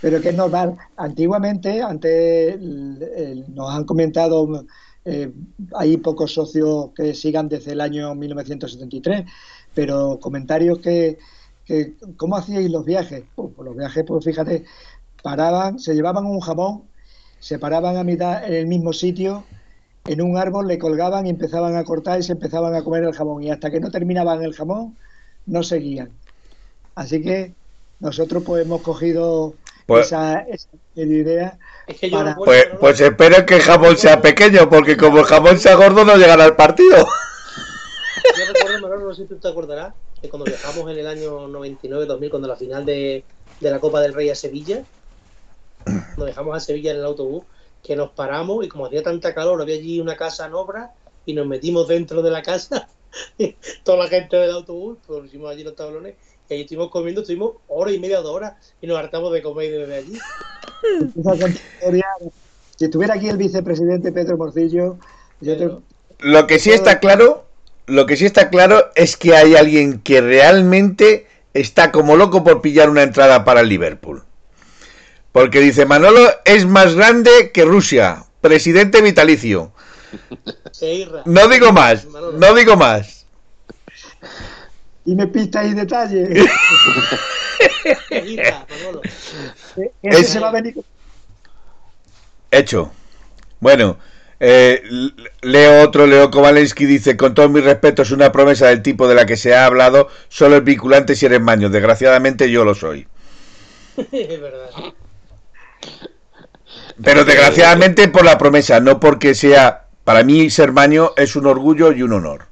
[0.01, 0.77] Pero que es normal.
[0.97, 4.65] Antiguamente, antes nos han comentado,
[5.05, 5.31] eh,
[5.75, 9.25] hay pocos socios que sigan desde el año 1973,
[9.73, 11.19] pero comentarios que,
[11.65, 13.23] que ¿cómo hacíais los viajes?
[13.35, 14.65] Pues, pues los viajes, pues fíjate,
[15.21, 16.83] paraban, se llevaban un jamón,
[17.39, 19.43] se paraban a mitad en el mismo sitio,
[20.05, 23.13] en un árbol le colgaban y empezaban a cortar y se empezaban a comer el
[23.13, 23.43] jamón.
[23.43, 24.97] Y hasta que no terminaban el jamón,
[25.45, 26.09] no seguían.
[26.95, 27.53] Así que
[27.99, 29.53] nosotros pues hemos cogido
[29.91, 31.59] Pues- esa, esa idea.
[31.87, 35.25] Es que yo Para- Pues, pues espero que el jamón sea pequeño, porque como el
[35.25, 36.97] jamón sea gordo no llegará al partido.
[38.37, 41.47] Yo recuerdo, Manolo, no sé si tú te acordarás, que cuando viajamos en el año
[41.47, 43.23] 99-2000, cuando la final de,
[43.59, 44.83] de la Copa del Rey a Sevilla,
[46.17, 47.43] nos dejamos a Sevilla en el autobús,
[47.83, 50.91] que nos paramos y como hacía tanta calor, había allí una casa en obra
[51.25, 52.87] y nos metimos dentro de la casa
[53.83, 56.15] toda la gente del autobús, hicimos allí los tablones,
[56.51, 59.71] y allí estuvimos comiendo, estuvimos hora y media, dos horas, y nos hartamos de comer
[59.71, 60.19] desde allí.
[62.75, 64.97] si estuviera aquí el vicepresidente Pedro Morcillo,
[65.39, 65.71] yo te...
[66.19, 67.45] Lo que sí está claro,
[67.87, 72.61] lo que sí está claro es que hay alguien que realmente está como loco por
[72.61, 74.23] pillar una entrada para el Liverpool.
[75.31, 79.71] Porque dice, Manolo es más grande que Rusia, presidente vitalicio.
[81.25, 83.27] No digo más, no digo más.
[85.05, 86.27] Y me pista y detalle.
[90.01, 90.75] Ese se va a venir.
[92.51, 92.91] Hecho.
[93.59, 93.97] Bueno,
[94.39, 94.81] eh,
[95.41, 99.13] leo otro, Leo Kowalensky dice, con todo mi respeto, es una promesa del tipo de
[99.13, 101.69] la que se ha hablado, solo es vinculante si eres maño.
[101.69, 103.07] Desgraciadamente yo lo soy.
[104.11, 104.69] es verdad.
[107.03, 111.91] Pero desgraciadamente por la promesa, no porque sea, para mí ser maño es un orgullo
[111.91, 112.50] y un honor.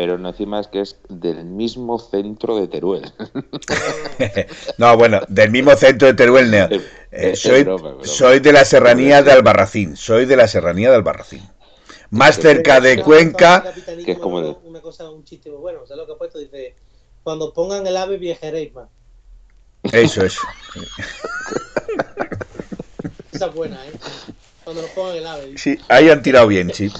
[0.00, 3.12] Pero no encima es que es del mismo centro de Teruel.
[4.78, 6.54] no, bueno, del mismo centro de Teruel.
[7.10, 7.66] Eh, soy,
[8.02, 11.46] soy de la serranía de Albarracín, soy de la serranía de Albarracín.
[12.08, 13.74] Más cerca de Cuenca.
[14.02, 15.82] Que es como una cosa, un chiste muy bueno.
[15.82, 16.76] O sea, lo que ha puesto dice:
[17.22, 18.88] Cuando pongan el ave, viajaréis más.
[19.82, 20.38] Eso es.
[23.32, 23.92] Esa es buena, ¿eh?
[24.64, 25.58] Cuando nos pongan el ave.
[25.58, 26.90] Sí, ahí han tirado bien, sí.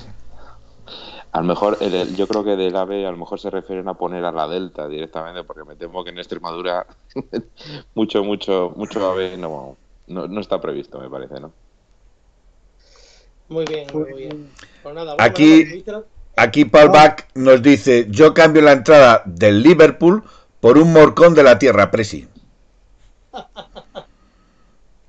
[1.33, 1.78] A lo mejor,
[2.16, 4.89] yo creo que del AVE a lo mejor se refieren a poner a la Delta
[4.89, 6.87] directamente, porque me temo que en Extremadura
[7.95, 9.76] mucho, mucho, mucho AVE no,
[10.09, 11.53] no, está previsto, me parece, ¿no?
[13.49, 14.51] Muy bien, muy bien.
[14.83, 15.85] Pues nada, aquí,
[16.37, 20.24] aquí Paul Bach nos dice, yo cambio la entrada del Liverpool
[20.59, 22.26] por un morcón de la tierra, Presi.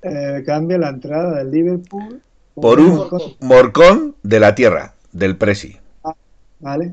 [0.04, 2.20] Eh, cambia la entrada del Liverpool
[2.54, 3.08] por, un
[3.38, 4.16] morcón.
[4.24, 5.78] de la tierra, del Presi.
[6.62, 6.86] Vale.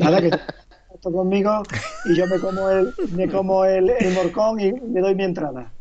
[0.00, 0.28] Nada, que
[0.94, 1.62] esto conmigo
[2.04, 5.72] y yo me como el, me como el, el morcón y le doy mi entrada.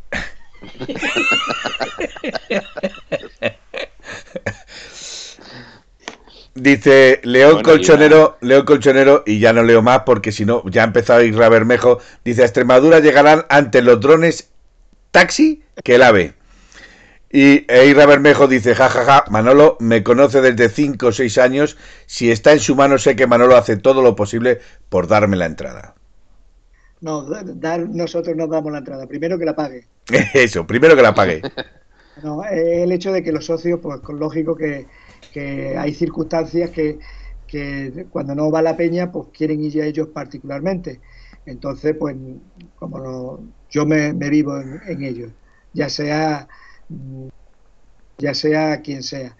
[6.55, 10.85] Dice León Colchonero, León Colchonero, y ya no leo más porque si no, ya ha
[10.85, 11.99] empezado a ir a Bermejo.
[12.25, 14.49] Dice: a Extremadura llegarán ante los drones
[15.11, 16.33] taxi que el ave.
[17.31, 21.77] Y Eira Bermejo dice, jajaja, Manolo me conoce desde 5 o 6 años.
[22.05, 24.59] Si está en su mano, sé que Manolo hace todo lo posible
[24.89, 25.95] por darme la entrada.
[27.01, 29.05] No, dar, nosotros nos damos la entrada.
[29.07, 29.85] Primero que la pague.
[30.33, 31.41] Eso, primero que la pague.
[32.23, 34.87] No, el hecho de que los socios, pues lógico que,
[35.77, 36.97] hay circunstancias que,
[38.09, 40.99] cuando no va la peña, pues quieren ir a ellos particularmente.
[41.45, 42.15] Entonces, pues,
[42.75, 45.31] como no, yo me, vivo en, ellos,
[45.73, 46.47] ya sea,
[48.17, 49.35] ya sea quien sea.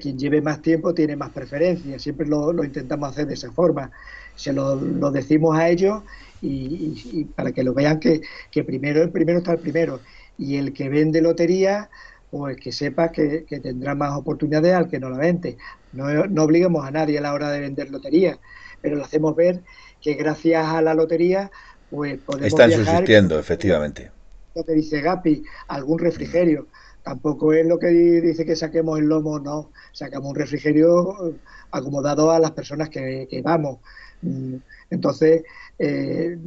[0.00, 3.90] Quien lleve más tiempo tiene más preferencia, siempre lo, intentamos hacer de esa forma.
[4.34, 6.02] Se lo, lo decimos a ellos
[6.42, 8.22] y, para que lo vean que,
[8.64, 10.00] primero el primero está el primero
[10.38, 11.88] y el que vende lotería
[12.30, 15.56] pues que sepa que, tendrá más oportunidades al que no la vende.
[15.92, 18.38] No, no obligamos a nadie a la hora de vender lotería,
[18.82, 19.62] pero lo hacemos ver
[20.02, 21.50] que gracias a la lotería
[21.90, 24.10] pues podemos Están subsistiendo, efectivamente.
[24.56, 26.68] Lo que dice Gapi, algún refrigerio.
[27.02, 29.70] Tampoco es lo que dice que saquemos el lomo, no.
[29.92, 31.36] Sacamos un refrigerio
[31.70, 33.80] acomodado a las personas que, que vamos.
[34.22, 34.56] Mm,
[34.88, 35.42] entonces,
[35.78, 36.38] eh,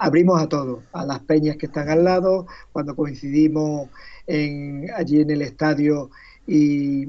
[0.00, 3.90] abrimos a todos, a las peñas que están al lado, cuando coincidimos
[4.26, 6.10] en, allí en el estadio
[6.46, 7.08] y,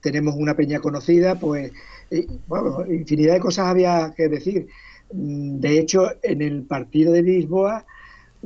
[0.00, 1.72] tenemos una peña conocida, pues,
[2.10, 4.68] eh, bueno, infinidad de cosas había que decir.
[5.12, 7.86] Mm, de hecho, en el partido de Lisboa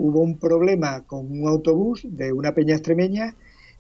[0.00, 3.36] hubo un problema con un autobús de una peña extremeña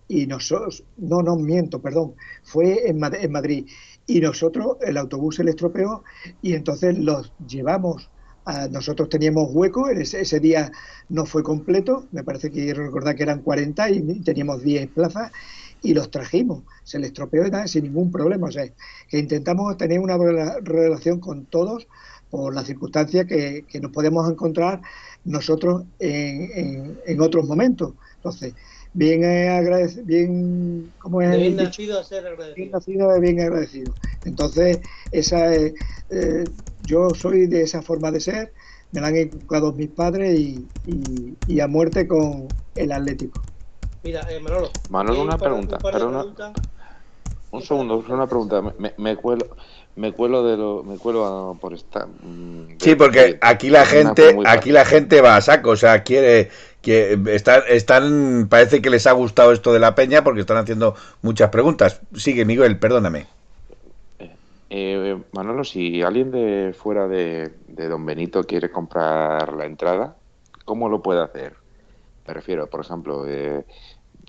[0.06, 3.66] y nosotros, no, no miento, perdón, fue en, Madrid.
[4.06, 6.04] Y nosotros el autobús se le estropeó
[6.42, 8.10] y entonces los llevamos
[8.70, 10.72] nosotros teníamos hueco, ese, día
[11.08, 15.30] no fue completo, me parece que recordar que eran 40 y teníamos 10 plazas
[15.82, 18.64] y los trajimos, se les estropeó sin ningún problema, o sea,
[19.08, 20.18] que intentamos tener una
[20.62, 21.86] relación con todos
[22.30, 24.80] por las circunstancias que, nos podemos encontrar
[25.24, 27.94] nosotros en, en, otros momentos.
[28.16, 28.54] Entonces,
[28.92, 31.36] bien agradecido, bien, como es?
[31.36, 32.54] bien nacido a ser agradecido.
[32.54, 33.94] Bien nacido, bien agradecido.
[34.24, 34.80] Entonces,
[35.12, 35.74] esa es,
[36.10, 36.44] eh,
[36.84, 38.52] yo soy de esa forma de ser,
[38.92, 40.38] me la han educado mis padres
[40.86, 43.42] y, a muerte con el Atlético.
[44.02, 44.70] Mira, eh, Manolo.
[44.88, 45.78] Manolo, una pregunta.
[47.52, 48.62] Un, segundo, una pregunta.
[48.96, 49.56] Me, cuelo.
[49.96, 52.06] Me cuelo de lo, me cuelo por esta.
[52.06, 56.48] Mm, sí, porque aquí la gente, aquí la gente va a saco, o sea, quiere
[56.80, 60.94] que están, están, parece que les ha gustado esto de la peña porque están haciendo
[61.22, 62.00] muchas preguntas.
[62.14, 63.26] Sigue, Miguel, perdóname.
[64.70, 70.14] Eh, Manolo, si alguien de fuera de, de Don Benito quiere comprar la entrada,
[70.64, 71.54] ¿cómo lo puede hacer?
[72.26, 73.64] Me refiero, por ejemplo, eh,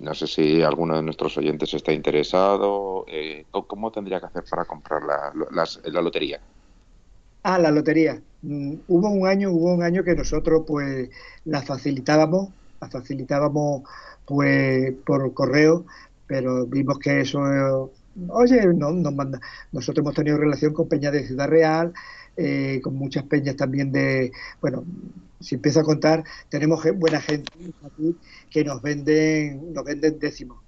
[0.02, 3.04] no sé si alguno de nuestros oyentes está interesado.
[3.08, 5.32] Eh, ¿Cómo tendría que hacer para comprar la,
[5.84, 6.40] la, lotería?
[7.44, 8.20] Ah, la lotería.
[8.42, 11.08] Mm, hubo un año, hubo un año que nosotros pues
[11.44, 12.48] la facilitábamos,
[12.80, 13.82] la facilitábamos
[14.26, 15.84] pues por correo,
[16.26, 17.92] pero vimos que eso,
[18.28, 19.40] oye, no nos manda.
[19.70, 21.92] Nosotros hemos tenido relación con Peña de Ciudad Real,
[22.36, 24.84] eh, con muchas peñas también de, bueno,
[25.42, 27.50] si empiezo a contar, tenemos buena gente
[27.84, 28.16] aquí
[28.50, 30.62] que nos venden, nos venden décimos.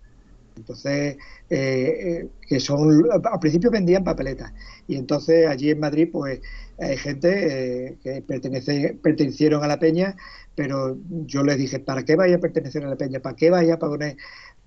[0.56, 1.16] Entonces,
[1.50, 4.52] eh, eh, que son, al principio vendían papeletas
[4.86, 6.40] y entonces allí en Madrid pues
[6.78, 10.16] hay gente eh, que pertenece, pertenecieron a la peña,
[10.54, 13.20] pero yo les dije, ¿para qué vaya a pertenecer a la peña?
[13.20, 13.78] ¿Para qué vaya a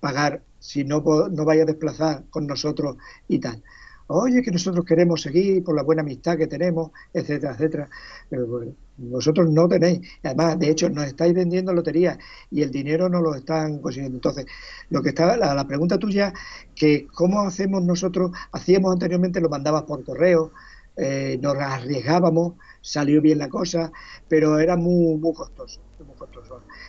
[0.00, 2.96] pagar, si no, no vaya a desplazar con nosotros
[3.26, 3.62] y tal?
[4.08, 7.90] Oye, que nosotros queremos seguir por la buena amistad que tenemos, etcétera, etcétera.
[8.28, 10.00] Pero bueno, vosotros no tenéis.
[10.22, 12.18] Además, de hecho, nos estáis vendiendo loterías
[12.50, 14.16] y el dinero no lo están consiguiendo.
[14.16, 14.46] Entonces,
[14.90, 16.32] lo que está, la, pregunta tuya,
[16.74, 20.52] que cómo hacemos nosotros, hacíamos anteriormente, lo mandabas por correo,
[20.96, 23.92] eh, nos arriesgábamos, salió bien la cosa,
[24.28, 25.16] pero era muy.
[25.18, 25.80] Muy costoso.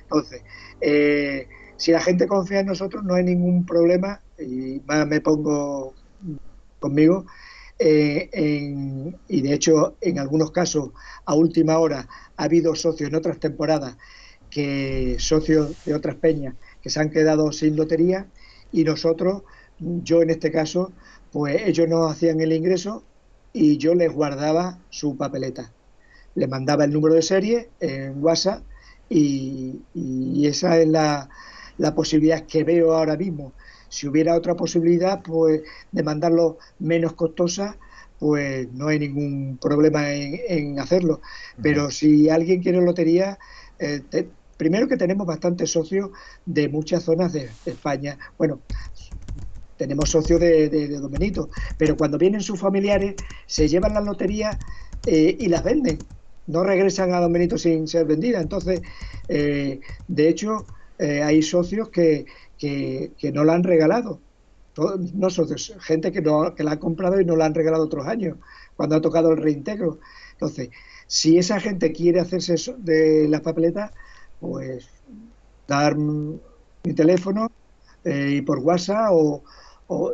[0.03, 0.43] Entonces,
[0.82, 1.47] eh,
[1.78, 5.93] si la gente confía en nosotros, no hay ningún problema y más me pongo
[6.80, 7.26] conmigo.
[7.78, 8.30] Eh,
[9.28, 10.90] y de hecho, en algunos casos,
[11.26, 13.98] a última hora, ha habido socios en otras temporadas,
[14.50, 18.28] que socios de otras peñas, que se han quedado sin lotería
[18.72, 19.44] y nosotros,
[19.80, 20.92] yo en este caso,
[21.32, 23.04] pues ellos nos hacían el ingreso
[23.54, 25.72] y yo les guardaba su papeleta.
[26.36, 28.64] Les mandaba el número de serie en WhatsApp
[29.10, 29.82] y,
[30.46, 31.30] esa es la,
[31.78, 33.54] la posibilidad que veo ahora mismo
[33.90, 35.62] si hubiera otra posibilidad, pues
[35.92, 37.78] de mandarlo menos costosa,
[38.20, 41.22] pues no hay ningún problema en, hacerlo.
[41.62, 43.40] Pero si alguien quiere lotería,
[43.80, 44.02] eh,
[44.58, 46.12] primero que tenemos bastantes socios
[46.46, 48.18] de muchas zonas de, España.
[48.38, 48.60] Bueno,
[49.78, 53.16] tenemos socios de, de, Domenito, pero cuando vienen sus familiares,
[53.46, 54.58] se llevan las loterías
[55.08, 55.98] eh, y las venden.
[56.48, 58.42] No regresan a Domenito sin ser vendidas.
[58.42, 58.82] Entonces,
[59.30, 60.66] eh, de hecho,
[61.00, 62.26] hay socios que,
[62.60, 64.20] que, no la han regalado.
[65.14, 68.05] no socios, gente que, no, que la ha comprado y no la han regalado otros
[68.05, 68.38] años,
[68.76, 69.99] cuando ha tocado el reintegro.
[70.34, 70.70] Entonces,
[71.07, 73.91] si esa gente quiere hacerse eso de las papeletas,
[74.39, 74.88] pues
[75.68, 77.51] dar mi teléfono
[78.03, 79.43] eh, y por WhatsApp o,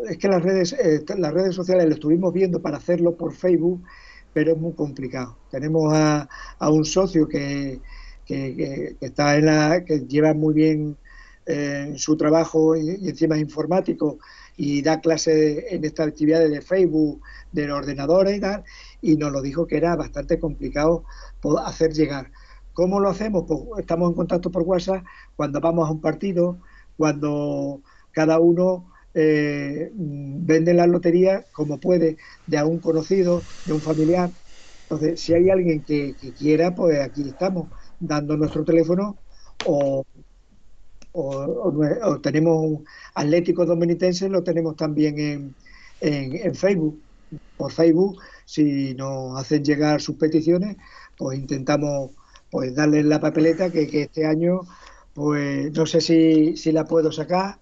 [0.07, 3.83] es que las redes eh, las redes sociales lo estuvimos viendo para hacerlo por Facebook,
[4.33, 5.37] pero es muy complicado.
[5.51, 6.29] Tenemos a,
[6.59, 7.81] a un socio que,
[8.25, 10.97] que, que, está en la que lleva muy bien
[11.45, 14.17] en su trabajo y, encima es informático
[14.57, 17.21] y da clases en estas actividades de Facebook,
[17.51, 18.63] de los ordenadores y tal,
[19.01, 21.03] y nos lo dijo que era bastante complicado
[21.65, 22.31] hacer llegar.
[22.73, 23.45] ¿Cómo lo hacemos?
[23.47, 25.03] Pues estamos en contacto por WhatsApp
[25.35, 26.57] cuando vamos a un partido,
[26.97, 27.81] cuando
[28.11, 32.17] cada uno eh, vende la lotería como puede,
[32.47, 34.29] de a un conocido, de un familiar.
[34.83, 37.69] Entonces, si hay alguien que, que quiera, pues aquí estamos,
[37.99, 39.17] dando nuestro teléfono
[39.65, 40.05] o
[41.16, 45.55] o, tenemos un Atlético Dominitense, lo tenemos también en,
[46.01, 46.99] en, Facebook.
[47.57, 50.78] Por Facebook, si nos hacen llegar sus peticiones,
[51.18, 52.11] pues intentamos
[52.51, 54.61] pues darles la papeleta que, este año,
[55.13, 57.57] pues no sé si, si la puedo sacar.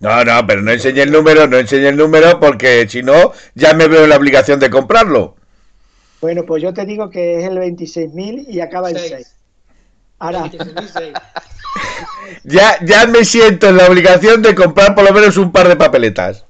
[0.00, 3.72] no, no, pero no enseñe el número, no enseñe el número porque si no, ya
[3.74, 5.36] me veo en la obligación de comprarlo.
[6.20, 9.36] Bueno, pues yo te digo que es el 26.000 y acaba en 6.
[10.18, 10.50] Ahora,
[12.44, 15.76] ya, ya me siento en la obligación de comprar por lo menos un par de
[15.76, 16.44] papeletas.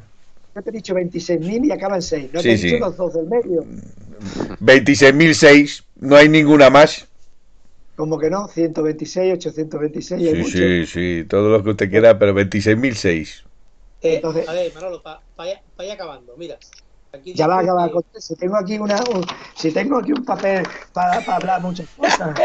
[0.55, 2.31] Yo te he dicho 26.000 y acaban 6.
[2.33, 3.65] No te he dicho los dos del medio.
[4.61, 7.09] 26.006, no hay ninguna más.
[7.97, 8.49] Como que no?
[8.49, 10.21] 126, 826.
[10.21, 13.43] Sí, hay sí, sí, todo lo que usted quiera, pero 26.006.
[14.03, 16.59] Eh, Entonces, a ver, Manolo, para pa, ir acabando, mira.
[17.25, 17.91] ya va a acabar.
[18.19, 19.25] Si tengo aquí, una, un,
[19.57, 22.37] si tengo aquí un papel para, para hablar muchas cosas.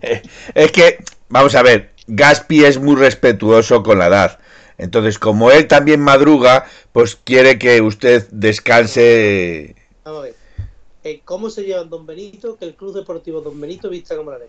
[0.54, 0.98] es que
[1.32, 4.38] Vamos a ver, Gaspi es muy respetuoso con la edad.
[4.76, 9.74] Entonces, como él también madruga, pues quiere que usted descanse.
[10.04, 10.34] Vamos a ver.
[11.04, 14.40] Eh, ¿Cómo se lleva Don Benito que el Club Deportivo Don Benito vista como la
[14.40, 14.48] ley?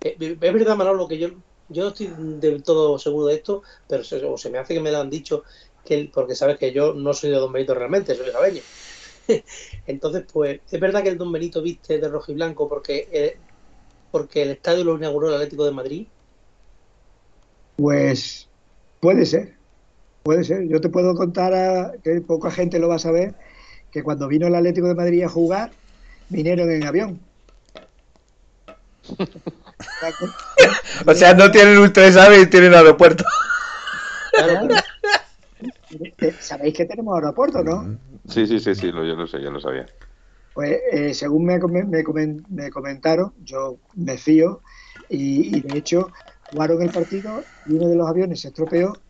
[0.00, 1.28] Eh, es verdad, Manolo, que yo,
[1.68, 4.80] yo no estoy del todo seguro de esto, pero se, o se me hace que
[4.80, 5.44] me lo han dicho,
[5.84, 8.62] que porque sabes que yo no soy de Don Benito realmente, soy de
[9.86, 13.38] Entonces, pues, es verdad que el Don Benito viste de rojo y blanco porque eh,
[14.10, 16.06] porque el estadio lo inauguró el Atlético de Madrid?
[17.76, 18.48] Pues
[19.00, 19.54] puede ser.
[20.22, 20.68] Puede ser.
[20.68, 23.34] Yo te puedo contar, a, que poca gente lo va a saber,
[23.90, 25.70] que cuando vino el Atlético de Madrid a jugar,
[26.28, 27.20] vinieron en avión.
[31.06, 33.24] o sea, no tienen un tres y tienen aeropuerto.
[36.20, 37.98] Eh, Sabéis que tenemos aeropuerto, ¿no?
[38.28, 39.86] Sí, sí, sí, sí, yo lo sé, yo lo sabía.
[40.58, 44.60] Pues eh, según me, me, me, comentaron, yo me fío
[45.08, 46.10] y, de hecho
[46.50, 49.00] jugaron el partido y uno de los aviones se estropeó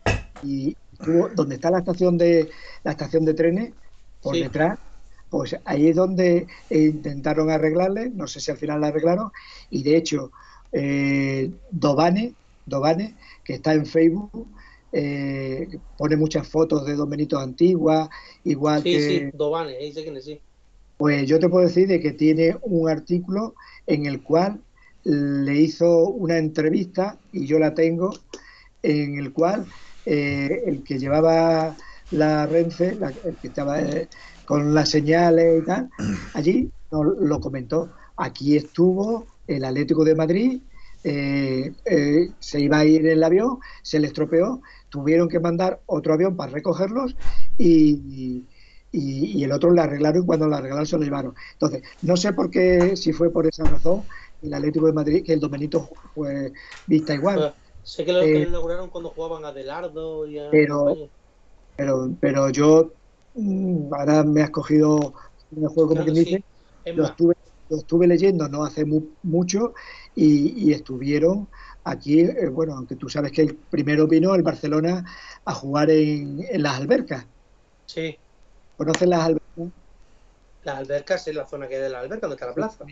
[0.43, 2.51] y estuvo donde está la estación de
[2.83, 3.73] la estación de trenes
[4.21, 4.77] por detrás
[5.27, 9.31] pues ahí es donde intentaron arreglarle no sé si al final la arreglaron
[9.71, 10.31] y de hecho
[10.71, 14.53] eh, Dobane Dobane que está en Facebook
[14.91, 18.07] eh, pone muchas fotos de Don Benito antiguas
[18.43, 20.39] igual sí, que sí Dobane dice que sí
[20.99, 23.55] pues yo te puedo decir de que tiene un artículo
[23.87, 24.59] en el cual
[25.05, 28.13] le hizo una entrevista, y yo la tengo,
[28.83, 29.65] en el cual
[30.05, 31.77] eh, el que llevaba
[32.11, 34.09] la Renfe, el que estaba eh,
[34.43, 35.89] con las señales y tal,
[36.33, 37.91] allí lo comentó.
[38.17, 40.59] Aquí estuvo el Atlético de Madrid,
[41.05, 41.71] eh,
[42.39, 46.35] se iba a ir en el avión, se le estropeó, tuvieron que mandar otro avión
[46.35, 47.15] para recogerlos
[47.57, 48.45] y y,
[48.91, 51.35] el otro la arreglaron y cuando la arreglaron se lo llevaron.
[51.53, 54.03] Entonces, no sé por qué, si fue por esa razón,
[54.41, 56.51] el Atlético de Madrid, que el Domenito fue
[56.87, 57.53] vista igual.
[57.83, 60.49] sé que lo, eh, inauguraron cuando jugaban a Delardo y a...
[60.49, 61.09] Pero,
[61.75, 62.93] pero, pero yo,
[63.35, 65.13] mm, ahora me has cogido
[65.55, 66.43] el juego como quien dice,
[66.93, 67.35] lo estuve,
[67.69, 68.85] lo estuve, leyendo no hace
[69.23, 69.73] mucho
[70.15, 71.47] y, estuvieron
[71.83, 75.05] aquí, eh, bueno, aunque tú sabes que el primero vino el Barcelona
[75.45, 77.25] a jugar en, en las albercas.
[77.85, 78.17] Sí.
[78.79, 79.67] ¿Conocen las albercas?
[80.63, 82.85] Las albercas es la zona que hay de la alberca, donde está la plaza.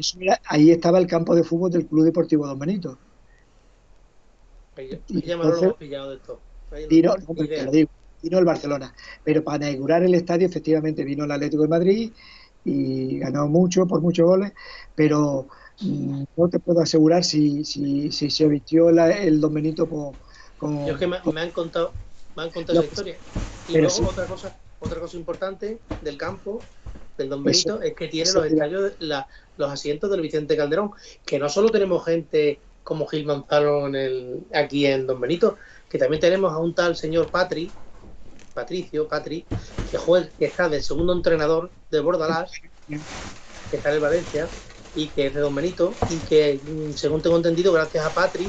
[0.44, 2.98] ahí estaba el campo de fútbol del Club Deportivo Don Benito.
[5.08, 6.42] ya me lo hemos pillado de todo.
[6.90, 7.16] Vino,
[8.22, 8.94] vino el Barcelona.
[9.24, 12.12] Pero para inaugurar el estadio, efectivamente, vino el Atlético de Madrid
[12.66, 14.52] y ganó mucho, por muchos goles,
[14.94, 15.48] pero
[15.80, 20.86] mm, no te puedo asegurar si, si, si se vistió el Don Benito con...
[20.86, 21.94] Yo es que me, han contado,
[22.36, 23.16] me han contado esa historia.
[23.70, 26.62] Y luego otra cosa otra cosa importante del campo
[27.18, 28.94] del Don Benito es que tiene los estadios,
[29.58, 30.92] los asientos del Vicente Calderón,
[31.26, 35.58] que no solo tenemos gente como Gil Manzano en el, aquí en Don Benito,
[35.90, 37.72] que también tenemos a un tal señor Patri,
[38.54, 39.46] Patricio, Patri,
[39.92, 42.52] que juega, que está del segundo entrenador de Bordalás,
[42.88, 44.48] que está en el Valencia,
[44.96, 48.48] y que es de Don Benito, y que mm, según tengo entendido, gracias a Patri,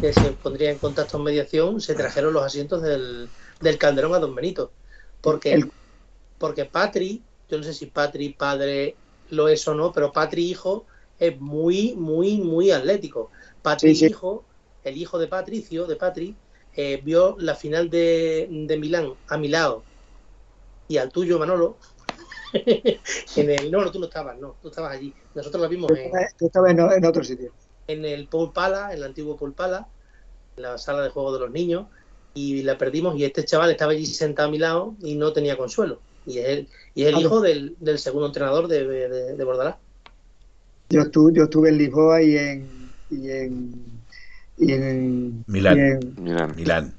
[0.00, 3.28] que se pondría en contacto en mediación, se trajeron los asientos del,
[3.60, 4.72] del Calderón a Don Benito.
[5.20, 5.60] Porque,
[6.38, 8.96] porque Patri, yo no sé si Patri padre
[9.30, 10.86] lo es o no, pero Patri hijo
[11.18, 13.30] es muy, muy, muy atlético.
[13.62, 14.44] Patri hijo,
[14.84, 16.36] el hijo de Patricio, de Patri,
[16.74, 19.82] eh, vio la final de, de Milán a mi lado
[20.90, 21.76] y al tuyo, Manolo,
[22.52, 25.14] en el, no, no, tú no estabas, no, tú estabas allí.
[25.36, 26.10] Nosotros la vimos en.
[26.96, 27.52] En, otro sitio.
[27.86, 29.88] En el Paul Pala, en el antiguo Paul Pala,
[30.56, 31.86] en la sala de juego de los niños,
[32.34, 35.56] y la perdimos y este chaval estaba allí sentado a mi lado y no tenía
[35.56, 36.00] consuelo.
[36.26, 39.76] Y es el, y es el hijo del, del, segundo entrenador de, de, de Bordalás.
[40.90, 43.84] Yo estuve, yo estuve en Lisboa y en, y en,
[44.58, 46.00] y en Milán.
[46.56, 46.94] Milán.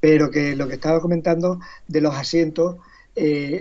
[0.00, 2.76] Pero que lo que estaba comentando de los asientos,
[3.16, 3.60] eh,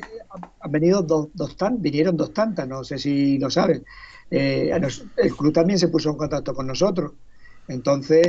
[0.59, 3.83] han venido dos, dos tan, vinieron dos tantas, no sé si lo saben.
[4.29, 4.71] Eh,
[5.17, 7.13] el club también se puso en contacto con nosotros.
[7.67, 8.27] Entonces,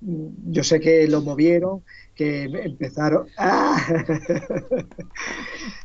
[0.00, 1.84] yo sé que lo movieron,
[2.14, 3.76] que empezaron ¡ah!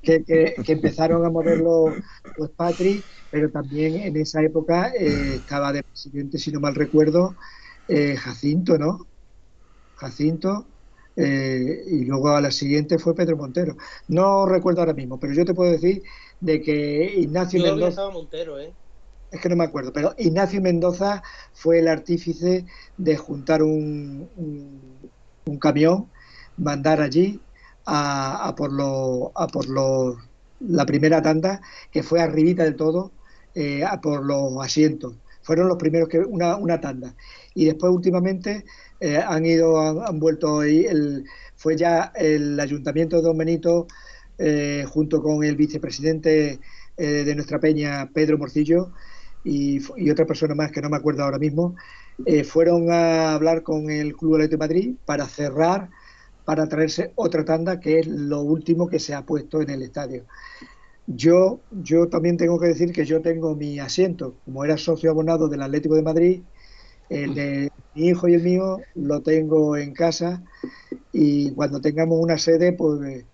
[0.02, 1.94] que, empezaron a mover los,
[2.38, 3.02] los Patri,
[3.32, 7.36] pero también en esa época eh, estaba de presidente, si no mal recuerdo,
[7.88, 9.08] eh, Jacinto, ¿no?
[9.96, 10.68] Jacinto,
[11.16, 13.76] eh, y luego a la siguiente fue Pedro Montero.
[14.08, 16.04] No recuerdo ahora mismo, pero yo te puedo decir
[16.40, 18.10] de que Ignacio Mendoza...
[18.10, 18.74] Montero, ¿eh?
[19.34, 21.24] Es que no me acuerdo, pero Ignacio Mendoza
[21.54, 22.66] fue el artífice
[22.98, 24.30] de juntar un,
[25.46, 26.08] un, camión,
[26.58, 27.42] mandar allí
[27.86, 30.18] a, por lo, a por lo,
[30.60, 31.62] la primera tanda,
[31.92, 33.12] que fue arribita del todo,
[33.56, 35.16] eh, a por los asientos.
[35.42, 37.16] Fueron los primeros que, una, una tanda.
[37.56, 38.66] Y después últimamente
[39.00, 41.26] eh, han ido, han, vuelto ahí, el,
[41.56, 43.88] fue ya el Ayuntamiento de Don Benito,
[44.38, 46.60] eh, junto con el vicepresidente
[46.96, 48.92] de nuestra peña, Pedro Morcillo,
[49.44, 51.76] y, otra persona más que no me acuerdo ahora mismo,
[52.26, 55.90] eh, fueron a hablar con el Club Atlético de Madrid para cerrar,
[56.46, 60.26] para traerse otra tanda, que es lo último que se ha puesto en el estadio.
[61.08, 65.50] Yo, yo también tengo que decir que yo tengo mi asiento, como era socio abonado
[65.50, 66.42] del Atlético de Madrid,
[67.10, 70.42] El de mi hijo y el mío lo tengo en casa
[71.12, 73.26] y cuando tengamos una sede, pues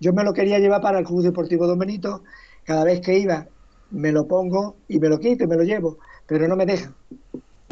[0.00, 2.24] yo me lo quería llevar para el Club Deportivo Don Benito.
[2.64, 3.48] Cada vez que iba,
[3.90, 6.94] me lo pongo y me lo quito y me lo llevo, pero no me dejan.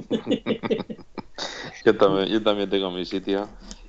[1.85, 3.49] yo, también, yo también tengo mi sitio.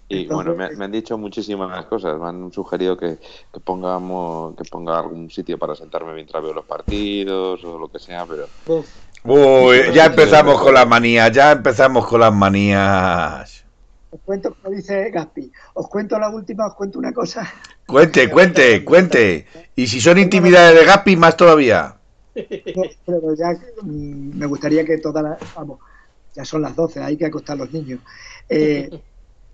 [0.09, 2.17] Y bueno, me, han dicho muchísimas cosas.
[2.17, 3.17] Me han sugerido que,
[3.63, 8.25] pongamos que ponga algún sitio para sentarme mientras veo los partidos o lo que sea,
[8.25, 8.47] pero.
[9.23, 13.65] Uy, ya empezamos con las manías, ya empezamos con las manías.
[14.09, 17.51] Os cuento, como dice Gaspi, os cuento la última, os cuento una cosa.
[17.85, 19.45] Cuente, cuente, cuente.
[19.75, 21.96] Y si son intimidades de Gaspi, más todavía.
[23.05, 25.55] Pero ya mm, me gustaría que todas las.
[25.55, 25.79] Vamos,
[26.35, 27.99] ya son las 12, hay que acostar a los niños.
[28.47, 28.89] Eh,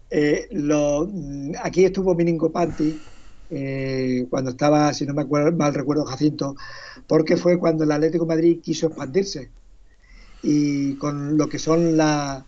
[0.10, 3.00] eh, lo, mm, aquí estuvo Miningo Panti
[3.50, 6.56] eh, cuando estaba, si no me acuerdo, mal recuerdo, Jacinto,
[7.08, 9.50] porque fue cuando el Atlético Madrid quiso expandirse
[10.42, 12.44] y con lo que son las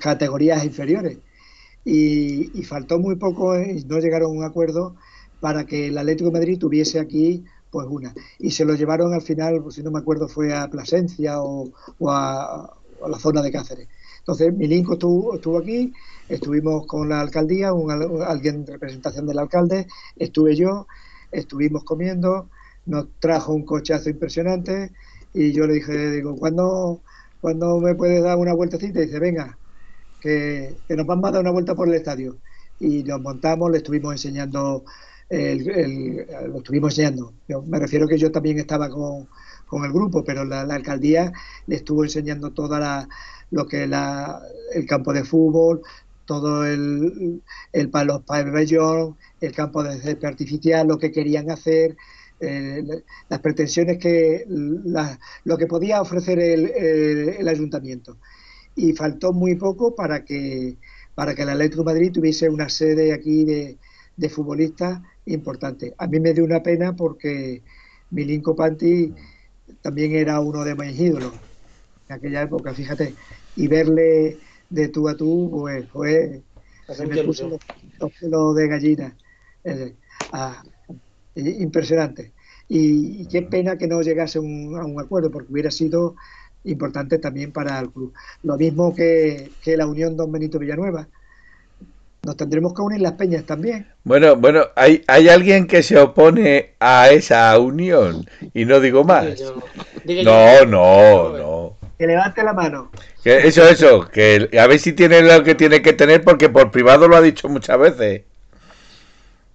[0.00, 1.18] categorías inferiores.
[1.84, 4.96] Y, faltó muy poco no llegaron a un acuerdo
[5.40, 8.14] para que el Atlético Madrid tuviese aquí pues una.
[8.38, 11.70] Y se lo llevaron al final, pues, si no me acuerdo, fue a Plasencia o,
[12.08, 12.74] a,
[13.08, 13.88] la zona de Cáceres.
[14.18, 15.92] Entonces, Milinko estuvo, estuvo aquí,
[16.28, 17.90] estuvimos con la alcaldía, un,
[18.22, 20.86] alguien en representación del alcalde, estuve yo,
[21.32, 22.48] estuvimos comiendo,
[22.86, 24.92] nos trajo un cochazo impresionante
[25.32, 27.00] y yo le dije, digo, ¿cuándo,
[27.42, 29.00] me puedes dar una vueltecita?
[29.00, 29.56] Y dice, venga,
[30.20, 32.36] que, que nos vamos a dar una vuelta por el estadio.
[32.78, 34.84] Y nos montamos, le estuvimos enseñando
[35.30, 37.32] el, lo estuvimos enseñando.
[37.48, 39.28] Yo me refiero que yo también estaba con,
[39.66, 41.32] con el grupo, pero la, alcaldía
[41.66, 43.08] le estuvo enseñando toda la,
[43.50, 44.42] lo que la,
[44.74, 45.82] el campo de fútbol,
[46.26, 51.96] todo el, el los pabellón, el campo de césped artificial, lo que querían hacer,
[52.40, 52.82] eh,
[53.28, 56.66] las pretensiones que lo que podía ofrecer el,
[57.38, 58.16] el, ayuntamiento.
[58.76, 60.76] Y faltó muy poco para que
[61.14, 63.76] para que el Atlético Madrid tuviese una sede aquí de,
[64.16, 65.00] de futbolistas
[65.32, 65.94] importante.
[65.98, 67.62] A mí me dio una pena porque
[68.10, 69.14] Milinko Panti
[69.82, 71.32] también era uno de mis ídolos
[72.08, 73.14] en aquella época, fíjate,
[73.56, 76.42] y verle de tú a tú, pues fue,
[76.88, 79.16] se me puso los, pelos de gallina.
[79.64, 79.94] Eh,
[80.32, 80.62] ah,
[81.34, 82.32] impresionante.
[82.68, 86.16] Y, qué pena que no llegase a un acuerdo, porque hubiera sido
[86.64, 88.12] importante también para el club.
[88.42, 91.08] Lo mismo que, que la Unión Don Benito Villanueva,
[92.22, 93.86] nos tendremos que unir las peñas también.
[94.04, 99.40] Bueno, bueno, hay, hay alguien que se opone a esa unión y no digo más.
[100.04, 101.76] No, no, no.
[101.98, 102.90] Que levante la mano.
[103.24, 107.08] eso, eso, que a ver si tiene lo que tiene que tener porque por privado
[107.08, 108.22] lo ha dicho muchas veces.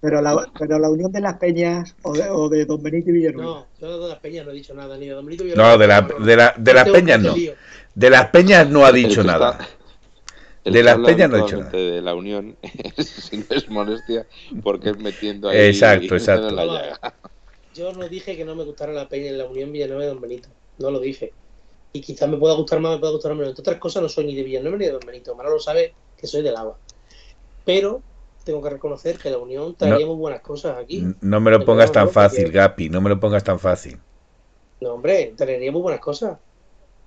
[0.00, 3.14] Pero la, pero la unión de las peñas o de, o de Don Benito y
[3.14, 3.50] Villanueva.
[3.50, 5.72] No, yo de las peñas no he dicho nada, ni de Don Benito y Villanueva.
[5.72, 7.34] No, de, la, de, la, de las peñas no.
[7.94, 9.58] De las peñas no ha dicho nada
[10.72, 11.70] de las peñas no he hecho nada.
[11.70, 12.56] De la unión,
[12.98, 14.26] si no es molestia,
[14.62, 15.58] porque es metiendo ahí.
[15.68, 16.54] Exacto, exacto.
[17.74, 20.20] Yo no dije que no me gustara la peña en la unión Villanueva de Don
[20.20, 20.48] Benito.
[20.78, 21.32] No lo dije.
[21.92, 23.48] Y quizás me pueda gustar más, me pueda gustar menos.
[23.50, 25.36] Entre otras cosas, no soy ni de Villanueva ni de Don Benito.
[25.36, 26.78] lo sabe que soy del agua.
[27.64, 28.02] Pero
[28.44, 31.04] tengo que reconocer que la unión traería muy buenas cosas aquí.
[31.20, 32.88] No me lo pongas tan fácil, Gapi.
[32.88, 33.98] No me lo pongas tan fácil.
[34.80, 36.38] No, hombre, traería muy buenas cosas.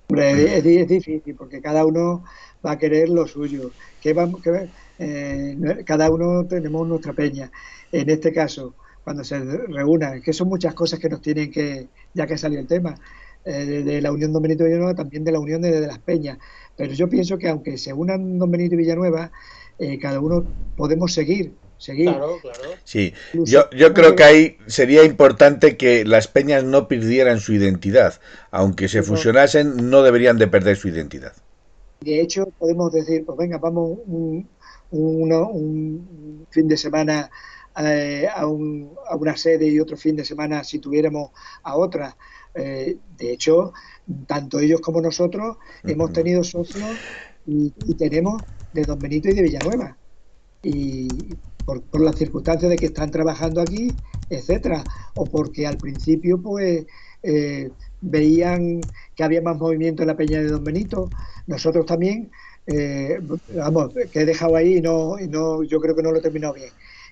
[0.08, 2.24] Hombre, es, es difícil porque cada uno
[2.64, 3.70] va a querer lo suyo.
[4.00, 7.50] Que vamos, que, eh, cada uno tenemos nuestra peña.
[7.92, 12.26] En este caso, cuando se reúnan, que son muchas cosas que nos tienen que, ya
[12.26, 12.94] que salió el tema,
[13.44, 16.38] eh, de, la Unión Don Benito Villanueva, también de la Unión de, las Peñas.
[16.76, 19.32] Pero yo pienso que aunque se unan Don Benito y Villanueva,
[19.78, 20.44] eh, cada uno
[20.76, 21.52] podemos seguir.
[21.78, 22.10] Seguir.
[22.10, 22.58] Claro, claro.
[22.84, 28.20] Sí, yo, yo creo que ahí sería importante que las peñas no perdieran su identidad.
[28.50, 31.32] Aunque se fusionasen, no deberían de perder su identidad.
[32.00, 34.48] De hecho, podemos decir, pues venga, vamos un,
[34.90, 37.30] un, fin de semana
[37.76, 41.30] eh, a, un, a, una sede y otro fin de semana si tuviéramos
[41.62, 42.16] a otra.
[42.54, 43.74] Eh, de hecho,
[44.26, 46.88] tanto ellos como nosotros hemos tenido socios
[47.46, 49.98] y, tenemos de Don Benito y de Villanueva.
[50.62, 51.06] Y
[51.66, 53.92] por, por, las circunstancias de que están trabajando aquí,
[54.30, 54.82] etcétera,
[55.16, 56.86] o porque al principio, pues,
[57.22, 57.70] eh,
[58.00, 58.80] veían
[59.20, 61.10] que había más movimiento en la Peña de Don Benito.
[61.46, 62.30] Nosotros también,
[62.66, 63.20] eh,
[63.54, 66.22] vamos, que he dejado ahí y no, y no, yo creo que no lo he
[66.22, 66.70] terminado bien.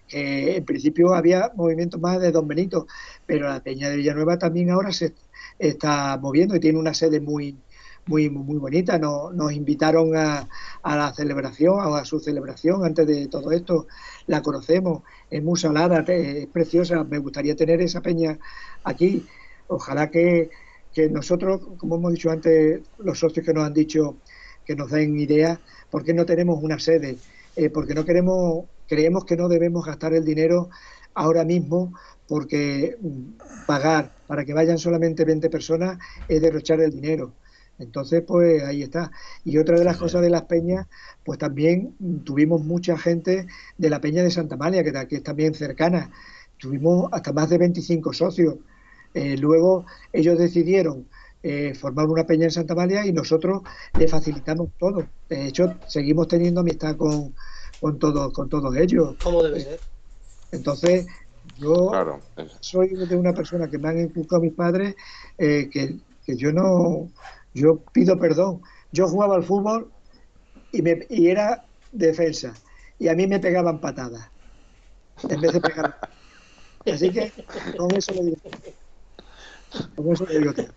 [0.08, 2.86] Que en principio había movimiento más de Don Benito,
[3.26, 5.12] pero la Peña de Villanueva también ahora se
[5.58, 7.58] está moviendo y tiene una sede muy,
[8.06, 8.98] muy, muy bonita.
[8.98, 10.48] Nos, nos invitaron a,
[10.82, 13.86] a, la celebración, a, su celebración antes de todo esto.
[14.26, 17.04] La conocemos, es muy salada, es preciosa.
[17.04, 18.38] Me gustaría tener esa peña
[18.82, 19.26] aquí.
[19.66, 20.48] Ojalá que,
[20.94, 24.16] que nosotros, como hemos dicho antes, los socios que nos han dicho
[24.64, 25.58] que nos den ideas,
[25.90, 27.16] ¿por qué no tenemos una sede?
[27.56, 30.68] Eh, porque no queremos, creemos que no debemos gastar el dinero
[31.14, 31.92] ahora mismo
[32.28, 35.98] porque mm, pagar para que vayan solamente 20 personas
[36.28, 37.32] es derrochar el dinero.
[37.78, 39.10] Entonces, pues ahí está.
[39.44, 40.86] Y otra de las cosas de las peñas,
[41.24, 41.94] pues también
[42.24, 43.46] tuvimos mucha gente
[43.76, 46.10] de la peña de Santa María, que, es también cercana.
[46.58, 48.56] Tuvimos hasta más de 25 socios.
[49.14, 51.08] Eh, luego ellos decidieron
[51.42, 53.62] eh, formar una peña en Santa María y nosotros
[53.98, 55.04] le facilitamos todo.
[55.28, 57.34] De hecho, seguimos teniendo amistad con,
[57.80, 59.16] con, todos, con todos ellos.
[59.22, 59.80] ¿Cómo debe ser?
[60.50, 61.06] Entonces,
[61.58, 61.90] yo
[62.60, 64.94] soy de una persona que me han inculcado mis padres
[65.36, 67.08] eh, que, que yo no
[67.54, 68.62] yo pido perdón.
[68.92, 69.90] Yo jugaba al fútbol
[70.72, 72.54] y, me, y era defensa.
[72.98, 74.30] Y a mí me pegaban patadas.
[75.28, 75.98] En vez de pegar.
[76.86, 77.32] Así que
[77.76, 78.36] con eso lo digo.
[80.12, 80.68] Eso lo digo todo.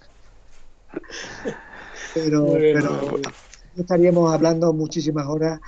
[2.13, 3.19] Pero, pero
[3.77, 5.59] estaríamos hablando muchísimas horas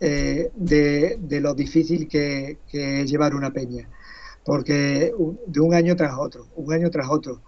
[0.00, 3.88] eh, de, de, lo difícil que, que, es llevar una peña.
[4.44, 5.14] Porque
[5.46, 7.42] de un año tras otro, un año tras otro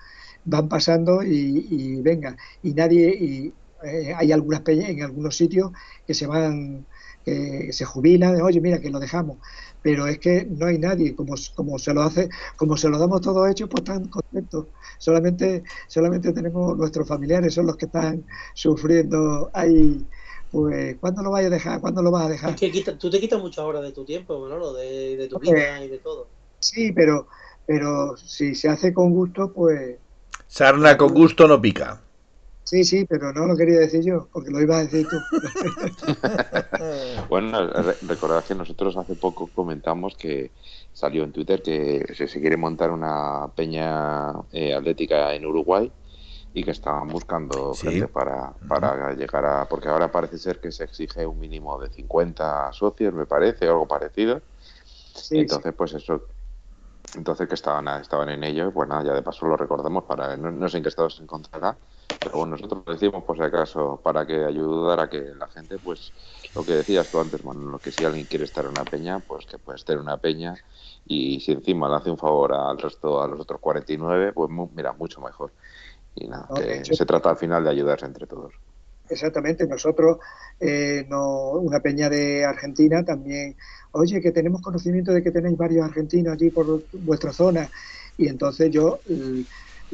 [0.44, 3.52] van pasando y, venga, y nadie, y
[3.82, 5.72] eh, hay algunas peñas en algunos sitios
[6.06, 6.86] que se van,
[7.24, 9.38] que se jubilan, oye, mira, que lo dejamos,
[9.84, 13.20] pero es que no hay nadie, como, como se lo hace, como se lo damos
[13.20, 14.68] todo hecho, pues están contentos.
[14.96, 18.24] Solamente, solamente tenemos nuestros familiares, son los que están
[18.54, 20.02] sufriendo ahí.
[20.50, 21.82] Pues, ¿cuándo lo vas a dejar?
[21.82, 22.50] ¿Cuándo lo vas a dejar?
[22.54, 24.72] Es que tú te quitas muchas horas de tu tiempo, ¿no?
[24.72, 26.28] De, de tu vida y de todo.
[26.60, 27.28] Sí, pero,
[27.66, 29.98] pero si se hace con gusto, pues,
[30.46, 32.03] Sarna con gusto no pica.
[32.64, 35.20] Sí, sí, pero no lo quería decir yo, porque lo ibas a decir tú.
[37.28, 37.68] bueno,
[38.02, 40.52] recordad que nosotros hace poco comentamos que
[40.92, 45.92] salió en Twitter que se, quiere montar una peña eh, atlética en Uruguay
[46.54, 49.68] y que estaban buscando gente para, para llegar a...
[49.68, 53.72] Porque ahora parece ser que se exige un mínimo de 50 socios, me parece, o
[53.72, 54.40] algo parecido.
[55.30, 56.22] Entonces, pues eso
[57.16, 60.68] entonces que estaban, estaban en ello, pues nada, ya de paso lo recordamos para no,
[60.68, 61.76] sé en qué estado se encontrará,
[62.22, 65.78] pero bueno, nosotros lo decimos por si acaso para que ayudara a que la gente,
[65.78, 66.12] pues
[66.54, 69.20] lo que decías tú antes, bueno, lo que si alguien quiere estar en una peña,
[69.20, 70.54] pues que puede estar en una peña
[71.04, 74.92] y si encima le hace un favor al resto, a los otros 49, pues mira,
[74.92, 75.52] mucho mejor.
[76.14, 78.54] Y nada, que se trata al final de ayudarse entre todos.
[79.08, 80.18] Exactamente, nosotros,
[80.60, 83.54] eh, no, una peña de Argentina también
[83.94, 87.70] oye, que tenemos conocimiento de que tenéis varios argentinos allí por vuestra zona.
[88.16, 89.00] Y entonces yo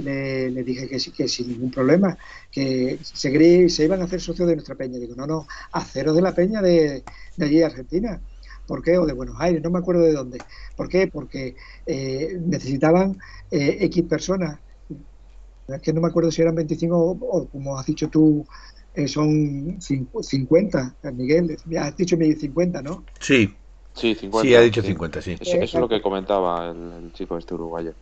[0.01, 2.17] mm, le, dije que sí, que sin ningún problema,
[2.51, 4.99] que se, se iban a hacer socios de nuestra peña.
[4.99, 7.03] Digo, no, no, aceros de la peña de,
[7.37, 8.21] de allí, Argentina.
[8.67, 8.99] ¿Por qué?
[8.99, 10.39] O de Buenos Aires, no me acuerdo de dónde.
[10.77, 11.09] ¿Por qué?
[11.09, 11.57] Porque
[11.87, 13.19] eh, necesitaban
[13.51, 14.61] eh, X personas.
[15.67, 18.47] Es que no me acuerdo si eran 25 o, como has dicho tú,
[18.95, 21.57] eh, son 50, Miguel.
[21.79, 23.05] Has dicho 50, ¿no?
[23.19, 23.57] Sí.
[23.95, 24.49] Sí, 50.
[24.49, 25.37] Sí, ha dicho 50, sí.
[25.41, 27.95] Eso, es lo que comentaba el, chico este uruguayo.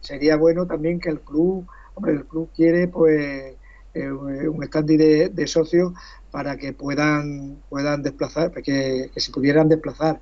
[0.00, 3.56] Sería bueno también que el club, hombre, el club quiere pues
[3.94, 5.92] eh, un stand de, de, socios
[6.30, 10.20] para que puedan puedan desplazar, que, que se pudieran desplazar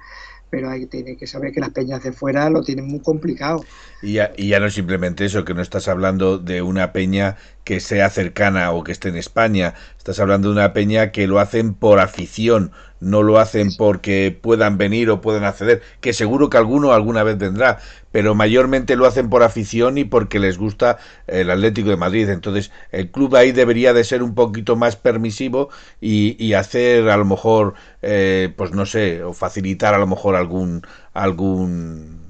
[0.51, 3.65] pero hay tiene que saber que las peñas de fuera lo tienen muy complicado.
[4.03, 7.37] Y ya, y ya no simplemente eso, que no estás hablando de una peña
[7.67, 11.41] que sea cercana o que esté en España, estás hablando de una peña que lo
[11.41, 12.71] hacen por afición,
[13.01, 17.39] no lo hacen porque puedan venir o puedan acceder, que seguro que alguno alguna vez
[17.39, 17.79] vendrá,
[18.13, 22.29] pero mayormente lo hacen por afición y porque les gusta el Atlético de Madrid.
[22.31, 25.69] Entonces, el club ahí debería de ser un poquito más permisivo
[26.01, 30.37] y, y hacer a lo mejor, eh, pues no sé, o facilitar a lo mejor
[30.37, 32.21] algún algún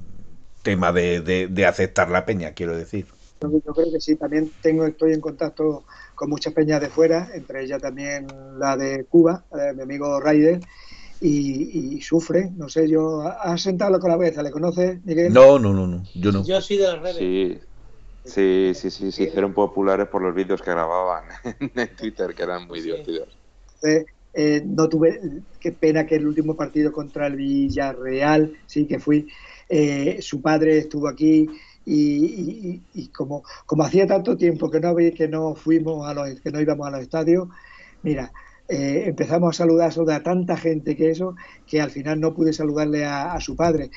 [0.63, 3.05] tema de, de, aceptar la peña, quiero decir.
[3.41, 5.85] Yo creo que sí, también tengo, estoy en contacto
[6.15, 8.27] con muchas peñas de fuera, entre ellas también
[8.57, 9.45] la de Cuba,
[9.75, 10.61] mi amigo Raider,
[11.19, 14.41] y, sufre, no sé, yo, ¿has sentado con la cabeza?
[14.41, 15.33] ¿Le conoces, Miguel?
[15.33, 16.43] No, no, no, no, yo no.
[16.43, 17.17] Yo soy de las redes.
[17.17, 17.59] Sí.
[18.25, 21.29] Sí, sí, sí, se hicieron populares por los vídeos que grababan
[21.75, 23.37] en Twitter, que eran muy divertidos.
[24.39, 25.19] Eh, no tuve,
[25.59, 29.27] qué pena que el último partido contra el Villarreal, sí que fui,
[29.69, 31.47] eh, su padre estuvo aquí
[31.89, 36.59] y, como, como hacía tanto tiempo que no, que no fuimos a los, que no
[36.59, 37.47] íbamos a los estadios,
[38.03, 38.31] mira,
[38.67, 41.35] eh, empezamos a saludar, a tanta gente que eso,
[41.65, 43.89] que al final no pude saludarle a, su padre,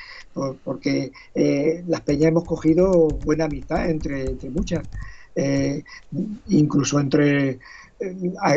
[0.64, 4.84] porque eh, las peñas hemos cogido buena amistad entre, entre muchas,
[5.34, 5.82] eh,
[6.48, 7.58] incluso entre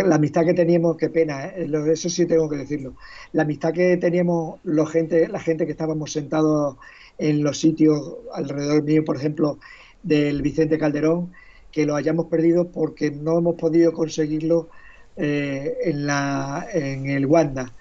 [0.05, 2.95] la amistad que teníamos, qué pena, eso sí tengo que decirlo,
[3.33, 6.77] la amistad que teníamos los gente, la gente que estábamos sentados
[7.17, 8.01] en los sitios
[8.33, 9.59] alrededor mío, por ejemplo,
[10.01, 11.31] del Vicente Calderón,
[11.71, 14.69] que lo hayamos perdido porque no hemos podido conseguirlo
[15.15, 17.71] eh, en, la, en el Wanda.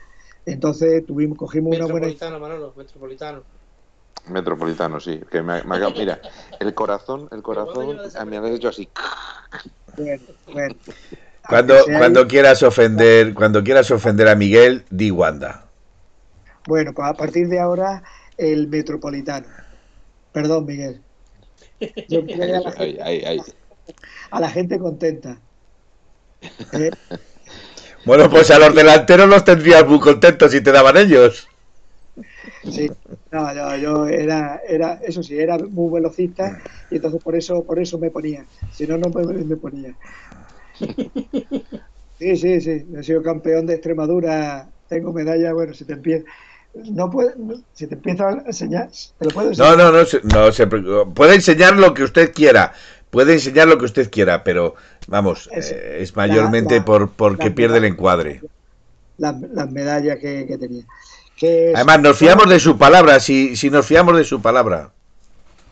[0.47, 2.07] Entonces tuvimos, cogimos una buena...
[2.07, 3.43] Metropolitano, Manolo, metropolitano.
[4.29, 5.21] Metropolitano, sí.
[5.31, 6.21] Que me, me ha- mira,
[6.61, 8.89] el corazón, el corazón, a mí me ha hecho así.
[9.97, 10.23] Bueno,
[10.53, 10.75] bueno.
[11.49, 15.65] Cuando, cuando quieras ofender, cuando quieras ofender a Miguel, di Wanda.
[16.69, 18.05] Bueno, pues a partir de ahora
[18.43, 19.49] el metropolitano.
[20.33, 21.05] Perdón, Miguel.
[22.07, 22.21] Yo
[22.55, 23.41] a la gente, ahí, ahí.
[24.31, 25.43] a la gente contenta.
[26.73, 26.91] Eh,
[28.05, 31.49] Bueno, pues a los delanteros los tendrías muy contentos si te daban ellos.
[32.69, 32.89] Sí,
[33.31, 36.57] no, yo, yo era, era, eso sí, era muy velocista
[36.89, 38.49] y entonces por eso, por eso me ponía.
[38.71, 39.97] Si no, no me, me ponía.
[42.15, 42.87] Sí, sí, sí.
[42.97, 44.73] He sido campeón de Extremadura.
[44.87, 45.53] Tengo medalla.
[45.53, 46.25] Bueno, si te empieza,
[46.75, 48.89] no puede, no- si te empiezo a enseñar,
[49.19, 49.77] te lo puedo No, enseñar.
[49.79, 50.67] no, no, se- no se.
[50.67, 52.73] Puede enseñar lo que usted quiera.
[53.11, 54.75] Puede enseñar lo que usted quiera, pero
[55.07, 58.41] vamos, Es- eh, es mayormente la- la- por porque la- pierde el encuadre.
[59.19, 60.85] Las, las medallas que, que tenía.
[61.37, 64.93] Que Además, nos fiamos de su palabra, si, si nos fiamos de su palabra.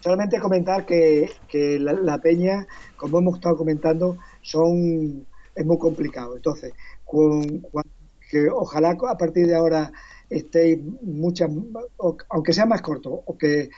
[0.03, 2.67] Solamente comentar que, que la, la peña,
[2.97, 6.37] como hemos estado comentando, son es muy complicado.
[6.37, 6.73] Entonces,
[7.05, 7.83] con- con-
[8.31, 9.91] que ojalá a partir de ahora
[10.31, 11.51] estéis muchas,
[11.99, 13.69] o- aunque sea más corto, o que,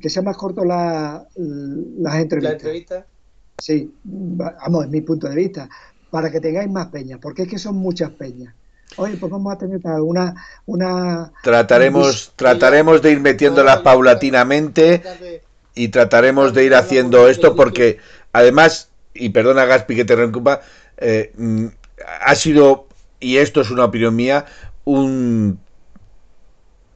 [0.00, 2.52] que sea más corto la, las La entrevistas.
[2.54, 3.06] entrevista.
[3.56, 5.68] Sí, vamos, es mi punto de vista,
[6.10, 8.54] para que tengáis más peñas, porque es que son muchas peñas.
[8.96, 10.34] Oye, pues vamos a tener una,
[10.66, 15.02] una Trataremos, trataremos de ir metiéndolas paulatinamente
[15.74, 17.98] y trataremos de ir haciendo esto porque
[18.32, 20.60] además, y perdona Gaspi que te reocupa,
[20.96, 21.66] eh, mm,
[22.24, 22.86] ha sido,
[23.20, 24.46] y esto es una opinión mía,
[24.84, 25.58] un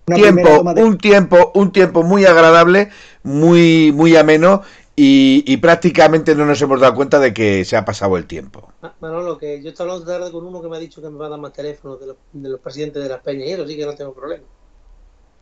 [0.05, 2.91] tiempo, un tiempo, un tiempo muy agradable,
[3.23, 4.63] muy, muy ameno
[4.97, 8.73] y, y prácticamente no nos hemos dado cuenta de que se ha pasado el tiempo.
[8.83, 11.17] Ma- Manolo, que yo estaba hablando tarde con uno que me ha dicho que me
[11.17, 13.67] va a dar más teléfonos de los, de los presidentes de las peñas y eso
[13.67, 14.45] sí que no tengo problema.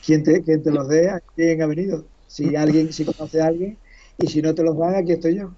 [0.00, 2.08] quien te, quien te los dé, quién ha venido.
[2.26, 3.80] Si alguien, si conoce a alguien,
[4.18, 5.56] y si no te los dan, aquí estoy yo.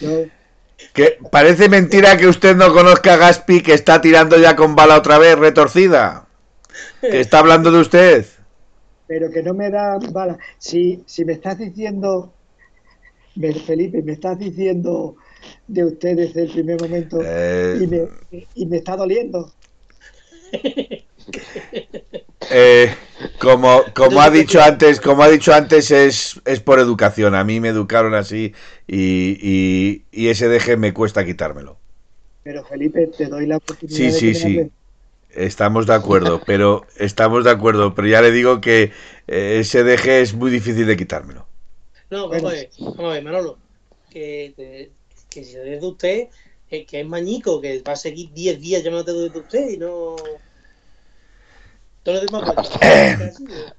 [0.00, 0.30] Yo,
[0.94, 4.96] Que parece mentira que usted no conozca a Gaspi que está tirando ya con bala
[4.96, 6.26] otra vez retorcida.
[7.10, 8.26] Que está hablando de usted.
[9.06, 10.38] pero que no me da bala.
[10.58, 12.32] Si, si me estás diciendo,
[13.66, 15.16] Felipe, me estás diciendo
[15.66, 18.08] de usted desde el primer momento Eh, y, me,
[18.54, 19.52] y me está doliendo.
[22.50, 22.94] Eh,
[23.38, 27.34] como, como ha dicho antes, como ha dicho antes, es, es por educación.
[27.34, 28.54] A mí me educaron así
[28.86, 31.78] y, y, y ese deje me cuesta quitármelo.
[32.42, 34.70] Pero Felipe, te doy la oportunidad Sí, de sí, que me sí.
[35.30, 38.92] Estamos de acuerdo, pero estamos de acuerdo, pero ya le digo que
[39.28, 41.48] eh, ese deje es muy difícil de quitármelo.
[42.10, 43.62] No, vamos a ver, vamos a ver, Manolo,
[44.08, 44.94] que, que,
[45.30, 46.28] que si es de usted,
[46.70, 50.16] eh, que es mañico, que va a seguir 10 días llamándote de usted y no...
[52.08, 53.32] Todos los demás así, ¿eh?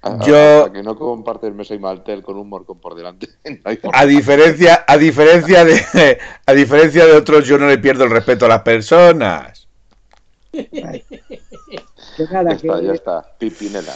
[0.03, 3.27] A- Yo- hasta que no comparte el mesa y maltel con un morcón por delante.
[3.84, 3.89] No.
[3.93, 5.81] A diferencia, a diferencia de,
[6.45, 9.68] a diferencia de otros, yo no le pierdo el respeto a las personas.
[10.72, 10.99] Nada,
[12.18, 13.26] Ya está, que- ya está.
[13.39, 13.93] Pipinela.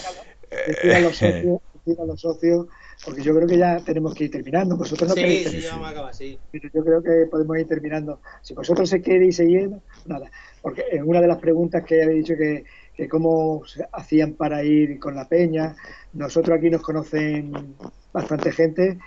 [0.67, 2.67] decir a los socios, decir a los socios,
[3.05, 4.77] porque yo creo que ya tenemos que ir terminando.
[4.77, 6.39] Vosotros no Sí, queréis sí, vamos a acabar, sí.
[6.51, 8.21] pero yo creo que podemos ir terminando.
[8.41, 9.69] Si vosotros se queréis seguir,
[10.05, 10.31] nada.
[10.61, 12.63] Porque en una de las preguntas que habéis dicho que,
[12.95, 15.75] que cómo se hacían para ir con la peña,
[16.13, 17.75] nosotros aquí nos conocen
[18.11, 18.99] bastante gente,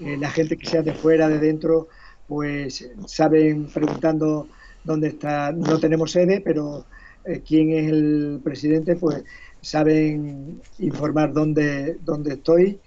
[0.00, 1.88] eh, la gente que sea de fuera, de dentro,
[2.26, 4.48] pues saben preguntando
[4.84, 6.86] dónde está, no tenemos sede, pero
[7.24, 9.24] eh, quién es el presidente, pues
[9.60, 12.80] saben informar dónde, dónde estoy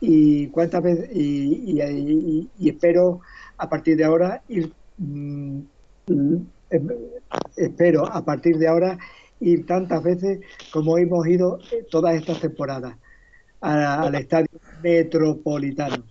[0.00, 1.80] y cuántas veces y,
[2.68, 3.20] espero
[3.58, 5.60] a partir de ahora ir mm,
[6.70, 6.88] em-
[7.56, 8.98] espero a partir de ahora
[9.40, 10.40] ir tantas veces
[10.70, 12.96] como hemos ido eh, todas estas temporadas
[13.60, 14.48] a- al estadio
[14.80, 16.04] metropolitano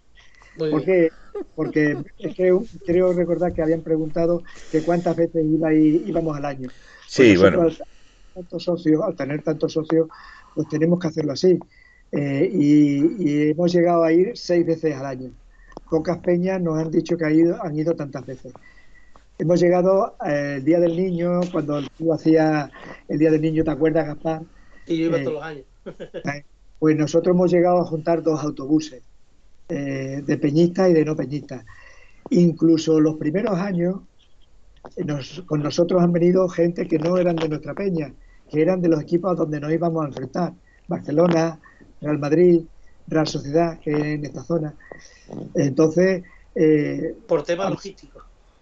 [0.56, 0.85] Muy ¿Por bien.
[0.85, 1.10] qué?
[1.56, 2.52] Porque es que
[2.85, 6.69] creo recordar que habían preguntado que cuántas veces iba y- íbamos al año.
[7.07, 7.61] Sí, Pues bueno.
[7.61, 7.77] Al,
[8.34, 10.07] tantos socios, al tener tantos socios,
[10.53, 11.60] pues tenemos que hacerlo así.
[12.11, 15.31] Eh, y, y hemos llegado a ir seis veces al año.
[15.89, 18.53] Pocas peñas nos han dicho que ha ido- han ido tantas veces.
[19.38, 22.70] Hemos llegado eh, el Día del Niño, cuando tú hacías
[23.07, 24.41] el Día del Niño, ¿te acuerdas, Gaspar?
[24.88, 25.66] Y yo iba eh, todos los años.
[26.80, 29.02] Pues nosotros hemos llegado a juntar dos autobuses,
[29.70, 31.66] eh, de peñistas y de no peñistas.
[32.30, 34.02] Incluso los primeros años,
[34.95, 38.14] eh, nos- con nosotros han venido gente que no eran de nuestra peña,
[38.49, 40.53] que eran de los equipos donde nos íbamos a enfrentar.
[40.88, 41.60] Barcelona,
[42.02, 42.62] Real Madrid,
[43.07, 44.74] Real Sociedad, que es en esta zona.
[45.56, 46.24] Entonces...
[46.57, 48.15] Eh, por tema logístico,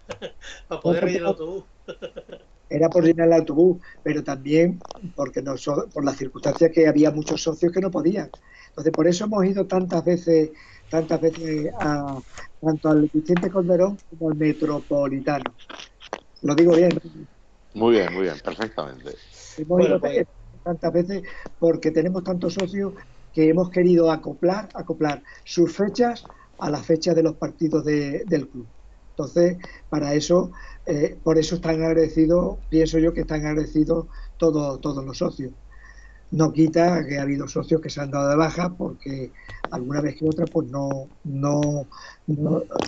[0.68, 1.64] para poder el autobús.
[2.68, 4.82] Era por llenar el autobús, pero también
[5.14, 5.54] porque no,
[5.92, 8.30] por las circunstancias que había muchos socios que no podían.
[8.68, 10.50] Entonces, por eso hemos ido tantas veces
[10.88, 12.20] tantas veces a,
[12.60, 15.54] tanto al Vicente Calderón como al Metropolitano.
[16.42, 16.90] Lo digo bien.
[17.74, 19.14] Muy bien, muy bien, perfectamente.
[19.56, 20.26] Hemos ido pues-
[20.62, 21.22] tantas veces
[21.58, 22.94] porque tenemos tantos socios
[23.32, 26.26] que hemos querido acoplar, acoplar sus fechas
[26.58, 28.68] a las fechas de los partidos del club.
[29.16, 29.58] Entonces,
[29.88, 30.50] para eso,
[30.86, 34.06] eh, por eso están agradecidos, pienso yo que están agradecidos
[34.38, 35.52] todos, todos los socios.
[36.32, 39.30] No quita que ha habido socios que se han dado de baja porque
[39.70, 41.86] alguna vez que otra pues no, no,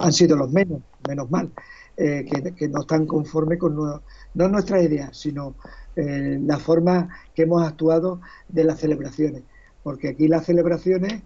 [0.01, 1.53] han sido los menos, menos mal,
[1.97, 2.25] eh,
[2.57, 5.55] que, no están conformes con no, nuestra idea, sino
[5.95, 9.45] eh, la forma que hemos actuado de las celebraciones.
[9.85, 11.23] Porque aquí las celebraciones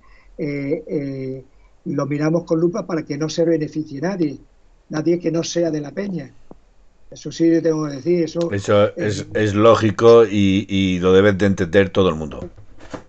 [1.86, 4.40] lo miramos con lupa para que no se beneficie nadie,
[4.90, 6.30] nadie que no sea de la peña.
[7.10, 8.24] Eso sí, tengo que decir.
[8.24, 12.48] Eso, eso es, es lógico y, y, lo deben de entender todo el mundo.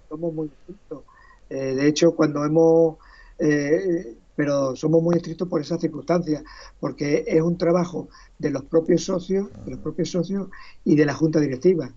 [0.10, 1.04] Somos muy estrictos.
[1.50, 2.96] Eh, de hecho, cuando hemos.
[3.38, 6.44] Eh, pero somos muy estrictos por esas circunstancias,
[6.80, 8.08] porque es un trabajo
[8.40, 10.48] de los propios socios, de los propios socios
[10.84, 11.92] y de la junta directiva.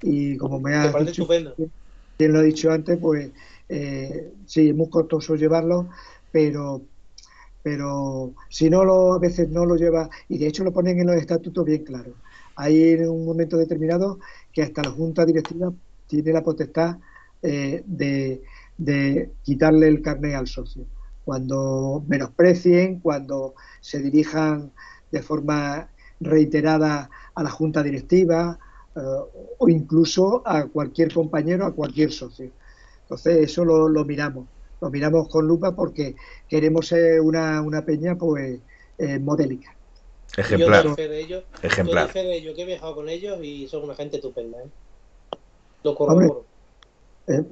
[0.00, 1.26] Y como me ha dicho,
[2.16, 3.30] quien lo ha dicho antes, pues
[3.68, 5.88] eh, sí, es muy costoso llevarlo,
[6.30, 6.80] pero
[7.62, 11.06] pero si no lo, a veces no lo lleva, y de hecho lo ponen en
[11.06, 12.14] los estatutos bien claro.
[12.56, 14.18] Hay en un momento determinado
[14.52, 15.72] que hasta la Junta Directiva
[16.06, 16.98] tiene la potestad
[17.42, 18.42] eh, de,
[19.42, 20.84] quitarle el carnet al socio.
[21.24, 24.72] Cuando menosprecien, cuando se dirijan
[25.12, 25.88] de forma
[26.20, 28.58] reiterada a la Junta Directiva
[28.96, 29.00] eh,
[29.58, 32.50] o incluso a cualquier compañero, a cualquier socio.
[33.02, 34.46] Entonces eso lo miramos
[34.82, 36.16] lo miramos con lupa porque
[36.48, 38.58] queremos ser una, una peña pues
[38.98, 39.74] eh, modélica.
[40.36, 40.84] Ejemplar.
[40.84, 42.12] Yo de ellos, Ejemplar.
[42.12, 44.58] Yo de ellos, que he viajado con ellos y son una gente estupenda.
[44.58, 44.68] ¿eh?
[45.84, 46.44] Lo corroboro.
[47.28, 47.44] Eh,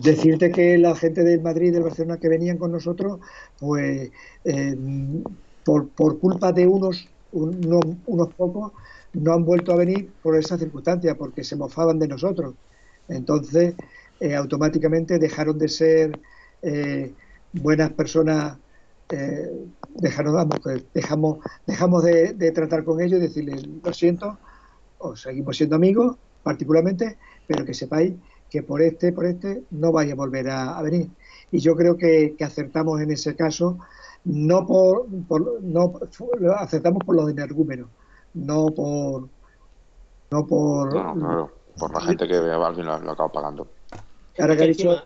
[0.00, 3.18] decirte que la gente del Madrid y del Barcelona que venían con nosotros,
[3.58, 4.12] pues
[4.44, 4.76] eh,
[5.64, 8.70] por, por, culpa de unos, unos, unos pocos,
[9.12, 12.54] no han vuelto a venir por esa circunstancia, porque se mofaban de nosotros.
[13.08, 13.74] Entonces,
[14.36, 16.18] automáticamente dejaron de ser
[16.62, 17.12] eh,
[17.52, 18.58] buenas personas
[19.10, 19.50] eh,
[19.94, 20.48] dejaron,
[20.92, 24.38] dejamos, dejamos de, tratar con ellos y decirles, lo siento,
[24.98, 28.14] os seguimos siendo amigos, particularmente, pero que sepáis
[28.50, 31.10] que por este, por este, no vaya a volver a, venir.
[31.50, 33.78] Y yo creo que, acertamos en ese caso,
[34.24, 35.06] no por,
[35.62, 35.92] no
[36.56, 37.88] acertamos por los energúmenos,
[38.34, 39.28] no por
[40.30, 43.68] no por por la gente que al final lo acaba pagando.
[44.38, 45.02] Ahora que ha dicho,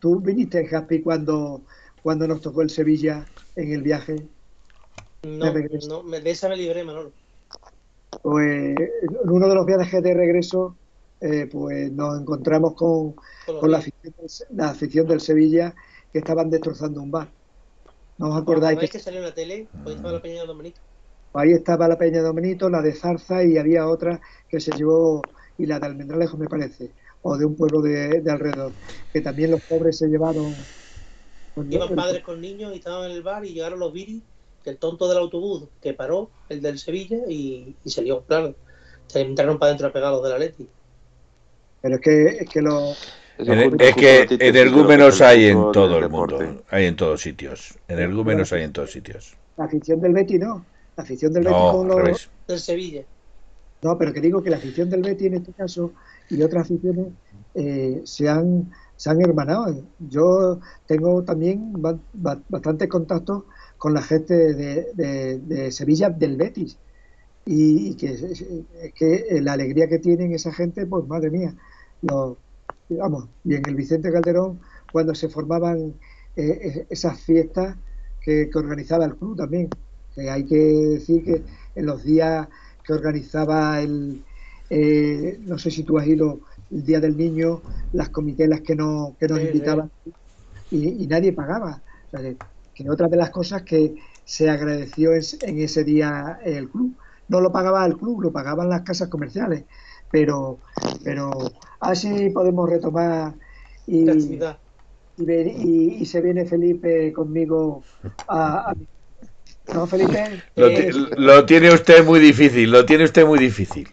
[0.00, 1.60] ¿Tú viniste, Jaspi, cuando,
[2.02, 4.26] cuando nos tocó el Sevilla en el viaje?
[5.22, 7.12] No, de, no, de esa me libré, Manolo.
[8.22, 10.74] Pues en uno de los viajes de regreso,
[11.20, 13.14] eh, pues nos encontramos con,
[13.60, 14.14] con la, afición,
[14.56, 15.74] la, afición, del Sevilla
[16.10, 17.28] que estaban destrozando un bar.
[18.16, 18.80] ¿No os acordáis?
[18.80, 18.88] que...
[18.88, 19.68] que salió en la tele?
[19.84, 20.80] Ahí estaba la Peña de Domenito.
[21.34, 24.18] Ahí estaba la Peña de Domenito, la de Zarza y había otra
[24.48, 25.20] que se llevó,
[25.58, 26.90] y la de Almendralejo me parece
[27.22, 28.72] o de un pueblo de, alrededor,
[29.12, 30.54] que también los pobres se llevaron.
[31.68, 34.22] Iban padres con niños y estaban en el bar y llegaron los viris,
[34.64, 38.54] que el tonto del autobús que paró, el del Sevilla, y, y salió, claro.
[39.06, 40.68] Se entraron para adentro a pegar de la Leti.
[41.82, 42.92] Pero es que, es que lo...
[43.38, 47.78] Es que energúmenos hay en todo el mundo, hay en todos sitios.
[47.88, 49.34] Energúmenos hay en todos sitios.
[49.56, 50.64] La afición del Betty no.
[50.96, 52.30] La afición del Betty con los...
[52.46, 53.02] Del Sevilla.
[53.82, 55.92] No, pero que digo que la afición del Betty en este caso
[56.28, 57.08] y otras aficiones
[57.54, 59.82] eh, se, han, se han hermanado.
[59.98, 61.72] Yo tengo también
[62.48, 63.46] bastante contacto
[63.78, 66.76] con la gente de, Sevilla, del Betis,
[67.46, 71.54] y, que, que la alegría que tienen esa gente, pues madre mía,
[72.02, 74.60] vamos, y en el Vicente Calderón,
[74.92, 75.94] cuando se formaban
[76.36, 77.76] eh, esas fiestas
[78.20, 79.68] que, organizaba el club también,
[80.30, 81.42] hay que decir que
[81.74, 82.48] en los días
[82.90, 84.24] que organizaba el,
[84.68, 86.40] eh, no sé si tú has ido
[86.72, 87.62] el Día del Niño,
[87.92, 89.90] las comitelas que, no, que nos invitaban
[90.72, 91.80] Y, nadie pagaba.
[92.74, 93.94] que otra de las cosas que
[94.24, 96.96] se agradeció en ese día el club.
[97.28, 99.64] No lo pagaba el club, lo pagaban las casas comerciales.
[100.10, 100.58] Pero,
[101.04, 101.30] pero
[101.78, 103.34] así podemos retomar
[103.86, 104.10] y,
[105.18, 107.84] y, se viene Felipe conmigo
[108.26, 108.74] a,
[109.74, 110.42] ¿No, Felipe?
[111.16, 113.88] lo tiene usted muy difícil, lo tiene usted muy difícil.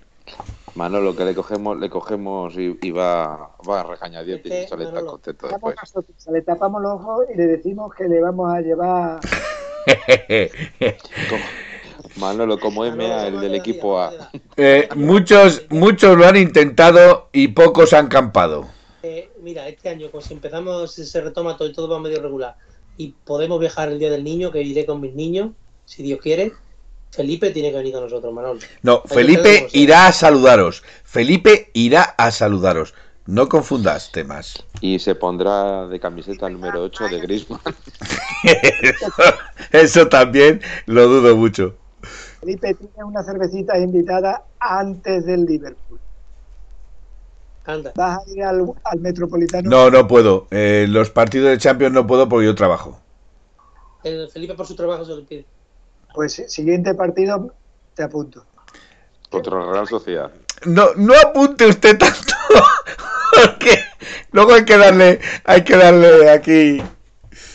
[0.77, 5.05] Manolo, que le cogemos, le cogemos y, y va, va a y Manolo.
[5.07, 5.75] contento después.
[5.75, 9.19] nosotros, le tapamos los ojos y le decimos que le vamos a llevar.
[12.17, 14.11] Manolo, como Manolo, MA, el ¿cómo del equipo A.
[14.55, 18.67] Eh, muchos, muchos lo han intentado y pocos han campado.
[19.01, 22.21] Eh, mira, este año, como si empezamos, si se retoma todo y todo va medio
[22.21, 22.55] regular,
[22.97, 25.51] y podemos viajar el día del niño, que iré con mis niños,
[25.87, 26.51] si Dios quiere,
[27.11, 28.59] Felipe tiene que venir con nosotros, Manolo.
[28.83, 30.83] No, Felipe irá a saludaros.
[31.03, 32.93] Felipe irá a saludaros.
[33.25, 34.63] No confundas temas.
[34.81, 37.61] Y se pondrá de camiseta número 8 de Griezmann.
[38.43, 39.07] Eso,
[39.71, 41.75] eso también lo dudo mucho.
[42.41, 45.99] Felipe tiene una cervecita invitada antes del Liverpool.
[47.65, 47.91] Anda.
[47.95, 49.69] ¿Vas a ir al, al Metropolitano?
[49.69, 50.47] No, no puedo.
[50.51, 52.99] Eh, los partidos de Champions no puedo porque yo trabajo.
[54.03, 55.45] El Felipe por su trabajo se lo pide.
[56.17, 57.53] Pues siguiente partido
[57.93, 58.43] te apunto.
[59.29, 60.31] Contra la Real Sociedad.
[60.65, 62.33] No, no apunte usted tanto.
[63.31, 63.83] Porque
[64.31, 66.81] luego hay que darle, hay que darle aquí.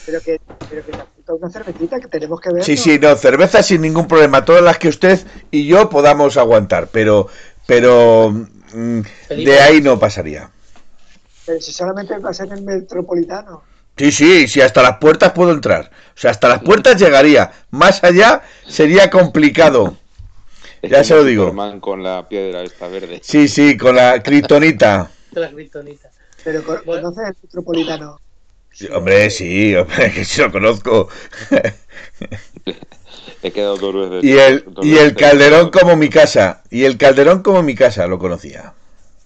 [0.07, 0.41] Pero que,
[0.71, 2.63] pero que te apunta una cervecita que tenemos que ver.
[2.63, 5.19] Sí, sí, no, cerveza sin ningún problema, todas las que usted
[5.51, 7.27] y yo podamos aguantar, pero,
[7.67, 10.53] pero mm, de ahí no pasaría.
[11.47, 13.72] Pero si solamente va a ser en el Metropolitano.
[13.97, 15.91] Sí, sí, sí, hasta las puertas puedo entrar.
[16.15, 17.53] O sea, hasta las puertas llegaría.
[17.71, 19.97] Más allá sería complicado.
[20.83, 21.45] Ya se lo digo.
[21.45, 23.21] Superman con la piedra esta verde.
[23.23, 25.11] Sí, sí, con la kriptonita.
[25.33, 26.11] La criptonita.
[26.45, 26.83] Pero Bueno.
[26.85, 28.21] conoces el Metropolitano.
[28.73, 31.09] Sí, hombre, sí, hombre, que sí lo conozco.
[33.43, 34.25] He quedado dos veces.
[34.25, 36.63] Y el, dos y el calderón como mi casa.
[36.71, 38.75] Y el calderón como mi casa, lo conocía.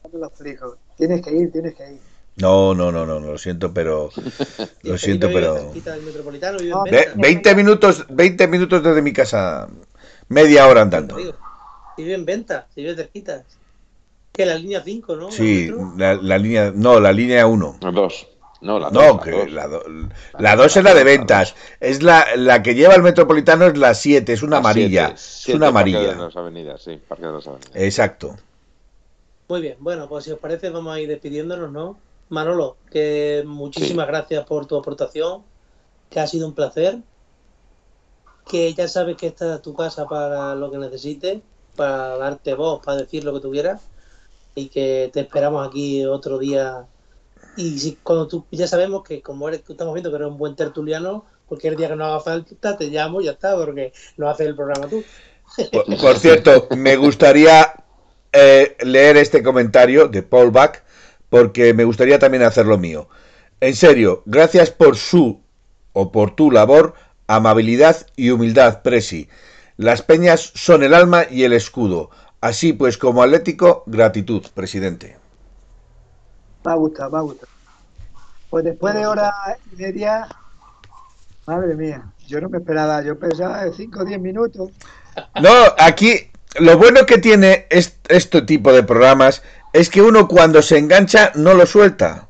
[0.05, 0.77] No te lo explico.
[0.97, 1.99] Tienes que ir, tienes que ir.
[2.37, 4.11] No, no, no, no, no, lo siento, pero.
[4.83, 5.73] Lo siento, pero.
[6.65, 7.13] No, Venta.
[7.17, 9.69] 20 minutos, 20 minutos desde mi casa.
[10.29, 11.17] Media hora andando.
[11.17, 11.33] Digo,
[11.97, 13.43] Vive en Venta, vive cerquita.
[14.33, 15.31] Que la línea 5, ¿no?
[15.31, 16.73] Sí, ¿La la, la línea.
[16.75, 17.79] No, la línea 1.
[17.81, 18.29] Las dos.
[18.61, 19.51] No, la No, dos, que dos.
[19.51, 19.85] la, do-
[20.39, 21.55] la 2 es la de ventas.
[21.81, 25.15] Es la, la que lleva el metropolitano es la 7, es una amarilla.
[25.17, 25.53] siete.
[25.53, 26.25] Es una Parque de amarilla.
[26.25, 27.71] las avenidas, sí, Parque de las avenidas.
[27.75, 28.37] Exacto.
[29.49, 31.97] Muy bien, bueno, pues si os parece vamos a ir despidiéndonos, ¿no?
[32.29, 35.43] Manolo, que muchísimas gracias por tu aportación,
[36.11, 36.99] que ha sido un placer,
[38.49, 41.41] que ya sabes que esta es tu casa para lo que necesites,
[41.75, 43.83] para darte voz, para decir lo que tú quieras,
[44.55, 46.87] y que te esperamos aquí otro día.
[47.57, 50.57] Y si cuando tú ya sabemos que como eres, estamos viendo que eres un buen
[50.57, 54.49] tertuliano, cualquier día que no haga falta te llamo y ya está, porque no haces
[54.49, 55.05] el programa tú.
[55.73, 57.73] Por, por cierto, me gustaría
[58.33, 60.83] eh, leer este comentario de Paul Bach,
[61.37, 63.09] porque me gustaría también hacer lo mío.
[63.61, 65.43] En serio, gracias por su
[65.93, 66.95] o por tu labor,
[67.27, 69.29] amabilidad y humildad, Presi.
[69.77, 72.09] Las peñas son el alma y el escudo.
[72.41, 75.19] Así pues, como atlético, gratitud, presidente.
[76.65, 77.53] Me ha gustado, me ha gustado.
[78.49, 79.35] Pues después de hora
[79.73, 80.27] y media,
[81.47, 84.71] madre mía, yo no me esperaba, yo pensaba de 5 o 10 minutos.
[85.41, 89.43] No, aquí lo bueno que tiene es- este tipo de programas
[89.73, 92.29] es que uno cuando se engancha no lo suelta.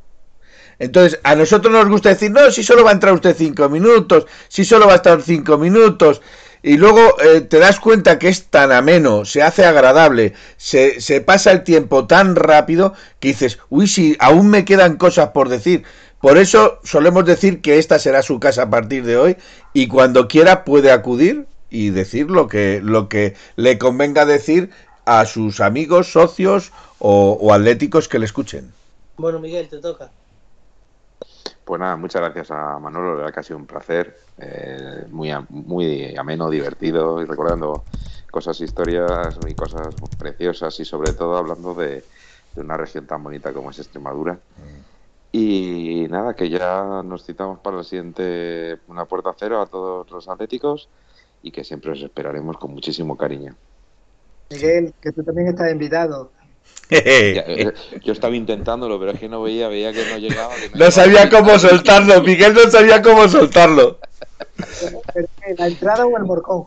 [0.79, 4.27] Entonces, a nosotros nos gusta decir, no, si solo va a entrar usted cinco minutos,
[4.49, 6.21] si solo va a estar cinco minutos,
[6.63, 11.21] y luego eh, te das cuenta que es tan ameno, se hace agradable, se, se
[11.21, 15.85] pasa el tiempo tan rápido que dices, uy, si aún me quedan cosas por decir.
[16.21, 19.37] Por eso solemos decir que esta será su casa a partir de hoy
[19.75, 24.71] y cuando quiera puede acudir y decir lo que, lo que le convenga decir
[25.05, 28.73] a sus amigos, socios o, o atléticos que le escuchen.
[29.17, 30.11] Bueno, Miguel, te toca.
[31.65, 35.31] Pues nada, muchas gracias a Manolo, la verdad que ha sido un placer, eh, muy,
[35.49, 37.85] muy ameno, divertido y recordando
[38.31, 42.05] cosas, historias y cosas preciosas y sobre todo hablando de,
[42.55, 44.39] de una región tan bonita como es Extremadura.
[45.33, 50.29] Y nada, que ya nos citamos para la siguiente una puerta cero a todos los
[50.29, 50.89] atléticos
[51.43, 53.55] y que siempre os esperaremos con muchísimo cariño.
[54.51, 56.31] Miguel, que tú también estás invitado.
[56.91, 57.73] Eh,
[58.05, 60.55] yo estaba intentándolo, pero es que no veía, veía que no llegaba.
[60.55, 63.99] que No sabía cómo soltarlo, Miguel no sabía cómo soltarlo.
[64.57, 66.67] Pero, ¿qué, ¿La entrada o el morcón?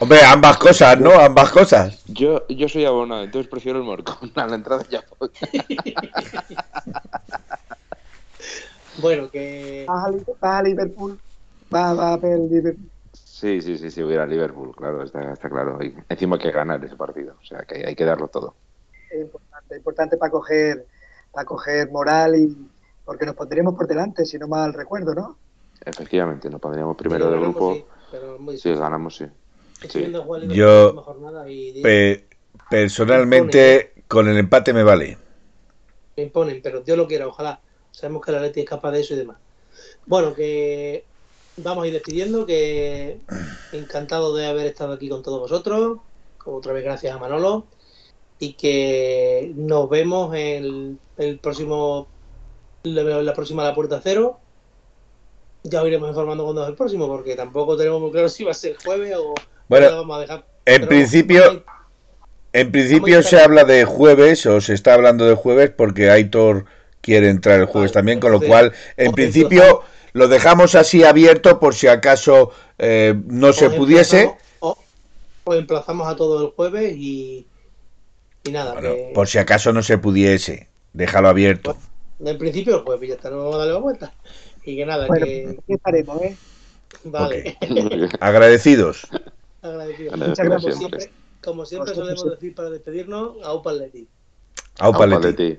[0.00, 1.12] Hombre, ambas cosas, ¿no?
[1.12, 2.02] Ambas cosas.
[2.06, 5.04] Yo, yo soy abonado, entonces prefiero el morcón a la entrada ya.
[8.98, 10.06] Bueno, que ¿Vas
[10.40, 11.18] a, Liverpool?
[11.68, 12.88] ¿Vas, vas a ver el Liverpool?
[13.12, 15.82] Sí, sí, sí, sí, voy a Liverpool, claro, está, está claro.
[15.82, 18.54] Y encima hay que ganar ese partido, o sea que hay que darlo todo.
[19.14, 20.86] Es importante, importante para coger,
[21.30, 22.68] para coger moral y
[23.04, 25.38] porque nos pondremos por delante, si no mal recuerdo, ¿no?
[25.84, 27.74] Efectivamente, nos pondríamos primero Sí, del ganamos, grupo.
[27.74, 28.76] sí, pero muy difícil.
[28.76, 29.26] ganamos, sí.
[30.54, 30.94] Yo-
[31.46, 31.82] y
[32.70, 35.18] Personalmente, con el empate me vale.
[36.16, 37.60] Me imponen, pero Dios lo quiera, ojalá.
[37.92, 39.38] Sabemos que la Leti es capaz de eso y demás.
[40.06, 41.06] Bueno, que
[41.56, 43.20] vamos a ir despidiendo, que
[43.72, 46.00] encantado de haber estado aquí con todos vosotros.
[46.44, 47.68] Otra vez gracias a Manolo.
[48.38, 52.08] Y que nos vemos en el, próximo,
[52.82, 54.38] la próxima La Puerta Cero.
[55.62, 58.50] Ya os iremos informando cuando es el próximo, porque tampoco tenemos muy claro si va
[58.50, 59.34] a ser jueves o
[59.68, 60.44] bueno, vamos a dejar.
[60.66, 61.64] En principio,
[62.52, 66.66] en principio se habla de jueves, o se está hablando de jueves, porque Aitor
[67.00, 69.82] quiere entrar el jueves también, con lo cual, en principio,
[70.12, 74.34] lo dejamos así abierto por si acaso eh, no se pudiese.
[74.60, 74.76] O,
[75.52, 77.46] emplazamos a todo el jueves y,
[78.44, 78.80] y nada.
[79.14, 81.76] Por si acaso no se pudiese, déjalo abierto.
[82.20, 84.14] en principio jueves, ya está, no vamos a darle la vuelta.
[84.64, 85.58] Y que nada, que...
[85.66, 86.36] ¿qué estaremos, eh?
[87.04, 87.56] Vale.
[88.20, 89.06] Agradecidos.
[89.62, 90.18] Agradecidos.
[90.18, 90.74] Muchas gracias.
[90.74, 91.10] Como siempre,
[91.42, 94.08] como siempre solemos decir para despedirnos, a Leti.
[94.78, 95.58] Aupa Leti.